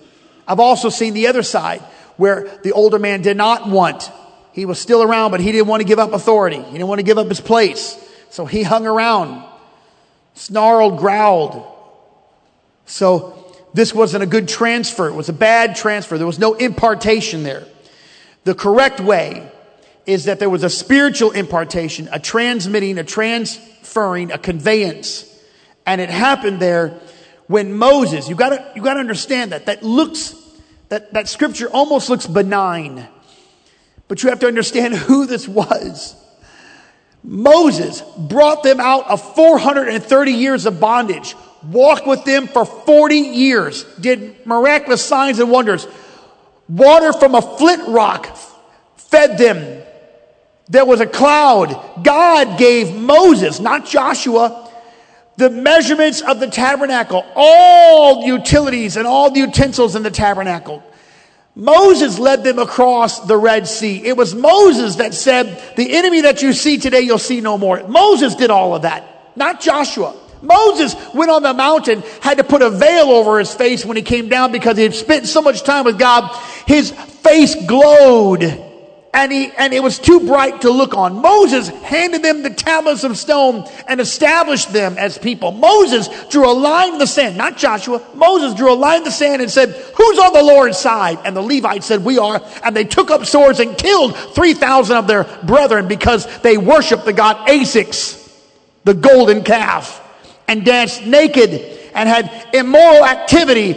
I've 0.47 0.59
also 0.59 0.89
seen 0.89 1.13
the 1.13 1.27
other 1.27 1.43
side, 1.43 1.81
where 2.17 2.47
the 2.63 2.71
older 2.71 2.97
man 2.97 3.21
did 3.21 3.37
not 3.37 3.69
want 3.69 4.11
he 4.51 4.65
was 4.65 4.79
still 4.79 5.03
around, 5.03 5.31
but 5.31 5.39
he 5.39 5.51
didn't 5.51 5.67
want 5.67 5.81
to 5.81 5.87
give 5.87 5.99
up 5.99 6.13
authority. 6.13 6.61
He 6.61 6.71
didn't 6.71 6.87
want 6.87 6.99
to 6.99 7.03
give 7.03 7.17
up 7.17 7.27
his 7.27 7.41
place. 7.41 7.97
So 8.29 8.45
he 8.45 8.63
hung 8.63 8.85
around, 8.85 9.43
snarled, 10.33 10.97
growled. 10.97 11.65
So 12.85 13.55
this 13.73 13.93
wasn't 13.93 14.23
a 14.23 14.27
good 14.27 14.47
transfer. 14.47 15.07
It 15.07 15.13
was 15.13 15.29
a 15.29 15.33
bad 15.33 15.75
transfer. 15.75 16.17
There 16.17 16.27
was 16.27 16.39
no 16.39 16.55
impartation 16.55 17.43
there. 17.43 17.65
The 18.43 18.55
correct 18.55 18.99
way 18.99 19.51
is 20.05 20.25
that 20.25 20.39
there 20.39 20.49
was 20.49 20.63
a 20.63 20.69
spiritual 20.69 21.31
impartation, 21.31 22.09
a 22.11 22.19
transmitting, 22.19 22.97
a 22.97 23.03
transferring, 23.03 24.31
a 24.31 24.37
conveyance. 24.37 25.25
And 25.85 26.01
it 26.01 26.09
happened 26.09 26.59
there 26.59 26.99
when 27.47 27.73
Moses, 27.73 28.29
you 28.29 28.35
gotta, 28.35 28.71
you 28.75 28.81
gotta 28.81 28.99
understand 28.99 29.51
that, 29.51 29.67
that 29.67 29.83
looks, 29.83 30.35
that, 30.89 31.13
that 31.13 31.27
scripture 31.27 31.67
almost 31.69 32.09
looks 32.09 32.27
benign. 32.27 33.07
But 34.09 34.23
you 34.23 34.29
have 34.29 34.39
to 34.39 34.47
understand 34.47 34.95
who 34.95 35.25
this 35.25 35.47
was. 35.47 36.15
Moses 37.23 38.01
brought 38.17 38.63
them 38.63 38.79
out 38.79 39.07
of 39.09 39.35
430 39.35 40.31
years 40.31 40.65
of 40.65 40.79
bondage, 40.79 41.35
walked 41.63 42.07
with 42.07 42.25
them 42.25 42.47
for 42.47 42.65
40 42.65 43.15
years, 43.15 43.83
did 43.99 44.45
miraculous 44.45 45.05
signs 45.05 45.39
and 45.39 45.51
wonders. 45.51 45.87
Water 46.67 47.13
from 47.13 47.35
a 47.35 47.41
flint 47.41 47.87
rock 47.87 48.35
fed 48.97 49.37
them. 49.37 49.83
There 50.69 50.85
was 50.85 51.01
a 51.01 51.07
cloud. 51.07 52.03
God 52.03 52.57
gave 52.57 52.95
Moses, 52.95 53.59
not 53.59 53.85
Joshua, 53.85 54.71
the 55.37 55.49
measurements 55.49 56.21
of 56.21 56.39
the 56.39 56.47
tabernacle, 56.47 57.25
all 57.35 58.25
utilities 58.25 58.97
and 58.97 59.05
all 59.05 59.31
the 59.31 59.39
utensils 59.39 59.95
in 59.95 60.03
the 60.03 60.11
tabernacle. 60.11 60.83
Moses 61.59 62.17
led 62.17 62.45
them 62.45 62.57
across 62.57 63.19
the 63.27 63.35
Red 63.35 63.67
Sea. 63.67 64.05
It 64.05 64.15
was 64.15 64.33
Moses 64.33 64.95
that 64.95 65.13
said, 65.13 65.61
the 65.75 65.93
enemy 65.93 66.21
that 66.21 66.41
you 66.41 66.53
see 66.53 66.77
today, 66.77 67.01
you'll 67.01 67.17
see 67.17 67.41
no 67.41 67.57
more. 67.57 67.85
Moses 67.85 68.35
did 68.35 68.49
all 68.49 68.75
of 68.75 68.83
that, 68.83 69.33
not 69.35 69.59
Joshua. 69.59 70.15
Moses 70.41 70.95
went 71.13 71.29
on 71.29 71.43
the 71.43 71.53
mountain, 71.53 72.01
had 72.21 72.37
to 72.37 72.45
put 72.45 72.61
a 72.61 72.69
veil 72.69 73.09
over 73.09 73.39
his 73.39 73.53
face 73.53 73.85
when 73.85 73.97
he 73.97 74.03
came 74.03 74.29
down 74.29 74.53
because 74.53 74.77
he 74.77 74.83
had 74.83 74.95
spent 74.95 75.27
so 75.27 75.41
much 75.41 75.63
time 75.63 75.83
with 75.83 75.99
God. 75.99 76.33
His 76.65 76.91
face 76.91 77.55
glowed 77.67 78.68
and 79.13 79.31
he 79.31 79.51
and 79.57 79.73
it 79.73 79.81
was 79.81 79.97
too 79.97 80.19
bright 80.19 80.61
to 80.61 80.69
look 80.69 80.93
on. 80.93 81.21
Moses 81.21 81.67
handed 81.67 82.21
them 82.21 82.43
the 82.43 82.49
tablets 82.51 83.03
of 83.03 83.17
stone 83.17 83.67
and 83.87 83.99
established 83.99 84.71
them 84.71 84.97
as 84.97 85.17
people. 85.17 85.51
Moses 85.51 86.09
drew 86.29 86.49
a 86.49 86.53
line 86.53 86.93
in 86.93 86.99
the 86.99 87.07
sand, 87.07 87.35
not 87.35 87.57
Joshua. 87.57 88.01
Moses 88.13 88.53
drew 88.53 88.71
a 88.71 88.75
line 88.75 88.99
in 88.99 89.03
the 89.03 89.11
sand 89.11 89.41
and 89.41 89.49
said, 89.49 89.69
"Who's 89.95 90.19
on 90.19 90.33
the 90.33 90.43
Lord's 90.43 90.77
side?" 90.77 91.19
And 91.25 91.35
the 91.35 91.41
Levites 91.41 91.87
said, 91.87 92.05
"We 92.05 92.19
are." 92.19 92.41
And 92.63 92.75
they 92.75 92.83
took 92.83 93.09
up 93.09 93.25
swords 93.25 93.59
and 93.59 93.77
killed 93.77 94.15
3,000 94.35 94.95
of 94.95 95.07
their 95.07 95.25
brethren 95.43 95.87
because 95.87 96.27
they 96.43 96.57
worshiped 96.57 97.05
the 97.05 97.13
god 97.13 97.47
Asix, 97.47 98.15
the 98.83 98.93
golden 98.93 99.43
calf, 99.43 100.01
and 100.47 100.63
danced 100.63 101.05
naked 101.05 101.77
and 101.95 102.07
had 102.07 102.31
immoral 102.53 103.03
activity 103.03 103.75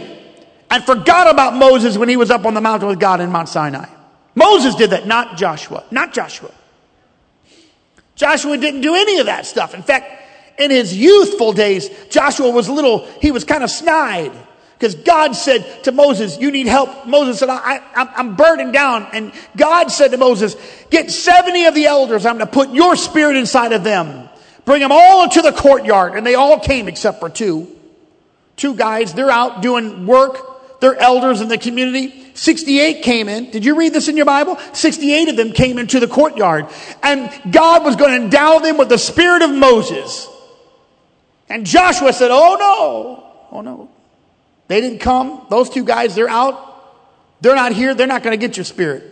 and 0.69 0.83
forgot 0.83 1.27
about 1.27 1.55
Moses 1.55 1.97
when 1.97 2.07
he 2.07 2.17
was 2.17 2.29
up 2.29 2.45
on 2.45 2.53
the 2.53 2.61
mountain 2.61 2.87
with 2.87 2.99
God 2.99 3.19
in 3.19 3.31
Mount 3.31 3.49
Sinai. 3.49 3.85
Moses 4.35 4.75
did 4.75 4.91
that, 4.91 5.07
not 5.07 5.37
Joshua. 5.37 5.83
Not 5.91 6.13
Joshua. 6.13 6.51
Joshua 8.15 8.57
didn't 8.57 8.81
do 8.81 8.95
any 8.95 9.19
of 9.19 9.25
that 9.27 9.45
stuff. 9.45 9.73
In 9.73 9.81
fact, 9.81 10.21
in 10.59 10.71
his 10.71 10.95
youthful 10.95 11.53
days, 11.53 11.89
Joshua 12.09 12.49
was 12.49 12.69
little, 12.69 13.07
he 13.21 13.31
was 13.31 13.43
kind 13.43 13.63
of 13.63 13.69
snide 13.69 14.31
because 14.77 14.95
God 14.95 15.33
said 15.33 15.83
to 15.85 15.91
Moses, 15.91 16.37
You 16.39 16.51
need 16.51 16.67
help. 16.67 17.07
Moses 17.07 17.39
said, 17.39 17.49
I, 17.49 17.81
am 17.95 18.35
burdened 18.35 18.73
down. 18.73 19.07
And 19.13 19.31
God 19.55 19.91
said 19.91 20.11
to 20.11 20.17
Moses, 20.17 20.55
Get 20.89 21.09
70 21.09 21.65
of 21.65 21.75
the 21.75 21.85
elders. 21.85 22.25
I'm 22.25 22.37
going 22.37 22.47
to 22.47 22.53
put 22.53 22.71
your 22.71 22.95
spirit 22.95 23.37
inside 23.37 23.71
of 23.71 23.83
them. 23.83 24.29
Bring 24.65 24.81
them 24.81 24.91
all 24.91 25.23
into 25.23 25.41
the 25.41 25.51
courtyard. 25.51 26.15
And 26.15 26.25
they 26.25 26.35
all 26.35 26.59
came 26.59 26.87
except 26.87 27.19
for 27.19 27.29
two. 27.29 27.73
Two 28.55 28.75
guys, 28.75 29.13
they're 29.13 29.31
out 29.31 29.61
doing 29.61 30.05
work. 30.05 30.81
They're 30.81 30.97
elders 30.97 31.41
in 31.41 31.47
the 31.47 31.57
community. 31.57 32.22
68 32.33 33.03
came 33.03 33.29
in. 33.29 33.51
Did 33.51 33.63
you 33.63 33.75
read 33.75 33.93
this 33.93 34.07
in 34.07 34.17
your 34.17 34.25
Bible? 34.25 34.57
68 34.73 35.29
of 35.29 35.37
them 35.37 35.51
came 35.51 35.77
into 35.77 35.99
the 35.99 36.07
courtyard. 36.07 36.67
And 37.01 37.31
God 37.51 37.83
was 37.83 37.95
going 37.95 38.11
to 38.11 38.25
endow 38.25 38.59
them 38.59 38.77
with 38.77 38.89
the 38.89 38.97
spirit 38.97 39.41
of 39.41 39.51
Moses. 39.51 40.27
And 41.49 41.65
Joshua 41.65 42.13
said, 42.13 42.31
Oh 42.31 42.55
no. 42.59 43.57
Oh 43.57 43.61
no. 43.61 43.89
They 44.67 44.81
didn't 44.81 44.99
come. 44.99 45.45
Those 45.49 45.69
two 45.69 45.83
guys, 45.83 46.15
they're 46.15 46.29
out. 46.29 46.71
They're 47.41 47.55
not 47.55 47.73
here. 47.73 47.93
They're 47.93 48.07
not 48.07 48.23
going 48.23 48.37
to 48.37 48.47
get 48.47 48.57
your 48.57 48.63
spirit. 48.63 49.03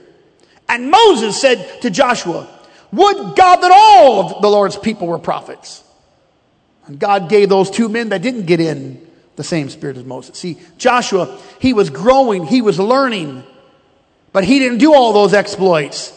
And 0.67 0.89
Moses 0.89 1.39
said 1.39 1.81
to 1.81 1.89
Joshua, 1.89 2.47
Would 2.91 3.35
God 3.35 3.57
that 3.57 3.71
all 3.71 4.21
of 4.21 4.41
the 4.41 4.49
Lord's 4.49 4.77
people 4.77 5.07
were 5.07 5.19
prophets. 5.19 5.83
And 6.87 6.97
God 6.97 7.29
gave 7.29 7.49
those 7.49 7.69
two 7.69 7.89
men 7.89 8.09
that 8.09 8.21
didn't 8.21 8.45
get 8.45 8.59
in 8.59 9.05
the 9.41 9.47
same 9.47 9.69
spirit 9.69 9.97
as 9.97 10.03
Moses. 10.03 10.37
See, 10.37 10.59
Joshua, 10.77 11.39
he 11.59 11.73
was 11.73 11.89
growing, 11.89 12.45
he 12.45 12.61
was 12.61 12.79
learning, 12.79 13.43
but 14.31 14.43
he 14.43 14.59
didn't 14.59 14.77
do 14.77 14.93
all 14.93 15.13
those 15.13 15.33
exploits. 15.33 16.13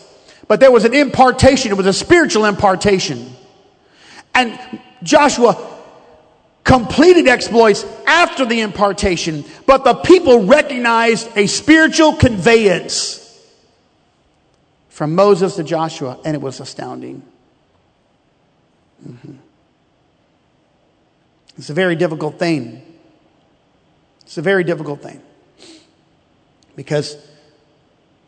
But 0.46 0.60
there 0.60 0.70
was 0.70 0.84
an 0.84 0.92
impartation, 0.92 1.70
it 1.72 1.78
was 1.78 1.86
a 1.86 1.92
spiritual 1.94 2.44
impartation. 2.44 3.34
And 4.34 4.58
Joshua 5.02 5.56
completed 6.64 7.28
exploits 7.28 7.86
after 8.06 8.44
the 8.44 8.60
impartation, 8.60 9.44
but 9.64 9.84
the 9.84 9.94
people 9.94 10.44
recognized 10.44 11.34
a 11.34 11.46
spiritual 11.46 12.12
conveyance 12.12 13.22
from 14.90 15.14
Moses 15.14 15.56
to 15.56 15.64
Joshua, 15.64 16.18
and 16.26 16.36
it 16.36 16.42
was 16.42 16.60
astounding. 16.60 17.22
Mm-hmm. 19.06 19.36
It's 21.56 21.70
a 21.70 21.74
very 21.74 21.96
difficult 21.96 22.38
thing 22.38 22.82
It's 24.24 24.38
a 24.38 24.42
very 24.42 24.64
difficult 24.64 25.02
thing 25.02 25.22
because 26.76 27.16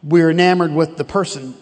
we're 0.03 0.31
enamored 0.31 0.73
with 0.73 0.97
the 0.97 1.05
person. 1.05 1.55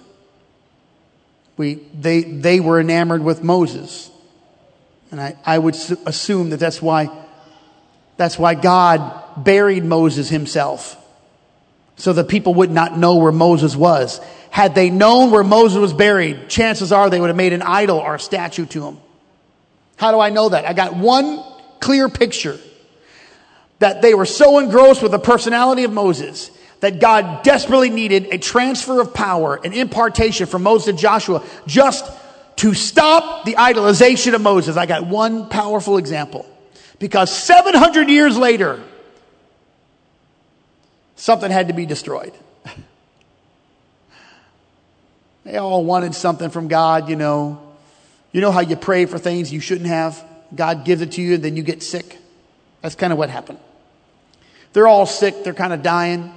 We, 1.56 1.74
they, 1.94 2.22
they 2.22 2.60
were 2.60 2.80
enamored 2.80 3.22
with 3.22 3.42
Moses. 3.42 4.10
And 5.10 5.20
I, 5.20 5.36
I 5.46 5.58
would 5.58 5.76
assume 6.06 6.50
that 6.50 6.58
that's 6.58 6.82
why, 6.82 7.10
that's 8.16 8.38
why 8.38 8.54
God 8.54 9.44
buried 9.44 9.84
Moses 9.84 10.28
himself. 10.28 11.00
So 11.96 12.12
the 12.12 12.24
people 12.24 12.54
would 12.54 12.70
not 12.70 12.98
know 12.98 13.16
where 13.16 13.32
Moses 13.32 13.76
was. 13.76 14.20
Had 14.50 14.74
they 14.74 14.90
known 14.90 15.30
where 15.30 15.44
Moses 15.44 15.78
was 15.78 15.92
buried, 15.92 16.48
chances 16.48 16.92
are 16.92 17.08
they 17.08 17.20
would 17.20 17.28
have 17.28 17.36
made 17.36 17.52
an 17.52 17.62
idol 17.62 17.98
or 17.98 18.16
a 18.16 18.20
statue 18.20 18.66
to 18.66 18.86
him. 18.86 18.98
How 19.96 20.10
do 20.10 20.18
I 20.18 20.30
know 20.30 20.48
that? 20.48 20.66
I 20.66 20.72
got 20.72 20.96
one 20.96 21.42
clear 21.80 22.08
picture 22.08 22.58
that 23.78 24.02
they 24.02 24.14
were 24.14 24.26
so 24.26 24.58
engrossed 24.58 25.02
with 25.02 25.12
the 25.12 25.18
personality 25.18 25.84
of 25.84 25.92
Moses 25.92 26.50
that 26.80 27.00
God 27.00 27.42
desperately 27.42 27.90
needed 27.90 28.28
a 28.32 28.38
transfer 28.38 29.00
of 29.00 29.14
power, 29.14 29.58
an 29.64 29.72
impartation 29.72 30.46
from 30.46 30.62
Moses 30.62 30.94
to 30.94 31.00
Joshua 31.00 31.42
just 31.66 32.10
to 32.56 32.74
stop 32.74 33.44
the 33.44 33.54
idolization 33.54 34.34
of 34.34 34.40
Moses. 34.40 34.76
I 34.76 34.86
got 34.86 35.06
one 35.06 35.48
powerful 35.48 35.96
example. 35.96 36.46
Because 36.98 37.34
700 37.34 38.08
years 38.08 38.36
later, 38.36 38.82
something 41.16 41.50
had 41.50 41.68
to 41.68 41.74
be 41.74 41.86
destroyed. 41.86 42.32
they 45.44 45.56
all 45.56 45.84
wanted 45.84 46.14
something 46.14 46.50
from 46.50 46.68
God, 46.68 47.08
you 47.08 47.16
know. 47.16 47.60
You 48.32 48.40
know 48.40 48.52
how 48.52 48.60
you 48.60 48.76
pray 48.76 49.06
for 49.06 49.18
things 49.18 49.52
you 49.52 49.60
shouldn't 49.60 49.88
have? 49.88 50.22
God 50.54 50.84
gives 50.84 51.02
it 51.02 51.12
to 51.12 51.22
you 51.22 51.34
and 51.34 51.42
then 51.42 51.56
you 51.56 51.62
get 51.62 51.82
sick. 51.82 52.18
That's 52.84 52.96
kind 52.96 53.14
of 53.14 53.18
what 53.18 53.30
happened. 53.30 53.58
They're 54.74 54.86
all 54.86 55.06
sick, 55.06 55.42
they're 55.42 55.54
kind 55.54 55.72
of 55.72 55.82
dying. 55.82 56.34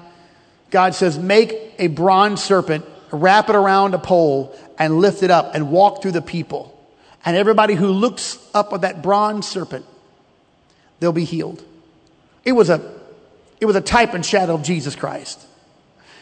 God 0.72 0.96
says, 0.96 1.20
Make 1.20 1.74
a 1.78 1.88
bronze 1.88 2.42
serpent, 2.42 2.86
wrap 3.12 3.50
it 3.50 3.56
around 3.58 3.94
a 3.94 4.00
pole, 4.00 4.58
and 4.80 5.00
lift 5.00 5.24
it 5.24 5.30
up 5.30 5.56
and 5.56 5.72
walk 5.72 6.02
through 6.02 6.14
the 6.14 6.22
people. 6.22 6.74
And 7.26 7.36
everybody 7.36 7.76
who 7.76 7.90
looks 7.90 8.40
up 8.54 8.72
at 8.72 8.80
that 8.82 9.04
bronze 9.04 9.46
serpent, 9.46 9.86
they'll 11.02 11.12
be 11.12 11.26
healed. 11.26 11.62
It 12.46 12.54
was 12.54 12.70
a, 12.70 12.94
it 13.60 13.66
was 13.66 13.76
a 13.76 13.82
type 13.82 14.14
and 14.14 14.26
shadow 14.26 14.54
of 14.54 14.64
Jesus 14.64 14.96
Christ. 14.96 15.46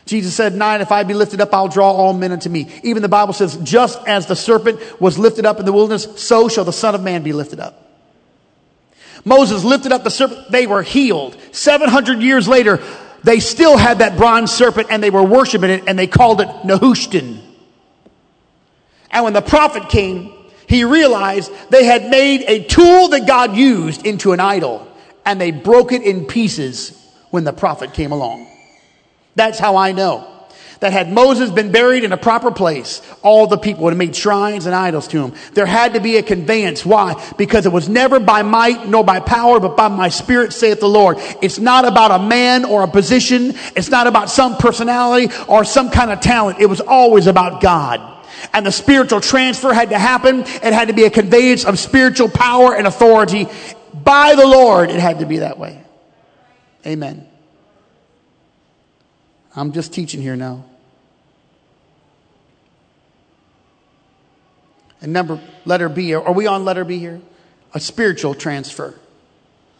Jesus 0.08 0.34
said, 0.34 0.56
Nine, 0.56 0.82
if 0.82 0.92
I 0.92 1.04
be 1.04 1.14
lifted 1.14 1.40
up, 1.40 1.54
I'll 1.54 1.68
draw 1.68 1.92
all 1.92 2.14
men 2.14 2.32
unto 2.32 2.50
me. 2.50 2.72
Even 2.82 3.04
the 3.04 3.10
Bible 3.10 3.34
says, 3.34 3.58
just 3.58 4.00
as 4.08 4.26
the 4.26 4.36
serpent 4.36 5.00
was 5.00 5.20
lifted 5.20 5.46
up 5.46 5.60
in 5.60 5.68
the 5.68 5.72
wilderness, 5.72 6.20
so 6.20 6.50
shall 6.50 6.66
the 6.66 6.74
Son 6.74 6.96
of 6.96 7.04
Man 7.04 7.22
be 7.22 7.32
lifted 7.32 7.60
up. 7.60 7.85
Moses 9.26 9.64
lifted 9.64 9.92
up 9.92 10.04
the 10.04 10.12
serpent, 10.12 10.52
they 10.52 10.68
were 10.68 10.84
healed. 10.84 11.36
700 11.52 12.22
years 12.22 12.48
later, 12.48 12.82
they 13.24 13.40
still 13.40 13.76
had 13.76 14.00
that 14.00 14.18
bronze 14.18 14.52
serpent 14.52 14.88
and 14.92 15.02
they 15.02 15.10
were 15.10 15.24
worshiping 15.24 15.72
it 15.72 15.84
and 15.88 15.98
they 15.98 16.06
called 16.06 16.42
it 16.42 16.48
Nehushtan. 16.48 17.42
And 19.10 19.24
when 19.24 19.34
the 19.34 19.42
prophet 19.42 19.90
came, 19.90 20.32
he 20.68 20.84
realized 20.84 21.52
they 21.72 21.86
had 21.86 22.10
made 22.10 22.44
a 22.48 22.64
tool 22.66 23.10
that 23.10 23.26
God 23.26 23.56
used 23.56 24.06
into 24.06 24.32
an 24.32 24.40
idol 24.40 24.88
and 25.26 25.42
they 25.42 25.52
broke 25.52 25.92
it 25.92 26.04
in 26.04 26.26
pieces 26.26 27.02
when 27.32 27.44
the 27.44 27.54
prophet 27.54 27.94
came 27.94 28.12
along. 28.12 28.48
That's 29.36 29.58
how 29.58 29.76
I 29.76 29.92
know 29.92 30.35
that 30.86 30.94
had 30.94 31.12
Moses 31.12 31.50
been 31.50 31.72
buried 31.72 32.04
in 32.04 32.12
a 32.12 32.18
proper 32.18 32.52
place, 32.52 33.02
all 33.24 33.48
the 33.48 33.58
people 33.58 33.86
would 33.86 33.94
have 33.94 33.98
made 33.98 34.16
shrines 34.16 34.68
and 34.68 34.76
idols 34.76 35.08
to 35.08 35.20
him. 35.20 35.34
There 35.54 35.66
had 35.66 35.96
to 35.96 36.00
be 36.00 36.18
a 36.18 36.22
conveyance. 36.22 36.86
Why? 36.86 37.20
Because 37.40 37.66
it 37.66 37.72
was 37.72 37.90
never 37.90 38.20
by 38.20 38.44
might 38.44 38.88
nor 38.88 39.04
by 39.04 39.20
power, 39.20 39.60
but 39.60 39.76
by 39.76 39.88
my 39.88 40.10
spirit, 40.10 40.54
saith 40.54 40.80
the 40.80 40.88
Lord. 40.88 41.18
It's 41.42 41.58
not 41.58 41.86
about 41.86 42.12
a 42.12 42.24
man 42.24 42.66
or 42.66 42.84
a 42.84 42.88
position. 42.88 43.56
It's 43.76 43.90
not 43.90 44.06
about 44.06 44.30
some 44.30 44.58
personality 44.58 45.34
or 45.48 45.66
some 45.66 45.90
kind 45.90 46.12
of 46.12 46.20
talent. 46.20 46.60
It 46.60 46.68
was 46.68 46.82
always 46.82 47.26
about 47.26 47.62
God. 47.64 48.00
And 48.54 48.64
the 48.64 48.72
spiritual 48.72 49.22
transfer 49.22 49.74
had 49.74 49.90
to 49.90 49.98
happen. 49.98 50.42
It 50.42 50.72
had 50.72 50.90
to 50.90 50.94
be 50.94 51.06
a 51.06 51.10
conveyance 51.10 51.66
of 51.66 51.80
spiritual 51.80 52.30
power 52.30 52.76
and 52.76 52.86
authority 52.86 53.48
by 53.92 54.36
the 54.36 54.46
Lord. 54.46 54.92
It 54.92 55.00
had 55.00 55.18
to 55.18 55.26
be 55.26 55.40
that 55.40 55.58
way. 55.58 55.82
Amen. 56.86 57.28
I'm 59.56 59.72
just 59.72 59.92
teaching 59.92 60.22
here 60.22 60.36
now. 60.36 60.66
And 65.06 65.14
number, 65.14 65.40
letter 65.66 65.88
B, 65.88 66.16
are 66.16 66.32
we 66.32 66.48
on 66.48 66.66
letter 66.66 66.84
B 66.84 66.98
here? 66.98 67.22
A 67.76 67.80
spiritual 67.80 68.34
transfer. 68.34 68.96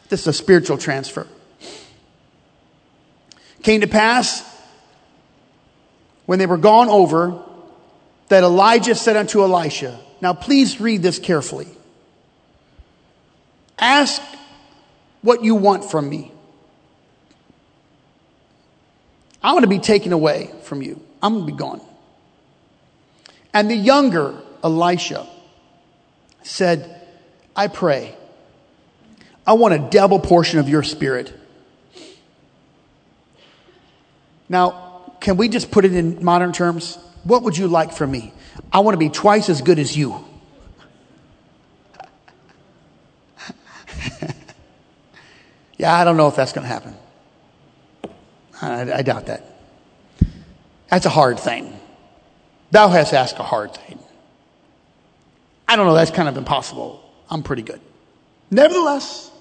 This 0.08 0.22
is 0.22 0.28
a 0.28 0.34
spiritual 0.34 0.78
transfer. 0.78 1.26
Came 3.64 3.82
to 3.82 3.88
pass 3.88 4.48
when 6.28 6.38
they 6.38 6.46
were 6.46 6.60
gone 6.60 6.90
over 6.90 7.42
that 8.28 8.44
Elijah 8.44 8.94
said 8.94 9.16
unto 9.16 9.42
Elisha, 9.42 10.00
Now 10.22 10.34
please 10.34 10.80
read 10.80 11.02
this 11.02 11.18
carefully. 11.18 11.70
Ask 13.80 14.22
what 15.24 15.44
you 15.44 15.56
want 15.56 15.90
from 15.90 16.08
me. 16.08 16.32
I'm 19.42 19.54
going 19.54 19.64
to 19.64 19.68
be 19.68 19.80
taken 19.80 20.14
away 20.14 20.52
from 20.62 20.84
you. 20.84 21.02
I'm 21.20 21.34
going 21.34 21.48
to 21.48 21.52
be 21.52 21.58
gone. 21.58 21.82
And 23.56 23.72
the 23.72 23.76
younger 23.76 24.40
Elisha 24.66 25.26
said, 26.42 27.02
I 27.56 27.68
pray, 27.68 28.16
I 29.46 29.54
want 29.54 29.76
a 29.76 29.80
double 29.92 30.20
portion 30.20 30.58
of 30.58 30.68
your 30.68 30.82
spirit. 30.82 31.32
Now, 34.50 35.04
can 35.20 35.38
we 35.38 35.50
just 35.50 35.70
put 35.70 35.86
it 35.86 35.94
in 35.94 36.26
modern 36.26 36.52
terms? 36.52 36.98
What 37.24 37.44
would 37.44 37.56
you 37.56 37.68
like 37.68 37.94
from 37.94 38.10
me? 38.10 38.34
I 38.72 38.80
want 38.80 38.96
to 38.96 39.00
be 39.00 39.10
twice 39.10 39.50
as 39.50 39.62
good 39.62 39.78
as 39.78 39.96
you. 39.96 40.26
yeah, 45.78 45.94
I 45.96 46.04
don't 46.04 46.18
know 46.18 46.28
if 46.28 46.36
that's 46.36 46.54
going 46.54 46.64
to 46.64 46.74
happen. 46.74 46.96
I, 48.62 48.94
I 48.94 49.02
doubt 49.04 49.28
that. 49.28 49.44
That's 50.90 51.06
a 51.06 51.10
hard 51.10 51.40
thing. 51.40 51.80
Thou 52.72 52.88
hast 52.90 53.14
asked 53.14 53.38
a 53.38 53.44
hard 53.44 53.76
thing. 53.76 54.00
I 55.68 55.76
don't 55.76 55.86
know, 55.88 55.96
that's 55.96 56.12
kind 56.12 56.30
of 56.30 56.38
impossible. 56.38 57.02
I'm 57.30 57.44
pretty 57.44 57.64
good. 57.64 57.82
Nevertheless, 58.52 59.32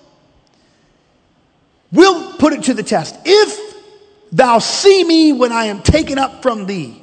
we'll 1.92 2.32
put 2.34 2.52
it 2.52 2.64
to 2.64 2.74
the 2.74 2.82
test. 2.82 3.16
If 3.24 3.74
thou 4.32 4.58
see 4.58 5.04
me 5.04 5.32
when 5.32 5.52
I 5.52 5.66
am 5.66 5.82
taken 5.82 6.18
up 6.18 6.42
from 6.42 6.66
thee, 6.66 7.00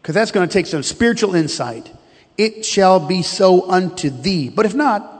because 0.00 0.14
that's 0.14 0.30
going 0.30 0.48
to 0.48 0.52
take 0.52 0.66
some 0.66 0.82
spiritual 0.82 1.34
insight, 1.34 1.92
it 2.38 2.64
shall 2.64 3.00
be 3.00 3.22
so 3.22 3.68
unto 3.70 4.08
thee. 4.08 4.48
But 4.48 4.64
if 4.64 4.74
not, 4.74 5.16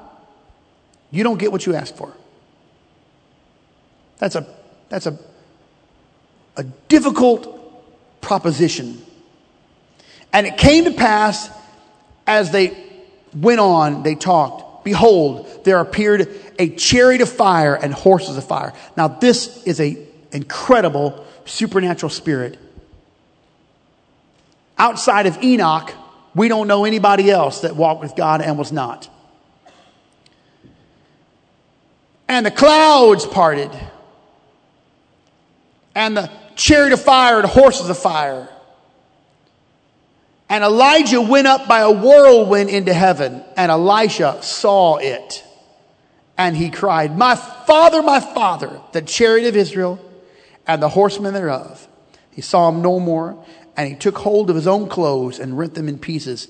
you 1.11 1.22
don't 1.22 1.38
get 1.38 1.53
what 1.53 1.66
you 1.66 1.74
ask 1.74 1.95
for. 1.95 2.12
That's 4.18 4.36
a 4.36 4.47
that's 4.88 5.07
a, 5.07 5.18
a 6.57 6.64
difficult 6.88 8.20
proposition. 8.20 9.05
And 10.32 10.47
it 10.47 10.57
came 10.57 10.84
to 10.84 10.93
pass 10.93 11.51
as 12.30 12.52
they 12.52 12.76
went 13.34 13.58
on, 13.58 14.04
they 14.04 14.14
talked, 14.14 14.84
behold, 14.84 15.64
there 15.64 15.80
appeared 15.80 16.28
a 16.60 16.68
chariot 16.68 17.20
of 17.22 17.28
fire 17.28 17.74
and 17.74 17.92
horses 17.92 18.36
of 18.36 18.44
fire. 18.44 18.72
Now, 18.96 19.08
this 19.08 19.64
is 19.64 19.80
a 19.80 20.06
incredible 20.30 21.26
supernatural 21.44 22.10
spirit. 22.10 22.56
Outside 24.78 25.26
of 25.26 25.42
Enoch, 25.42 25.92
we 26.32 26.46
don't 26.46 26.68
know 26.68 26.84
anybody 26.84 27.32
else 27.32 27.62
that 27.62 27.74
walked 27.74 28.00
with 28.00 28.14
God 28.14 28.40
and 28.42 28.56
was 28.56 28.70
not. 28.70 29.10
And 32.28 32.46
the 32.46 32.52
clouds 32.52 33.26
parted 33.26 33.72
and 35.96 36.16
the 36.16 36.30
chariot 36.54 36.92
of 36.92 37.02
fire 37.02 37.40
and 37.40 37.48
horses 37.48 37.88
of 37.90 37.98
fire. 37.98 38.48
And 40.51 40.64
Elijah 40.64 41.20
went 41.20 41.46
up 41.46 41.68
by 41.68 41.78
a 41.80 41.92
whirlwind 41.92 42.70
into 42.70 42.92
heaven, 42.92 43.44
and 43.57 43.70
Elisha 43.70 44.42
saw 44.42 44.96
it. 44.96 45.44
And 46.36 46.57
he 46.57 46.70
cried, 46.70 47.16
My 47.16 47.36
father, 47.36 48.03
my 48.03 48.18
father, 48.18 48.80
the 48.90 49.01
chariot 49.01 49.46
of 49.46 49.55
Israel 49.55 50.05
and 50.66 50.82
the 50.82 50.88
horsemen 50.88 51.34
thereof. 51.34 51.86
He 52.32 52.42
saw 52.42 52.68
him 52.68 52.82
no 52.82 52.98
more, 52.98 53.42
and 53.76 53.88
he 53.88 53.94
took 53.94 54.18
hold 54.18 54.51
of 54.51 54.57
his 54.57 54.66
own 54.66 54.88
clothes 54.88 55.38
and 55.38 55.57
rent 55.57 55.74
them 55.74 55.88
in 55.88 55.98
pieces. 55.98 56.48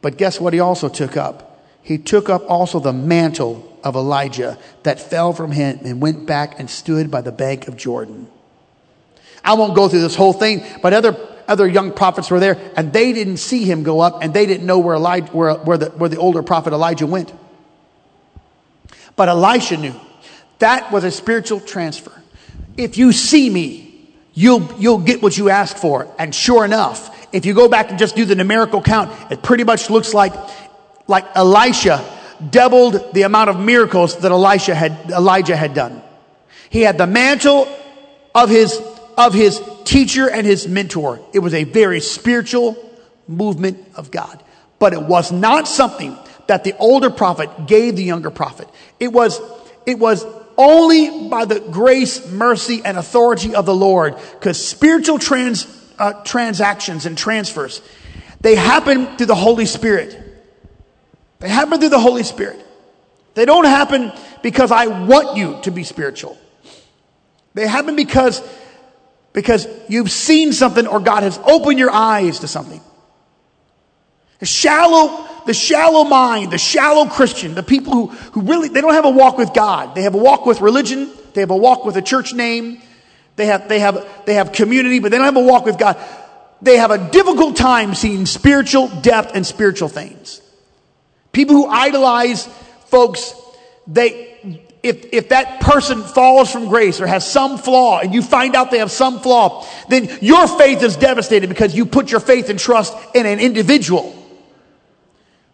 But 0.00 0.16
guess 0.16 0.40
what 0.40 0.54
he 0.54 0.60
also 0.60 0.88
took 0.88 1.18
up? 1.18 1.62
He 1.82 1.98
took 1.98 2.30
up 2.30 2.48
also 2.48 2.80
the 2.80 2.94
mantle 2.94 3.78
of 3.84 3.94
Elijah 3.94 4.58
that 4.84 5.00
fell 5.00 5.34
from 5.34 5.52
him 5.52 5.80
and 5.84 6.00
went 6.00 6.24
back 6.24 6.58
and 6.58 6.70
stood 6.70 7.10
by 7.10 7.20
the 7.20 7.32
bank 7.32 7.68
of 7.68 7.76
Jordan. 7.76 8.28
I 9.44 9.54
won't 9.54 9.74
go 9.74 9.88
through 9.88 10.00
this 10.02 10.16
whole 10.16 10.32
thing, 10.32 10.64
but 10.82 10.92
other, 10.92 11.16
other 11.48 11.66
young 11.66 11.92
prophets 11.92 12.30
were 12.30 12.40
there 12.40 12.58
and 12.76 12.92
they 12.92 13.12
didn't 13.12 13.38
see 13.38 13.64
him 13.64 13.82
go 13.82 14.00
up 14.00 14.22
and 14.22 14.32
they 14.34 14.46
didn't 14.46 14.66
know 14.66 14.78
where, 14.78 14.96
Elijah, 14.96 15.32
where, 15.32 15.54
where, 15.54 15.78
the, 15.78 15.86
where 15.90 16.08
the 16.08 16.18
older 16.18 16.42
prophet 16.42 16.72
Elijah 16.72 17.06
went. 17.06 17.32
But 19.16 19.28
Elisha 19.28 19.76
knew 19.76 19.94
That 20.60 20.92
was 20.92 21.04
a 21.04 21.10
spiritual 21.10 21.60
transfer. 21.60 22.12
If 22.76 22.96
you 22.98 23.12
see 23.12 23.50
me, 23.50 24.14
you'll, 24.34 24.72
you'll 24.78 24.98
get 24.98 25.22
what 25.22 25.36
you 25.36 25.50
asked 25.50 25.78
for. 25.78 26.06
And 26.18 26.34
sure 26.34 26.64
enough, 26.64 27.28
if 27.34 27.44
you 27.44 27.54
go 27.54 27.68
back 27.68 27.90
and 27.90 27.98
just 27.98 28.16
do 28.16 28.24
the 28.24 28.34
numerical 28.34 28.82
count, 28.82 29.10
it 29.30 29.42
pretty 29.42 29.64
much 29.64 29.90
looks 29.90 30.14
like, 30.14 30.32
like 31.06 31.26
Elisha 31.34 32.04
doubled 32.50 33.12
the 33.12 33.22
amount 33.22 33.50
of 33.50 33.58
miracles 33.58 34.16
that 34.18 34.32
Elisha 34.32 34.74
had, 34.74 35.10
Elijah 35.10 35.56
had 35.56 35.74
done. 35.74 36.02
He 36.70 36.82
had 36.82 36.96
the 36.96 37.06
mantle 37.06 37.68
of 38.34 38.48
his, 38.48 38.80
of 39.26 39.34
his 39.34 39.60
teacher 39.84 40.28
and 40.30 40.46
his 40.46 40.66
mentor. 40.66 41.20
It 41.32 41.40
was 41.40 41.54
a 41.54 41.64
very 41.64 42.00
spiritual 42.00 42.76
movement 43.28 43.78
of 43.94 44.10
God. 44.10 44.42
But 44.78 44.94
it 44.94 45.02
was 45.02 45.30
not 45.30 45.68
something 45.68 46.16
that 46.46 46.64
the 46.64 46.74
older 46.78 47.10
prophet 47.10 47.66
gave 47.66 47.96
the 47.96 48.02
younger 48.02 48.30
prophet. 48.30 48.68
It 48.98 49.12
was, 49.12 49.40
it 49.84 49.98
was 49.98 50.24
only 50.56 51.28
by 51.28 51.44
the 51.44 51.60
grace, 51.60 52.26
mercy, 52.30 52.80
and 52.84 52.96
authority 52.96 53.54
of 53.54 53.66
the 53.66 53.74
Lord, 53.74 54.16
because 54.32 54.64
spiritual 54.64 55.18
trans, 55.18 55.66
uh, 55.98 56.12
transactions 56.24 57.06
and 57.06 57.16
transfers, 57.16 57.82
they 58.40 58.54
happen 58.54 59.16
through 59.16 59.26
the 59.26 59.34
Holy 59.34 59.66
Spirit. 59.66 60.18
They 61.40 61.48
happen 61.48 61.78
through 61.78 61.90
the 61.90 62.00
Holy 62.00 62.22
Spirit. 62.22 62.64
They 63.34 63.44
don't 63.44 63.66
happen 63.66 64.12
because 64.42 64.72
I 64.72 64.86
want 64.86 65.36
you 65.36 65.58
to 65.62 65.70
be 65.70 65.84
spiritual. 65.84 66.36
They 67.54 67.66
happen 67.66 67.96
because, 67.96 68.42
because 69.32 69.66
you've 69.88 70.10
seen 70.10 70.52
something 70.52 70.86
or 70.86 71.00
God 71.00 71.22
has 71.22 71.38
opened 71.44 71.78
your 71.78 71.90
eyes 71.90 72.40
to 72.40 72.48
something. 72.48 72.80
The 74.40 74.46
shallow, 74.46 75.28
the 75.46 75.54
shallow 75.54 76.04
mind, 76.04 76.50
the 76.50 76.58
shallow 76.58 77.06
Christian, 77.06 77.54
the 77.54 77.62
people 77.62 77.92
who, 77.92 78.06
who 78.08 78.40
really, 78.42 78.68
they 78.68 78.80
don't 78.80 78.94
have 78.94 79.04
a 79.04 79.10
walk 79.10 79.36
with 79.36 79.52
God. 79.52 79.94
They 79.94 80.02
have 80.02 80.14
a 80.14 80.18
walk 80.18 80.46
with 80.46 80.60
religion. 80.60 81.10
They 81.34 81.42
have 81.42 81.50
a 81.50 81.56
walk 81.56 81.84
with 81.84 81.96
a 81.96 82.02
church 82.02 82.32
name. 82.32 82.80
They 83.36 83.46
have, 83.46 83.68
they 83.68 83.78
have, 83.80 84.06
they 84.26 84.34
have 84.34 84.52
community, 84.52 84.98
but 84.98 85.10
they 85.10 85.18
don't 85.18 85.26
have 85.26 85.36
a 85.36 85.46
walk 85.46 85.66
with 85.66 85.78
God. 85.78 85.96
They 86.62 86.76
have 86.76 86.90
a 86.90 87.10
difficult 87.10 87.56
time 87.56 87.94
seeing 87.94 88.26
spiritual 88.26 88.88
depth 88.88 89.32
and 89.34 89.46
spiritual 89.46 89.88
things. 89.88 90.40
People 91.32 91.54
who 91.54 91.66
idolize 91.66 92.46
folks, 92.86 93.34
they, 93.86 94.29
if, 94.82 95.12
if 95.12 95.28
that 95.28 95.60
person 95.60 96.02
falls 96.02 96.50
from 96.50 96.68
grace 96.68 97.00
or 97.00 97.06
has 97.06 97.30
some 97.30 97.58
flaw 97.58 98.00
and 98.00 98.14
you 98.14 98.22
find 98.22 98.56
out 98.56 98.70
they 98.70 98.78
have 98.78 98.90
some 98.90 99.20
flaw, 99.20 99.66
then 99.88 100.18
your 100.22 100.46
faith 100.48 100.82
is 100.82 100.96
devastated 100.96 101.48
because 101.48 101.74
you 101.74 101.84
put 101.84 102.10
your 102.10 102.20
faith 102.20 102.48
and 102.48 102.58
trust 102.58 102.96
in 103.14 103.26
an 103.26 103.40
individual. 103.40 104.16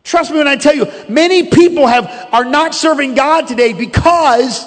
Trust 0.04 0.30
me 0.30 0.38
when 0.38 0.46
I 0.46 0.56
tell 0.56 0.74
you, 0.74 0.86
many 1.08 1.50
people 1.50 1.88
have, 1.88 2.28
are 2.32 2.44
not 2.44 2.74
serving 2.74 3.14
God 3.14 3.48
today 3.48 3.72
because 3.72 4.64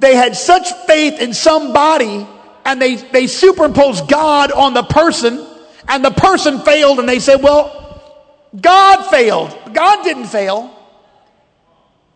they 0.00 0.16
had 0.16 0.34
such 0.34 0.72
faith 0.86 1.20
in 1.20 1.32
somebody 1.32 2.26
and 2.64 2.82
they, 2.82 2.96
they 2.96 3.28
superimpose 3.28 4.00
God 4.02 4.50
on 4.50 4.74
the 4.74 4.82
person 4.82 5.46
and 5.86 6.04
the 6.04 6.10
person 6.10 6.58
failed 6.60 6.98
and 6.98 7.08
they 7.08 7.20
said, 7.20 7.42
well, 7.42 7.80
God 8.60 9.04
failed. 9.10 9.56
God 9.72 10.02
didn't 10.02 10.26
fail. 10.26 10.76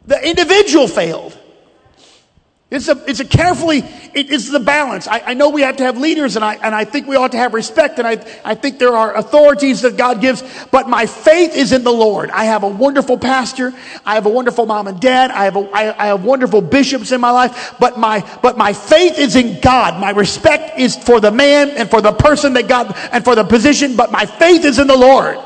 The 0.07 0.27
individual 0.29 0.89
failed. 0.89 1.39
It's 2.71 2.87
a, 2.87 3.03
it's 3.09 3.21
a 3.21 3.25
carefully, 3.25 3.79
it, 3.79 4.31
it's 4.31 4.51
the 4.51 4.61
balance. 4.61 5.09
I, 5.09 5.21
I, 5.21 5.35
know 5.35 5.49
we 5.49 5.63
have 5.63 5.79
to 5.79 5.85
have 5.85 5.97
leaders 5.97 6.37
and 6.37 6.45
I, 6.45 6.57
and 6.57 6.75
I 6.75 6.85
think 6.85 7.07
we 7.07 7.17
ought 7.17 7.33
to 7.33 7.39
have 7.39 7.55
respect 7.55 7.99
and 7.99 8.07
I, 8.07 8.23
I 8.45 8.55
think 8.57 8.79
there 8.79 8.95
are 8.95 9.17
authorities 9.17 9.81
that 9.83 9.97
God 9.97 10.21
gives, 10.21 10.45
but 10.71 10.87
my 10.87 11.07
faith 11.07 11.57
is 11.57 11.73
in 11.73 11.83
the 11.83 11.93
Lord. 11.93 12.29
I 12.29 12.45
have 12.45 12.65
a 12.65 12.69
wonderful 12.69 13.17
pastor. 13.17 13.73
I 14.05 14.17
have 14.17 14.27
a 14.27 14.29
wonderful 14.29 14.67
mom 14.67 14.87
and 14.87 15.01
dad. 15.01 15.31
I 15.31 15.45
have 15.45 15.57
a, 15.57 15.61
I, 15.73 16.05
I 16.05 16.07
have 16.09 16.25
wonderful 16.25 16.61
bishops 16.61 17.11
in 17.11 17.23
my 17.23 17.31
life, 17.31 17.75
but 17.81 17.99
my, 17.99 18.21
but 18.43 18.59
my 18.59 18.75
faith 18.75 19.19
is 19.19 19.35
in 19.35 19.61
God. 19.63 19.99
My 19.99 20.11
respect 20.11 20.79
is 20.79 20.95
for 20.95 21.21
the 21.21 21.31
man 21.31 21.71
and 21.71 21.89
for 21.89 22.03
the 22.03 22.13
person 22.13 22.53
that 22.53 22.69
God, 22.69 22.95
and 23.13 23.25
for 23.25 23.35
the 23.35 23.45
position, 23.45 23.97
but 23.97 24.13
my 24.13 24.27
faith 24.27 24.67
is 24.67 24.79
in 24.79 24.89
the 24.89 24.97
Lord. 24.97 25.39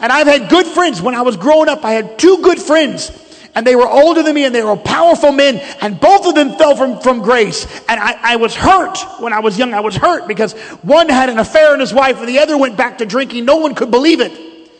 And 0.00 0.10
I've 0.10 0.26
had 0.26 0.50
good 0.50 0.66
friends. 0.66 1.00
When 1.00 1.14
I 1.14 1.22
was 1.22 1.36
growing 1.36 1.68
up, 1.68 1.84
I 1.84 1.92
had 1.92 2.18
two 2.18 2.38
good 2.42 2.60
friends 2.60 3.12
and 3.56 3.66
they 3.66 3.74
were 3.74 3.88
older 3.88 4.22
than 4.22 4.34
me 4.34 4.44
and 4.44 4.54
they 4.54 4.62
were 4.62 4.76
powerful 4.76 5.32
men 5.32 5.56
and 5.80 5.98
both 5.98 6.26
of 6.26 6.34
them 6.34 6.56
fell 6.56 6.76
from, 6.76 7.00
from 7.00 7.22
grace. 7.22 7.64
And 7.88 7.98
I, 7.98 8.34
I 8.34 8.36
was 8.36 8.54
hurt 8.54 8.98
when 9.18 9.32
i 9.32 9.40
was 9.40 9.58
young. 9.58 9.72
I 9.72 9.80
was 9.80 9.96
hurt 9.96 10.28
because 10.28 10.52
one 10.82 11.08
had 11.08 11.30
an 11.30 11.38
affair 11.38 11.72
in 11.72 11.80
his 11.80 11.92
wife 11.92 12.18
and 12.18 12.28
the 12.28 12.38
other 12.38 12.58
went 12.58 12.76
back 12.76 12.98
to 12.98 13.06
drinking. 13.06 13.46
No 13.46 13.56
one 13.56 13.74
could 13.74 13.90
believe 13.90 14.20
it. 14.20 14.70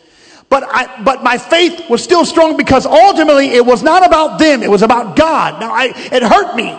But 0.47 0.63
I, 0.63 1.03
but 1.03 1.23
my 1.23 1.39
faith 1.39 1.89
was 1.89 2.03
still 2.03 2.23
strong 2.23 2.55
because 2.55 2.85
ultimately 2.85 3.47
it 3.47 3.65
was 3.65 3.81
not 3.81 4.05
about 4.05 4.37
them. 4.37 4.61
It 4.61 4.69
was 4.69 4.83
about 4.83 5.15
god. 5.15 5.59
Now 5.59 5.71
I, 5.71 5.87
it 5.95 6.21
hurt 6.21 6.55
me. 6.55 6.69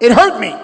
It 0.00 0.12
hurt 0.12 0.38
me. 0.38 0.54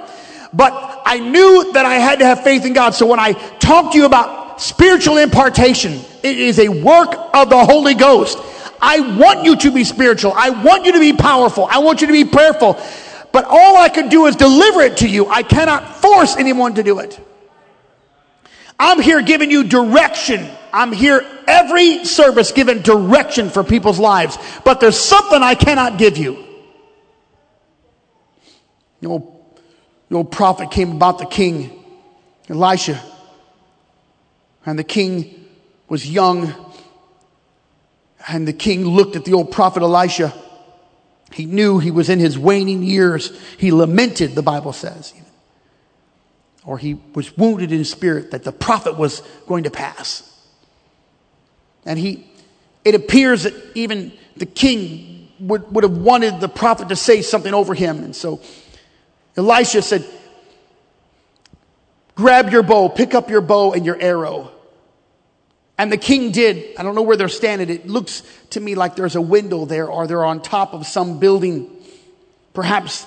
But 0.52 1.02
i 1.06 1.18
knew 1.18 1.72
that 1.72 1.86
i 1.86 1.94
had 1.94 2.18
to 2.18 2.26
have 2.26 2.44
faith 2.44 2.66
in 2.66 2.74
god. 2.74 2.94
So 2.94 3.06
when 3.06 3.18
i 3.18 3.32
talk 3.58 3.92
to 3.92 3.98
you 3.98 4.04
about 4.04 4.60
spiritual 4.60 5.16
impartation 5.16 6.00
it 6.22 6.36
is 6.36 6.58
a 6.58 6.68
work 6.68 7.14
of 7.32 7.48
the 7.48 7.64
holy 7.64 7.94
ghost 7.94 8.38
I 8.80 9.16
want 9.16 9.44
you 9.44 9.56
to 9.56 9.70
be 9.70 9.84
spiritual. 9.84 10.32
I 10.36 10.50
want 10.50 10.86
you 10.86 10.92
to 10.92 11.00
be 11.00 11.12
powerful. 11.12 11.66
I 11.70 11.78
want 11.78 12.00
you 12.00 12.06
to 12.06 12.12
be 12.12 12.24
prayerful. 12.24 12.80
But 13.32 13.44
all 13.44 13.76
I 13.76 13.88
can 13.88 14.08
do 14.08 14.26
is 14.26 14.36
deliver 14.36 14.80
it 14.80 14.98
to 14.98 15.08
you. 15.08 15.26
I 15.26 15.42
cannot 15.42 15.96
force 15.96 16.36
anyone 16.36 16.74
to 16.74 16.82
do 16.82 16.98
it. 17.00 17.20
I'm 18.78 19.00
here 19.00 19.20
giving 19.22 19.50
you 19.50 19.64
direction. 19.64 20.48
I'm 20.72 20.92
here 20.92 21.26
every 21.46 22.04
service 22.04 22.52
giving 22.52 22.80
direction 22.82 23.50
for 23.50 23.64
people's 23.64 23.98
lives. 23.98 24.38
But 24.64 24.80
there's 24.80 24.98
something 24.98 25.42
I 25.42 25.54
cannot 25.54 25.98
give 25.98 26.16
you. 26.16 26.44
The 29.00 29.08
old, 29.08 29.60
the 30.08 30.16
old 30.16 30.32
prophet 30.32 30.70
came 30.70 30.92
about 30.92 31.18
the 31.18 31.26
king, 31.26 31.84
Elisha. 32.48 33.02
And 34.64 34.78
the 34.78 34.84
king 34.84 35.46
was 35.88 36.08
young 36.08 36.52
and 38.28 38.46
the 38.46 38.52
king 38.52 38.84
looked 38.84 39.16
at 39.16 39.24
the 39.24 39.32
old 39.32 39.50
prophet 39.50 39.82
Elisha. 39.82 40.34
He 41.32 41.46
knew 41.46 41.78
he 41.78 41.90
was 41.90 42.08
in 42.08 42.18
his 42.18 42.38
waning 42.38 42.82
years. 42.82 43.38
He 43.58 43.72
lamented, 43.72 44.34
the 44.34 44.42
Bible 44.42 44.72
says. 44.72 45.14
Or 46.64 46.78
he 46.78 47.00
was 47.14 47.36
wounded 47.36 47.72
in 47.72 47.84
spirit 47.84 48.30
that 48.32 48.44
the 48.44 48.52
prophet 48.52 48.98
was 48.98 49.22
going 49.46 49.64
to 49.64 49.70
pass. 49.70 50.24
And 51.86 51.98
he, 51.98 52.30
it 52.84 52.94
appears 52.94 53.44
that 53.44 53.54
even 53.74 54.12
the 54.36 54.46
king 54.46 55.28
would, 55.40 55.72
would 55.72 55.84
have 55.84 55.96
wanted 55.96 56.40
the 56.40 56.48
prophet 56.48 56.90
to 56.90 56.96
say 56.96 57.22
something 57.22 57.54
over 57.54 57.72
him. 57.72 58.04
And 58.04 58.14
so 58.14 58.42
Elisha 59.36 59.80
said, 59.82 60.04
Grab 62.14 62.50
your 62.50 62.64
bow, 62.64 62.88
pick 62.88 63.14
up 63.14 63.30
your 63.30 63.40
bow 63.40 63.72
and 63.72 63.86
your 63.86 63.98
arrow. 64.00 64.50
And 65.78 65.92
the 65.92 65.96
king 65.96 66.32
did. 66.32 66.76
I 66.76 66.82
don't 66.82 66.96
know 66.96 67.02
where 67.02 67.16
they're 67.16 67.28
standing. 67.28 67.70
It 67.70 67.86
looks 67.86 68.24
to 68.50 68.60
me 68.60 68.74
like 68.74 68.96
there's 68.96 69.14
a 69.14 69.20
window 69.20 69.64
there 69.64 69.86
or 69.86 70.08
they're 70.08 70.24
on 70.24 70.42
top 70.42 70.74
of 70.74 70.86
some 70.86 71.20
building, 71.20 71.70
perhaps 72.52 73.06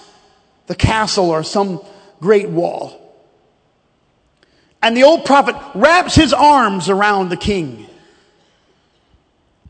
the 0.67 0.75
castle 0.75 1.29
or 1.29 1.43
some 1.43 1.83
great 2.21 2.49
wall. 2.49 2.97
And 4.81 4.95
the 4.95 5.03
old 5.03 5.25
prophet 5.25 5.55
wraps 5.75 6.15
his 6.15 6.33
arms 6.33 6.89
around 6.89 7.29
the 7.29 7.37
king 7.37 7.87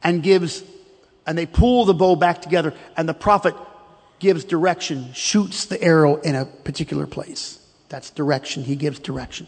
and 0.04 0.22
gives, 0.22 0.64
and 1.26 1.36
they 1.36 1.48
pull 1.48 1.86
the 1.86 1.96
bow 1.96 2.16
back 2.16 2.42
together 2.42 2.74
and 2.96 3.10
the 3.10 3.16
prophet 3.16 3.56
gives 4.20 4.46
direction, 4.46 5.12
shoots 5.14 5.66
the 5.66 5.82
arrow 5.82 6.18
in 6.18 6.36
a 6.36 6.46
particular 6.46 7.08
place. 7.08 7.60
That's 7.90 8.12
direction. 8.12 8.64
He 8.64 8.76
gives 8.76 9.00
direction. 9.00 9.48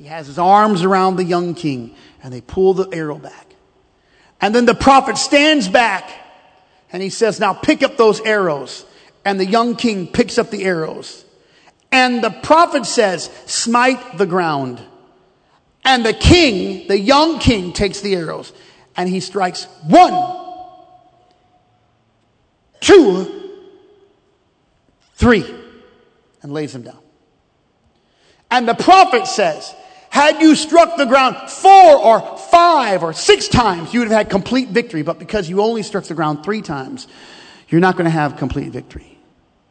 He 0.00 0.06
has 0.06 0.28
his 0.28 0.38
arms 0.38 0.82
around 0.82 1.16
the 1.16 1.24
young 1.24 1.54
king 1.54 1.94
and 2.22 2.32
they 2.32 2.40
pull 2.40 2.72
the 2.72 2.88
arrow 2.88 3.18
back. 3.18 3.48
And 4.40 4.54
then 4.54 4.64
the 4.64 4.74
prophet 4.74 5.18
stands 5.18 5.68
back 5.68 6.10
and 6.90 7.02
he 7.02 7.10
says, 7.10 7.38
now 7.38 7.52
pick 7.52 7.82
up 7.82 7.98
those 7.98 8.18
arrows. 8.22 8.86
And 9.26 9.38
the 9.38 9.44
young 9.44 9.76
king 9.76 10.06
picks 10.06 10.38
up 10.38 10.48
the 10.50 10.64
arrows. 10.64 11.26
And 11.92 12.24
the 12.24 12.30
prophet 12.30 12.86
says, 12.86 13.28
smite 13.44 14.16
the 14.16 14.24
ground. 14.24 14.80
And 15.84 16.02
the 16.02 16.14
king, 16.14 16.88
the 16.88 16.98
young 16.98 17.38
king, 17.38 17.74
takes 17.74 18.00
the 18.00 18.14
arrows 18.14 18.54
and 18.96 19.06
he 19.06 19.20
strikes 19.20 19.64
one, 19.86 20.14
two, 22.80 23.50
three, 25.16 25.44
and 26.42 26.54
lays 26.54 26.72
them 26.72 26.82
down. 26.84 27.00
And 28.50 28.66
the 28.66 28.74
prophet 28.74 29.26
says, 29.26 29.74
had 30.10 30.42
you 30.42 30.56
struck 30.56 30.96
the 30.96 31.06
ground 31.06 31.36
four 31.48 31.96
or 31.96 32.36
five 32.36 33.02
or 33.02 33.12
six 33.12 33.46
times, 33.48 33.94
you 33.94 34.00
would 34.00 34.08
have 34.08 34.18
had 34.18 34.30
complete 34.30 34.68
victory. 34.68 35.02
But 35.02 35.18
because 35.18 35.48
you 35.48 35.62
only 35.62 35.84
struck 35.84 36.04
the 36.04 36.14
ground 36.14 36.42
three 36.44 36.62
times, 36.62 37.06
you're 37.68 37.80
not 37.80 37.96
going 37.96 38.04
to 38.04 38.10
have 38.10 38.36
complete 38.36 38.72
victory. 38.72 39.16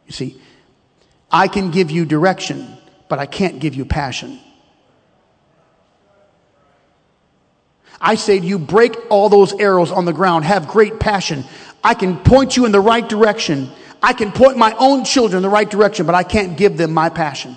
You 0.06 0.12
see, 0.12 0.40
I 1.30 1.46
can 1.46 1.70
give 1.70 1.90
you 1.90 2.06
direction, 2.06 2.66
but 3.08 3.18
I 3.18 3.26
can't 3.26 3.60
give 3.60 3.74
you 3.74 3.84
passion. 3.84 4.40
I 8.00 8.14
say 8.14 8.40
to 8.40 8.46
you, 8.46 8.58
break 8.58 8.96
all 9.10 9.28
those 9.28 9.52
arrows 9.52 9.92
on 9.92 10.06
the 10.06 10.12
ground, 10.14 10.46
have 10.46 10.68
great 10.68 10.98
passion. 10.98 11.44
I 11.84 11.92
can 11.92 12.16
point 12.16 12.56
you 12.56 12.64
in 12.64 12.72
the 12.72 12.80
right 12.80 13.06
direction. 13.06 13.70
I 14.02 14.14
can 14.14 14.32
point 14.32 14.56
my 14.56 14.74
own 14.78 15.04
children 15.04 15.36
in 15.36 15.42
the 15.42 15.50
right 15.50 15.68
direction, 15.68 16.06
but 16.06 16.14
I 16.14 16.22
can't 16.22 16.56
give 16.56 16.78
them 16.78 16.94
my 16.94 17.10
passion. 17.10 17.54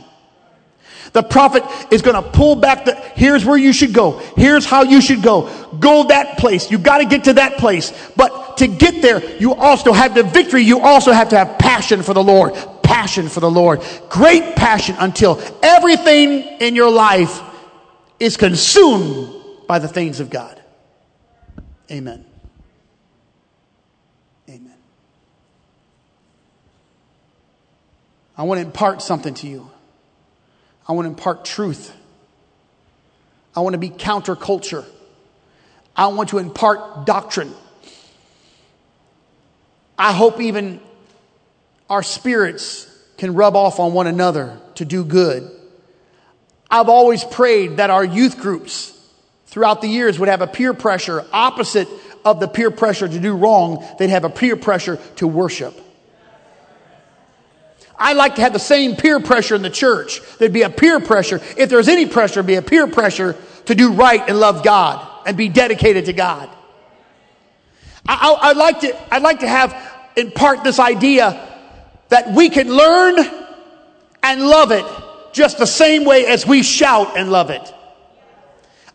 The 1.13 1.21
prophet 1.21 1.63
is 1.91 2.01
going 2.01 2.21
to 2.21 2.27
pull 2.31 2.55
back 2.55 2.85
the, 2.85 2.95
here's 2.95 3.45
where 3.45 3.57
you 3.57 3.71
should 3.71 3.93
go. 3.93 4.17
Here's 4.35 4.65
how 4.65 4.81
you 4.81 4.99
should 4.99 5.21
go. 5.21 5.47
Go 5.79 6.07
that 6.07 6.39
place. 6.39 6.71
You 6.71 6.79
got 6.79 6.97
to 6.97 7.05
get 7.05 7.25
to 7.25 7.33
that 7.33 7.59
place. 7.59 7.93
But 8.15 8.57
to 8.57 8.67
get 8.67 9.01
there, 9.03 9.23
you 9.37 9.53
also 9.53 9.93
have 9.93 10.15
the 10.15 10.23
victory. 10.23 10.63
You 10.63 10.79
also 10.79 11.11
have 11.11 11.29
to 11.29 11.37
have 11.37 11.59
passion 11.59 12.01
for 12.01 12.15
the 12.15 12.23
Lord. 12.23 12.55
Passion 12.81 13.29
for 13.29 13.39
the 13.39 13.49
Lord. 13.49 13.83
Great 14.09 14.55
passion 14.55 14.95
until 14.97 15.39
everything 15.61 16.41
in 16.59 16.75
your 16.75 16.91
life 16.91 17.41
is 18.19 18.35
consumed 18.35 19.67
by 19.67 19.77
the 19.77 19.87
things 19.87 20.19
of 20.19 20.31
God. 20.31 20.59
Amen. 21.91 22.25
Amen. 24.49 24.73
I 28.35 28.43
want 28.43 28.59
to 28.59 28.65
impart 28.65 29.03
something 29.03 29.35
to 29.35 29.47
you. 29.47 29.69
I 30.87 30.91
want 30.93 31.05
to 31.05 31.09
impart 31.09 31.45
truth. 31.45 31.95
I 33.55 33.61
want 33.61 33.73
to 33.73 33.77
be 33.77 33.89
counterculture. 33.89 34.85
I 35.95 36.07
want 36.07 36.29
to 36.29 36.39
impart 36.39 37.05
doctrine. 37.05 37.53
I 39.97 40.11
hope 40.11 40.41
even 40.41 40.79
our 41.89 42.03
spirits 42.03 42.89
can 43.17 43.35
rub 43.35 43.55
off 43.55 43.79
on 43.79 43.93
one 43.93 44.07
another 44.07 44.59
to 44.75 44.85
do 44.85 45.05
good. 45.05 45.49
I've 46.69 46.89
always 46.89 47.23
prayed 47.23 47.77
that 47.77 47.91
our 47.91 48.03
youth 48.03 48.39
groups 48.39 48.99
throughout 49.45 49.81
the 49.81 49.87
years 49.87 50.17
would 50.17 50.29
have 50.29 50.41
a 50.41 50.47
peer 50.47 50.73
pressure 50.73 51.23
opposite 51.31 51.87
of 52.25 52.39
the 52.39 52.47
peer 52.47 52.71
pressure 52.71 53.07
to 53.07 53.19
do 53.19 53.35
wrong, 53.35 53.85
they'd 53.99 54.09
have 54.09 54.23
a 54.23 54.29
peer 54.29 54.55
pressure 54.55 54.97
to 55.17 55.27
worship. 55.27 55.79
I 57.97 58.13
like 58.13 58.35
to 58.35 58.41
have 58.41 58.53
the 58.53 58.59
same 58.59 58.95
peer 58.95 59.19
pressure 59.19 59.55
in 59.55 59.61
the 59.61 59.69
church. 59.69 60.21
There'd 60.37 60.53
be 60.53 60.63
a 60.63 60.69
peer 60.69 60.99
pressure. 60.99 61.41
If 61.57 61.69
there's 61.69 61.87
any 61.87 62.05
pressure, 62.05 62.43
be 62.43 62.55
a 62.55 62.61
peer 62.61 62.87
pressure 62.87 63.35
to 63.65 63.75
do 63.75 63.93
right 63.93 64.21
and 64.27 64.39
love 64.39 64.63
God 64.63 65.07
and 65.25 65.37
be 65.37 65.49
dedicated 65.49 66.05
to 66.05 66.13
God. 66.13 66.49
I, 68.05 68.49
would 68.49 68.57
like 68.57 68.81
to, 68.81 69.13
I'd 69.13 69.21
like 69.21 69.39
to 69.39 69.47
have 69.47 69.75
in 70.15 70.31
part 70.31 70.63
this 70.63 70.79
idea 70.79 71.49
that 72.09 72.33
we 72.33 72.49
can 72.49 72.67
learn 72.67 73.17
and 74.21 74.41
love 74.41 74.71
it 74.71 74.85
just 75.33 75.57
the 75.57 75.65
same 75.65 76.05
way 76.05 76.25
as 76.25 76.45
we 76.45 76.63
shout 76.63 77.17
and 77.17 77.31
love 77.31 77.49
it. 77.49 77.73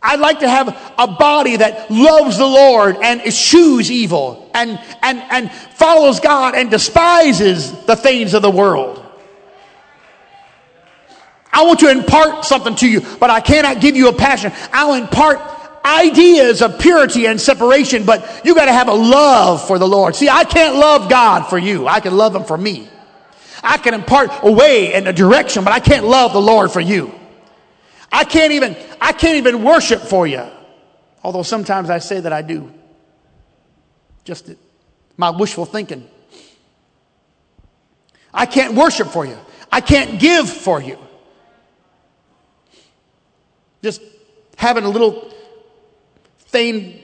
I'd 0.01 0.19
like 0.19 0.39
to 0.39 0.49
have 0.49 0.93
a 0.97 1.07
body 1.07 1.57
that 1.57 1.91
loves 1.91 2.37
the 2.37 2.45
Lord 2.45 2.97
and 2.97 3.21
eschews 3.21 3.91
evil 3.91 4.49
and, 4.53 4.79
and, 5.01 5.19
and 5.29 5.51
follows 5.51 6.21
God 6.21 6.55
and 6.55 6.71
despises 6.71 7.71
the 7.85 7.95
things 7.97 8.33
of 8.33 8.41
the 8.41 8.51
world. 8.51 9.05
I 11.51 11.63
want 11.63 11.79
to 11.79 11.89
impart 11.89 12.45
something 12.45 12.75
to 12.75 12.87
you, 12.87 13.01
but 13.19 13.29
I 13.29 13.41
cannot 13.41 13.81
give 13.81 13.97
you 13.97 14.07
a 14.07 14.13
passion. 14.13 14.53
I'll 14.71 14.93
impart 14.93 15.41
ideas 15.83 16.61
of 16.61 16.79
purity 16.79 17.25
and 17.25 17.41
separation, 17.41 18.05
but 18.05 18.45
you 18.45 18.55
got 18.55 18.65
to 18.65 18.73
have 18.73 18.87
a 18.87 18.93
love 18.93 19.65
for 19.67 19.79
the 19.79 19.87
Lord. 19.87 20.15
See, 20.15 20.29
I 20.29 20.45
can't 20.45 20.75
love 20.75 21.09
God 21.09 21.43
for 21.49 21.57
you. 21.57 21.87
I 21.87 21.99
can 21.99 22.15
love 22.15 22.35
Him 22.35 22.45
for 22.45 22.57
me. 22.57 22.87
I 23.61 23.77
can 23.77 23.93
impart 23.93 24.31
a 24.43 24.51
way 24.51 24.93
and 24.93 25.07
a 25.07 25.13
direction, 25.13 25.65
but 25.65 25.73
I 25.73 25.81
can't 25.81 26.05
love 26.05 26.31
the 26.31 26.41
Lord 26.41 26.71
for 26.71 26.79
you. 26.79 27.18
I 28.11 28.23
can't 28.23 28.53
even, 28.53 28.75
I 28.99 29.11
can't 29.11 29.37
even 29.37 29.63
worship 29.63 30.01
for 30.01 30.25
you. 30.25 30.45
Although 31.23 31.43
sometimes 31.43 31.89
I 31.89 31.99
say 31.99 32.19
that 32.19 32.33
I 32.33 32.41
do. 32.41 32.71
Just 34.23 34.51
my 35.17 35.29
wishful 35.29 35.65
thinking. 35.65 36.07
I 38.33 38.45
can't 38.45 38.75
worship 38.75 39.07
for 39.07 39.25
you. 39.25 39.37
I 39.71 39.81
can't 39.81 40.19
give 40.19 40.49
for 40.49 40.81
you. 40.81 40.97
Just 43.81 44.01
having 44.55 44.83
a 44.83 44.89
little 44.89 45.31
thing, 46.39 46.99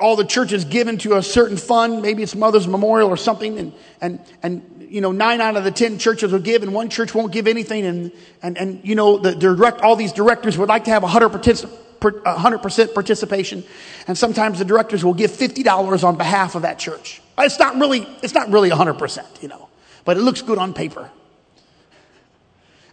all 0.00 0.16
the 0.16 0.24
churches 0.24 0.64
given 0.64 0.98
to 0.98 1.16
a 1.16 1.22
certain 1.22 1.56
fund, 1.56 2.02
maybe 2.02 2.22
it's 2.22 2.34
Mother's 2.34 2.68
Memorial 2.68 3.08
or 3.08 3.16
something, 3.16 3.58
and, 3.58 3.72
and, 4.00 4.20
and 4.42 4.77
you 4.88 5.00
know, 5.00 5.12
nine 5.12 5.40
out 5.40 5.56
of 5.56 5.64
the 5.64 5.70
ten 5.70 5.98
churches 5.98 6.32
will 6.32 6.38
give 6.38 6.62
and 6.62 6.72
one 6.72 6.88
church 6.88 7.14
won't 7.14 7.32
give 7.32 7.46
anything. 7.46 7.84
And, 7.84 8.12
and, 8.42 8.58
and 8.58 8.80
you 8.84 8.94
know, 8.94 9.18
the 9.18 9.34
direct, 9.34 9.80
all 9.80 9.96
these 9.96 10.12
directors 10.12 10.56
would 10.58 10.68
like 10.68 10.84
to 10.84 10.90
have 10.90 11.02
100%, 11.02 11.68
100% 12.00 12.94
participation. 12.94 13.64
And 14.06 14.16
sometimes 14.16 14.58
the 14.58 14.64
directors 14.64 15.04
will 15.04 15.14
give 15.14 15.30
$50 15.30 16.04
on 16.04 16.16
behalf 16.16 16.54
of 16.54 16.62
that 16.62 16.78
church. 16.78 17.20
It's 17.38 17.58
not 17.58 17.76
really, 17.76 18.06
it's 18.22 18.34
not 18.34 18.50
really 18.50 18.70
100%, 18.70 19.42
you 19.42 19.48
know, 19.48 19.68
but 20.04 20.16
it 20.16 20.20
looks 20.20 20.42
good 20.42 20.58
on 20.58 20.74
paper. 20.74 21.10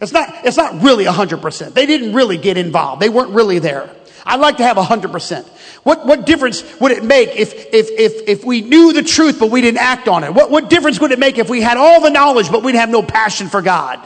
It's 0.02 0.12
not, 0.12 0.46
it's 0.46 0.58
not 0.58 0.84
really 0.84 1.06
100%. 1.06 1.74
They 1.74 1.86
didn't 1.86 2.14
really 2.14 2.38
get 2.38 2.58
involved. 2.58 3.02
They 3.02 3.10
weren't 3.10 3.32
really 3.32 3.60
there. 3.60 3.89
I'd 4.26 4.39
like 4.39 4.57
to 4.57 4.63
have 4.63 4.78
100%. 4.78 5.47
What, 5.84 6.05
what 6.05 6.26
difference 6.26 6.63
would 6.80 6.91
it 6.91 7.03
make 7.03 7.30
if, 7.36 7.53
if, 7.53 7.89
if, 7.91 8.28
if 8.28 8.45
we 8.45 8.61
knew 8.61 8.91
the 8.91 9.03
truth 9.03 9.39
but 9.39 9.51
we 9.51 9.61
didn't 9.61 9.80
act 9.80 10.07
on 10.07 10.23
it? 10.23 10.34
What, 10.34 10.49
what 10.49 10.69
difference 10.69 10.99
would 10.99 11.11
it 11.11 11.19
make 11.19 11.38
if 11.38 11.49
we 11.49 11.61
had 11.61 11.78
all 11.78 12.01
the 12.01 12.09
knowledge 12.09 12.49
but 12.49 12.63
we'd 12.63 12.76
have 12.76 12.89
no 12.89 13.03
passion 13.03 13.49
for 13.49 13.61
God? 13.61 14.05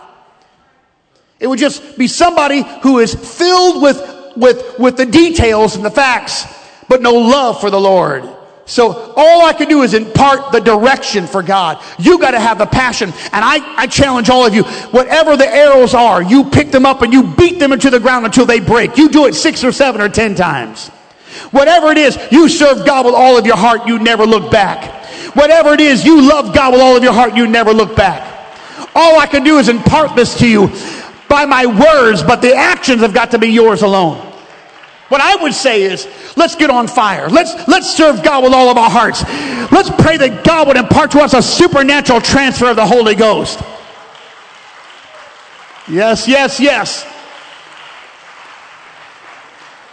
It 1.39 1.47
would 1.47 1.59
just 1.59 1.97
be 1.97 2.07
somebody 2.07 2.63
who 2.81 2.99
is 2.99 3.13
filled 3.13 3.81
with, 3.81 4.33
with, 4.35 4.77
with 4.77 4.97
the 4.97 5.05
details 5.05 5.77
and 5.77 5.85
the 5.85 5.91
facts, 5.91 6.45
but 6.89 7.01
no 7.01 7.13
love 7.13 7.61
for 7.61 7.69
the 7.69 7.79
Lord. 7.79 8.29
So 8.69 9.13
all 9.17 9.45
I 9.47 9.53
can 9.53 9.67
do 9.67 9.81
is 9.81 9.95
impart 9.95 10.51
the 10.51 10.59
direction 10.59 11.25
for 11.25 11.41
God. 11.41 11.83
You 11.97 12.19
got 12.19 12.31
to 12.31 12.39
have 12.39 12.59
the 12.59 12.67
passion. 12.67 13.09
And 13.09 13.43
I, 13.43 13.57
I 13.75 13.87
challenge 13.87 14.29
all 14.29 14.45
of 14.45 14.53
you, 14.53 14.63
whatever 14.91 15.35
the 15.35 15.47
arrows 15.47 15.95
are, 15.95 16.21
you 16.21 16.43
pick 16.51 16.69
them 16.69 16.85
up 16.85 17.01
and 17.01 17.11
you 17.11 17.33
beat 17.35 17.57
them 17.57 17.73
into 17.73 17.89
the 17.89 17.99
ground 17.99 18.27
until 18.27 18.45
they 18.45 18.59
break. 18.59 18.95
You 18.95 19.09
do 19.09 19.25
it 19.25 19.33
six 19.33 19.63
or 19.63 19.71
seven 19.71 20.01
or 20.01 20.07
ten 20.07 20.35
times. 20.35 20.89
Whatever 21.49 21.91
it 21.91 21.97
is, 21.97 22.19
you 22.31 22.47
serve 22.47 22.85
God 22.85 23.07
with 23.07 23.15
all 23.15 23.39
of 23.39 23.47
your 23.47 23.57
heart, 23.57 23.87
you 23.87 23.97
never 23.97 24.23
look 24.23 24.51
back. 24.51 25.03
Whatever 25.35 25.73
it 25.73 25.81
is, 25.81 26.05
you 26.05 26.21
love 26.29 26.53
God 26.53 26.73
with 26.73 26.81
all 26.81 26.95
of 26.95 27.03
your 27.03 27.13
heart, 27.13 27.35
you 27.35 27.47
never 27.47 27.73
look 27.73 27.95
back. 27.95 28.21
All 28.93 29.19
I 29.19 29.25
can 29.25 29.43
do 29.43 29.57
is 29.57 29.67
impart 29.67 30.15
this 30.15 30.37
to 30.37 30.47
you 30.47 30.67
by 31.27 31.45
my 31.45 31.65
words, 31.65 32.21
but 32.21 32.43
the 32.43 32.53
actions 32.53 33.01
have 33.01 33.15
got 33.15 33.31
to 33.31 33.39
be 33.39 33.47
yours 33.47 33.81
alone. 33.81 34.28
What 35.09 35.21
I 35.21 35.35
would 35.37 35.53
say 35.53 35.83
is, 35.83 36.07
let's 36.37 36.55
get 36.55 36.69
on 36.69 36.87
fire. 36.87 37.29
Let's, 37.29 37.67
let's 37.67 37.89
serve 37.89 38.23
God 38.23 38.43
with 38.43 38.53
all 38.53 38.69
of 38.69 38.77
our 38.77 38.89
hearts. 38.89 39.23
Let's 39.71 39.89
pray 39.89 40.17
that 40.17 40.43
God 40.45 40.67
would 40.67 40.77
impart 40.77 41.11
to 41.11 41.19
us 41.19 41.33
a 41.33 41.41
supernatural 41.41 42.21
transfer 42.21 42.69
of 42.69 42.75
the 42.75 42.85
Holy 42.85 43.15
Ghost. 43.15 43.59
Yes, 45.89 46.27
yes, 46.27 46.59
yes. 46.59 47.05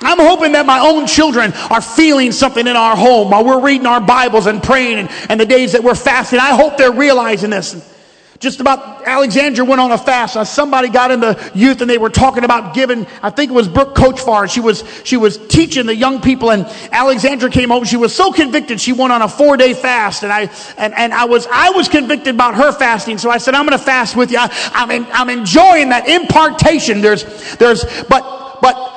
I'm 0.02 0.18
hoping 0.18 0.52
that 0.52 0.66
my 0.66 0.80
own 0.80 1.06
children 1.06 1.54
are 1.70 1.80
feeling 1.80 2.30
something 2.30 2.66
in 2.66 2.76
our 2.76 2.94
home 2.94 3.30
while 3.30 3.44
we're 3.44 3.60
reading 3.60 3.86
our 3.86 4.00
Bibles 4.00 4.46
and 4.46 4.62
praying 4.62 4.98
and, 4.98 5.10
and 5.30 5.40
the 5.40 5.46
days 5.46 5.72
that 5.72 5.82
we're 5.82 5.94
fasting. 5.94 6.38
I 6.38 6.54
hope 6.54 6.76
they're 6.76 6.92
realizing 6.92 7.48
this. 7.48 7.95
Just 8.38 8.60
about 8.60 9.06
Alexandra 9.06 9.64
went 9.64 9.80
on 9.80 9.92
a 9.92 9.98
fast. 9.98 10.36
Uh, 10.36 10.44
somebody 10.44 10.88
got 10.88 11.10
in 11.10 11.20
the 11.20 11.50
youth 11.54 11.80
and 11.80 11.88
they 11.88 11.96
were 11.96 12.10
talking 12.10 12.44
about 12.44 12.74
giving. 12.74 13.06
I 13.22 13.30
think 13.30 13.50
it 13.50 13.54
was 13.54 13.68
Brooke 13.68 13.94
Coachfar. 13.94 14.50
She 14.50 14.60
was 14.60 14.84
she 15.04 15.16
was 15.16 15.38
teaching 15.48 15.86
the 15.86 15.94
young 15.94 16.20
people, 16.20 16.50
and 16.50 16.66
Alexandra 16.92 17.50
came 17.50 17.70
home. 17.70 17.84
She 17.84 17.96
was 17.96 18.14
so 18.14 18.32
convicted. 18.32 18.80
She 18.80 18.92
went 18.92 19.12
on 19.12 19.22
a 19.22 19.28
four 19.28 19.56
day 19.56 19.72
fast, 19.72 20.22
and 20.22 20.32
I 20.32 20.50
and, 20.76 20.92
and 20.94 21.14
I 21.14 21.24
was 21.24 21.46
I 21.50 21.70
was 21.70 21.88
convicted 21.88 22.34
about 22.34 22.56
her 22.56 22.72
fasting. 22.72 23.16
So 23.18 23.30
I 23.30 23.38
said, 23.38 23.54
I'm 23.54 23.64
going 23.64 23.78
to 23.78 23.84
fast 23.84 24.16
with 24.16 24.30
you. 24.30 24.38
I, 24.38 24.50
I'm 24.74 24.90
in, 24.90 25.06
I'm 25.12 25.30
enjoying 25.30 25.90
that 25.90 26.08
impartation. 26.08 27.00
There's 27.00 27.24
there's 27.56 27.84
but 28.04 28.58
but 28.60 28.92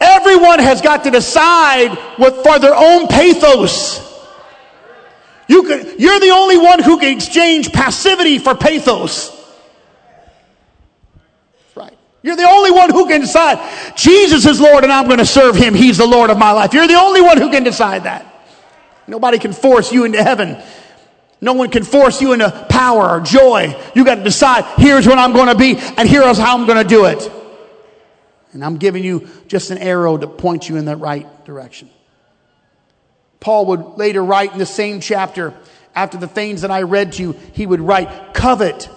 everyone 0.00 0.60
has 0.60 0.80
got 0.80 1.04
to 1.04 1.10
decide 1.10 1.90
what 2.16 2.42
for 2.42 2.58
their 2.58 2.74
own 2.74 3.08
pathos. 3.08 4.15
You 5.48 5.62
could, 5.62 6.00
you're 6.00 6.20
the 6.20 6.30
only 6.30 6.58
one 6.58 6.82
who 6.82 6.98
can 6.98 7.14
exchange 7.16 7.72
passivity 7.72 8.38
for 8.38 8.54
pathos. 8.54 9.32
Right. 11.74 11.96
You're 12.22 12.36
the 12.36 12.48
only 12.48 12.72
one 12.72 12.90
who 12.90 13.06
can 13.06 13.20
decide 13.20 13.96
Jesus 13.96 14.44
is 14.44 14.60
Lord 14.60 14.82
and 14.82 14.92
I'm 14.92 15.06
going 15.06 15.18
to 15.18 15.26
serve 15.26 15.54
him. 15.54 15.74
He's 15.74 15.98
the 15.98 16.06
Lord 16.06 16.30
of 16.30 16.38
my 16.38 16.52
life. 16.52 16.74
You're 16.74 16.88
the 16.88 16.94
only 16.94 17.22
one 17.22 17.38
who 17.38 17.50
can 17.50 17.62
decide 17.62 18.04
that. 18.04 18.32
Nobody 19.06 19.38
can 19.38 19.52
force 19.52 19.92
you 19.92 20.04
into 20.04 20.22
heaven. 20.22 20.60
No 21.40 21.52
one 21.52 21.70
can 21.70 21.84
force 21.84 22.20
you 22.20 22.32
into 22.32 22.50
power 22.68 23.08
or 23.08 23.20
joy. 23.20 23.80
You 23.94 24.04
got 24.04 24.16
to 24.16 24.24
decide 24.24 24.64
here's 24.78 25.06
what 25.06 25.18
I'm 25.18 25.32
going 25.32 25.48
to 25.48 25.54
be 25.54 25.76
and 25.96 26.08
here's 26.08 26.38
how 26.38 26.58
I'm 26.58 26.66
going 26.66 26.82
to 26.82 26.88
do 26.88 27.04
it. 27.04 27.30
And 28.52 28.64
I'm 28.64 28.78
giving 28.78 29.04
you 29.04 29.28
just 29.46 29.70
an 29.70 29.78
arrow 29.78 30.16
to 30.16 30.26
point 30.26 30.68
you 30.68 30.76
in 30.76 30.86
the 30.86 30.96
right 30.96 31.44
direction. 31.44 31.90
Paul 33.40 33.66
would 33.66 33.98
later 33.98 34.24
write 34.24 34.52
in 34.52 34.58
the 34.58 34.66
same 34.66 35.00
chapter, 35.00 35.54
after 35.94 36.18
the 36.18 36.28
things 36.28 36.60
that 36.60 36.70
I 36.70 36.82
read 36.82 37.12
to 37.12 37.22
you, 37.22 37.32
he 37.52 37.66
would 37.66 37.80
write, 37.80 38.34
covet 38.34 38.88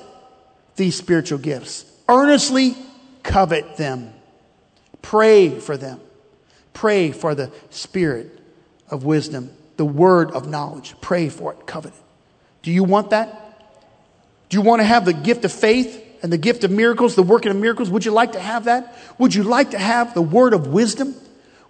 these 0.75 0.95
spiritual 0.95 1.39
gifts. 1.39 1.85
Earnestly 2.07 2.75
covet 3.23 3.77
them. 3.77 4.13
Pray 5.01 5.59
for 5.59 5.77
them. 5.77 5.99
Pray 6.73 7.11
for 7.11 7.35
the 7.35 7.51
spirit 7.69 8.39
of 8.89 9.03
wisdom, 9.03 9.51
the 9.77 9.85
word 9.85 10.31
of 10.31 10.47
knowledge. 10.47 10.95
Pray 11.01 11.29
for 11.29 11.53
it, 11.53 11.65
covet 11.65 11.93
it. 11.93 12.01
Do 12.61 12.71
you 12.71 12.83
want 12.83 13.11
that? 13.11 13.45
Do 14.49 14.57
you 14.57 14.61
want 14.61 14.81
to 14.81 14.85
have 14.85 15.05
the 15.05 15.13
gift 15.13 15.45
of 15.45 15.51
faith 15.51 16.05
and 16.21 16.33
the 16.33 16.37
gift 16.37 16.63
of 16.63 16.71
miracles, 16.71 17.15
the 17.15 17.23
working 17.23 17.51
of 17.51 17.57
miracles? 17.57 17.89
Would 17.89 18.03
you 18.03 18.11
like 18.11 18.33
to 18.33 18.39
have 18.39 18.65
that? 18.65 18.97
Would 19.17 19.35
you 19.35 19.43
like 19.43 19.71
to 19.71 19.79
have 19.79 20.13
the 20.13 20.21
word 20.21 20.53
of 20.53 20.67
wisdom? 20.67 21.15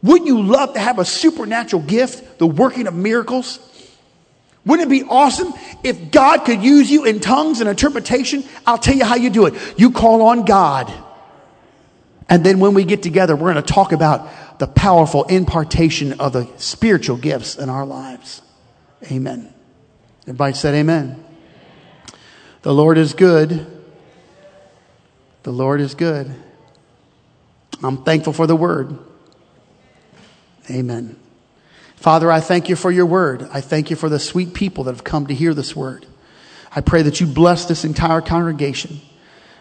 Wouldn't 0.02 0.28
you 0.28 0.42
love 0.42 0.74
to 0.74 0.80
have 0.80 1.00
a 1.00 1.06
supernatural 1.06 1.82
gift, 1.82 2.40
the 2.40 2.48
working 2.48 2.88
of 2.88 2.94
miracles? 2.94 3.60
Wouldn't 4.66 4.88
it 4.88 4.92
be 4.92 5.04
awesome 5.04 5.54
if 5.84 6.12
God 6.12 6.40
could 6.46 6.62
use 6.62 6.92
you 6.92 7.06
in 7.06 7.20
tongues 7.20 7.60
and 7.60 7.70
interpretation? 7.70 8.44
I'll 8.66 8.78
tell 8.78 8.96
you 8.96 9.06
how 9.06 9.16
you 9.16 9.30
do 9.30 9.46
it. 9.46 9.56
You 9.78 9.92
call 9.92 10.24
on 10.24 10.46
God. 10.46 10.94
And 12.30 12.46
then 12.46 12.60
when 12.60 12.74
we 12.74 12.84
get 12.84 13.02
together, 13.02 13.36
we're 13.36 13.52
going 13.52 13.64
to 13.64 13.74
talk 13.74 13.92
about 13.92 14.60
the 14.60 14.68
powerful 14.68 15.24
impartation 15.24 16.20
of 16.20 16.34
the 16.34 16.48
spiritual 16.58 17.18
gifts 17.18 17.58
in 17.58 17.70
our 17.70 17.86
lives. 17.86 18.42
Amen. 19.12 19.54
Everybody 20.24 20.54
said 20.54 20.76
amen. 20.76 21.24
The 22.62 22.74
Lord 22.74 22.98
is 22.98 23.14
good. 23.14 23.66
The 25.44 25.52
Lord 25.52 25.82
is 25.82 25.96
good. 25.96 26.36
I'm 27.82 28.04
thankful 28.04 28.34
for 28.34 28.46
the 28.46 28.56
word. 28.56 29.00
Amen. 30.70 31.16
Father, 31.96 32.32
I 32.32 32.40
thank 32.40 32.70
you 32.70 32.76
for 32.76 32.92
your 32.92 33.06
word. 33.06 33.48
I 33.52 33.62
thank 33.62 33.90
you 33.90 33.96
for 33.96 34.08
the 34.08 34.20
sweet 34.20 34.54
people 34.54 34.86
that 34.86 34.96
have 34.96 35.04
come 35.04 35.28
to 35.28 35.34
hear 35.34 35.54
this 35.54 35.76
word. 35.76 36.06
I 36.74 36.82
pray 36.82 37.02
that 37.02 37.20
you 37.20 37.28
bless 37.28 37.66
this 37.66 37.84
entire 37.84 38.22
congregation. 38.22 39.02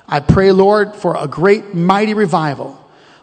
I 0.06 0.20
pray, 0.20 0.52
Lord, 0.52 0.94
for 0.94 1.16
a 1.16 1.26
great, 1.26 1.74
mighty 1.74 2.14
revival. 2.14 2.78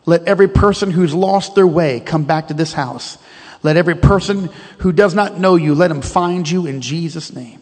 Let 0.05 0.25
every 0.25 0.47
person 0.47 0.91
who's 0.91 1.13
lost 1.13 1.55
their 1.55 1.67
way 1.67 1.99
come 1.99 2.25
back 2.25 2.49
to 2.49 2.53
this 2.53 2.73
house. 2.73 3.17
Let 3.63 3.77
every 3.77 3.95
person 3.95 4.49
who 4.79 4.91
does 4.91 5.15
not 5.15 5.39
know 5.39 5.55
you, 5.55 5.73
let 5.73 5.91
him 5.91 6.01
find 6.01 6.47
you 6.47 6.67
in 6.67 6.81
Jesus' 6.81 7.33
name. 7.33 7.61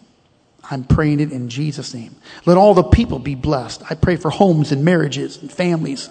I'm 0.69 0.83
praying 0.83 1.19
it 1.19 1.31
in 1.31 1.49
Jesus' 1.49 1.93
name. 1.93 2.15
Let 2.45 2.57
all 2.57 2.73
the 2.73 2.83
people 2.83 3.19
be 3.19 3.35
blessed. 3.35 3.83
I 3.89 3.95
pray 3.95 4.15
for 4.15 4.29
homes 4.29 4.71
and 4.71 4.83
marriages 4.83 5.37
and 5.37 5.51
families. 5.51 6.09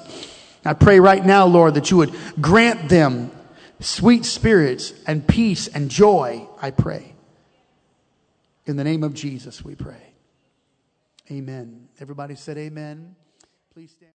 I 0.65 0.75
pray 0.75 1.01
right 1.01 1.25
now, 1.25 1.47
Lord, 1.47 1.75
that 1.75 1.91
you 1.91 1.97
would 1.99 2.15
grant 2.41 2.89
them 2.89 3.31
sweet 3.83 4.25
spirits 4.25 4.93
and 5.07 5.27
peace 5.27 5.69
and 5.69 5.91
joy, 5.91 6.49
I 6.61 6.71
pray. 6.71 7.15
In 8.65 8.77
the 8.77 8.85
name 8.85 9.03
of 9.03 9.15
Jesus, 9.15 9.65
we 9.65 9.75
pray. 9.75 10.15
Amen. 11.31 11.89
Everybody 12.01 12.35
said 12.35 12.59
amen. 12.59 13.15
Please 13.73 13.91
stand. 13.91 14.11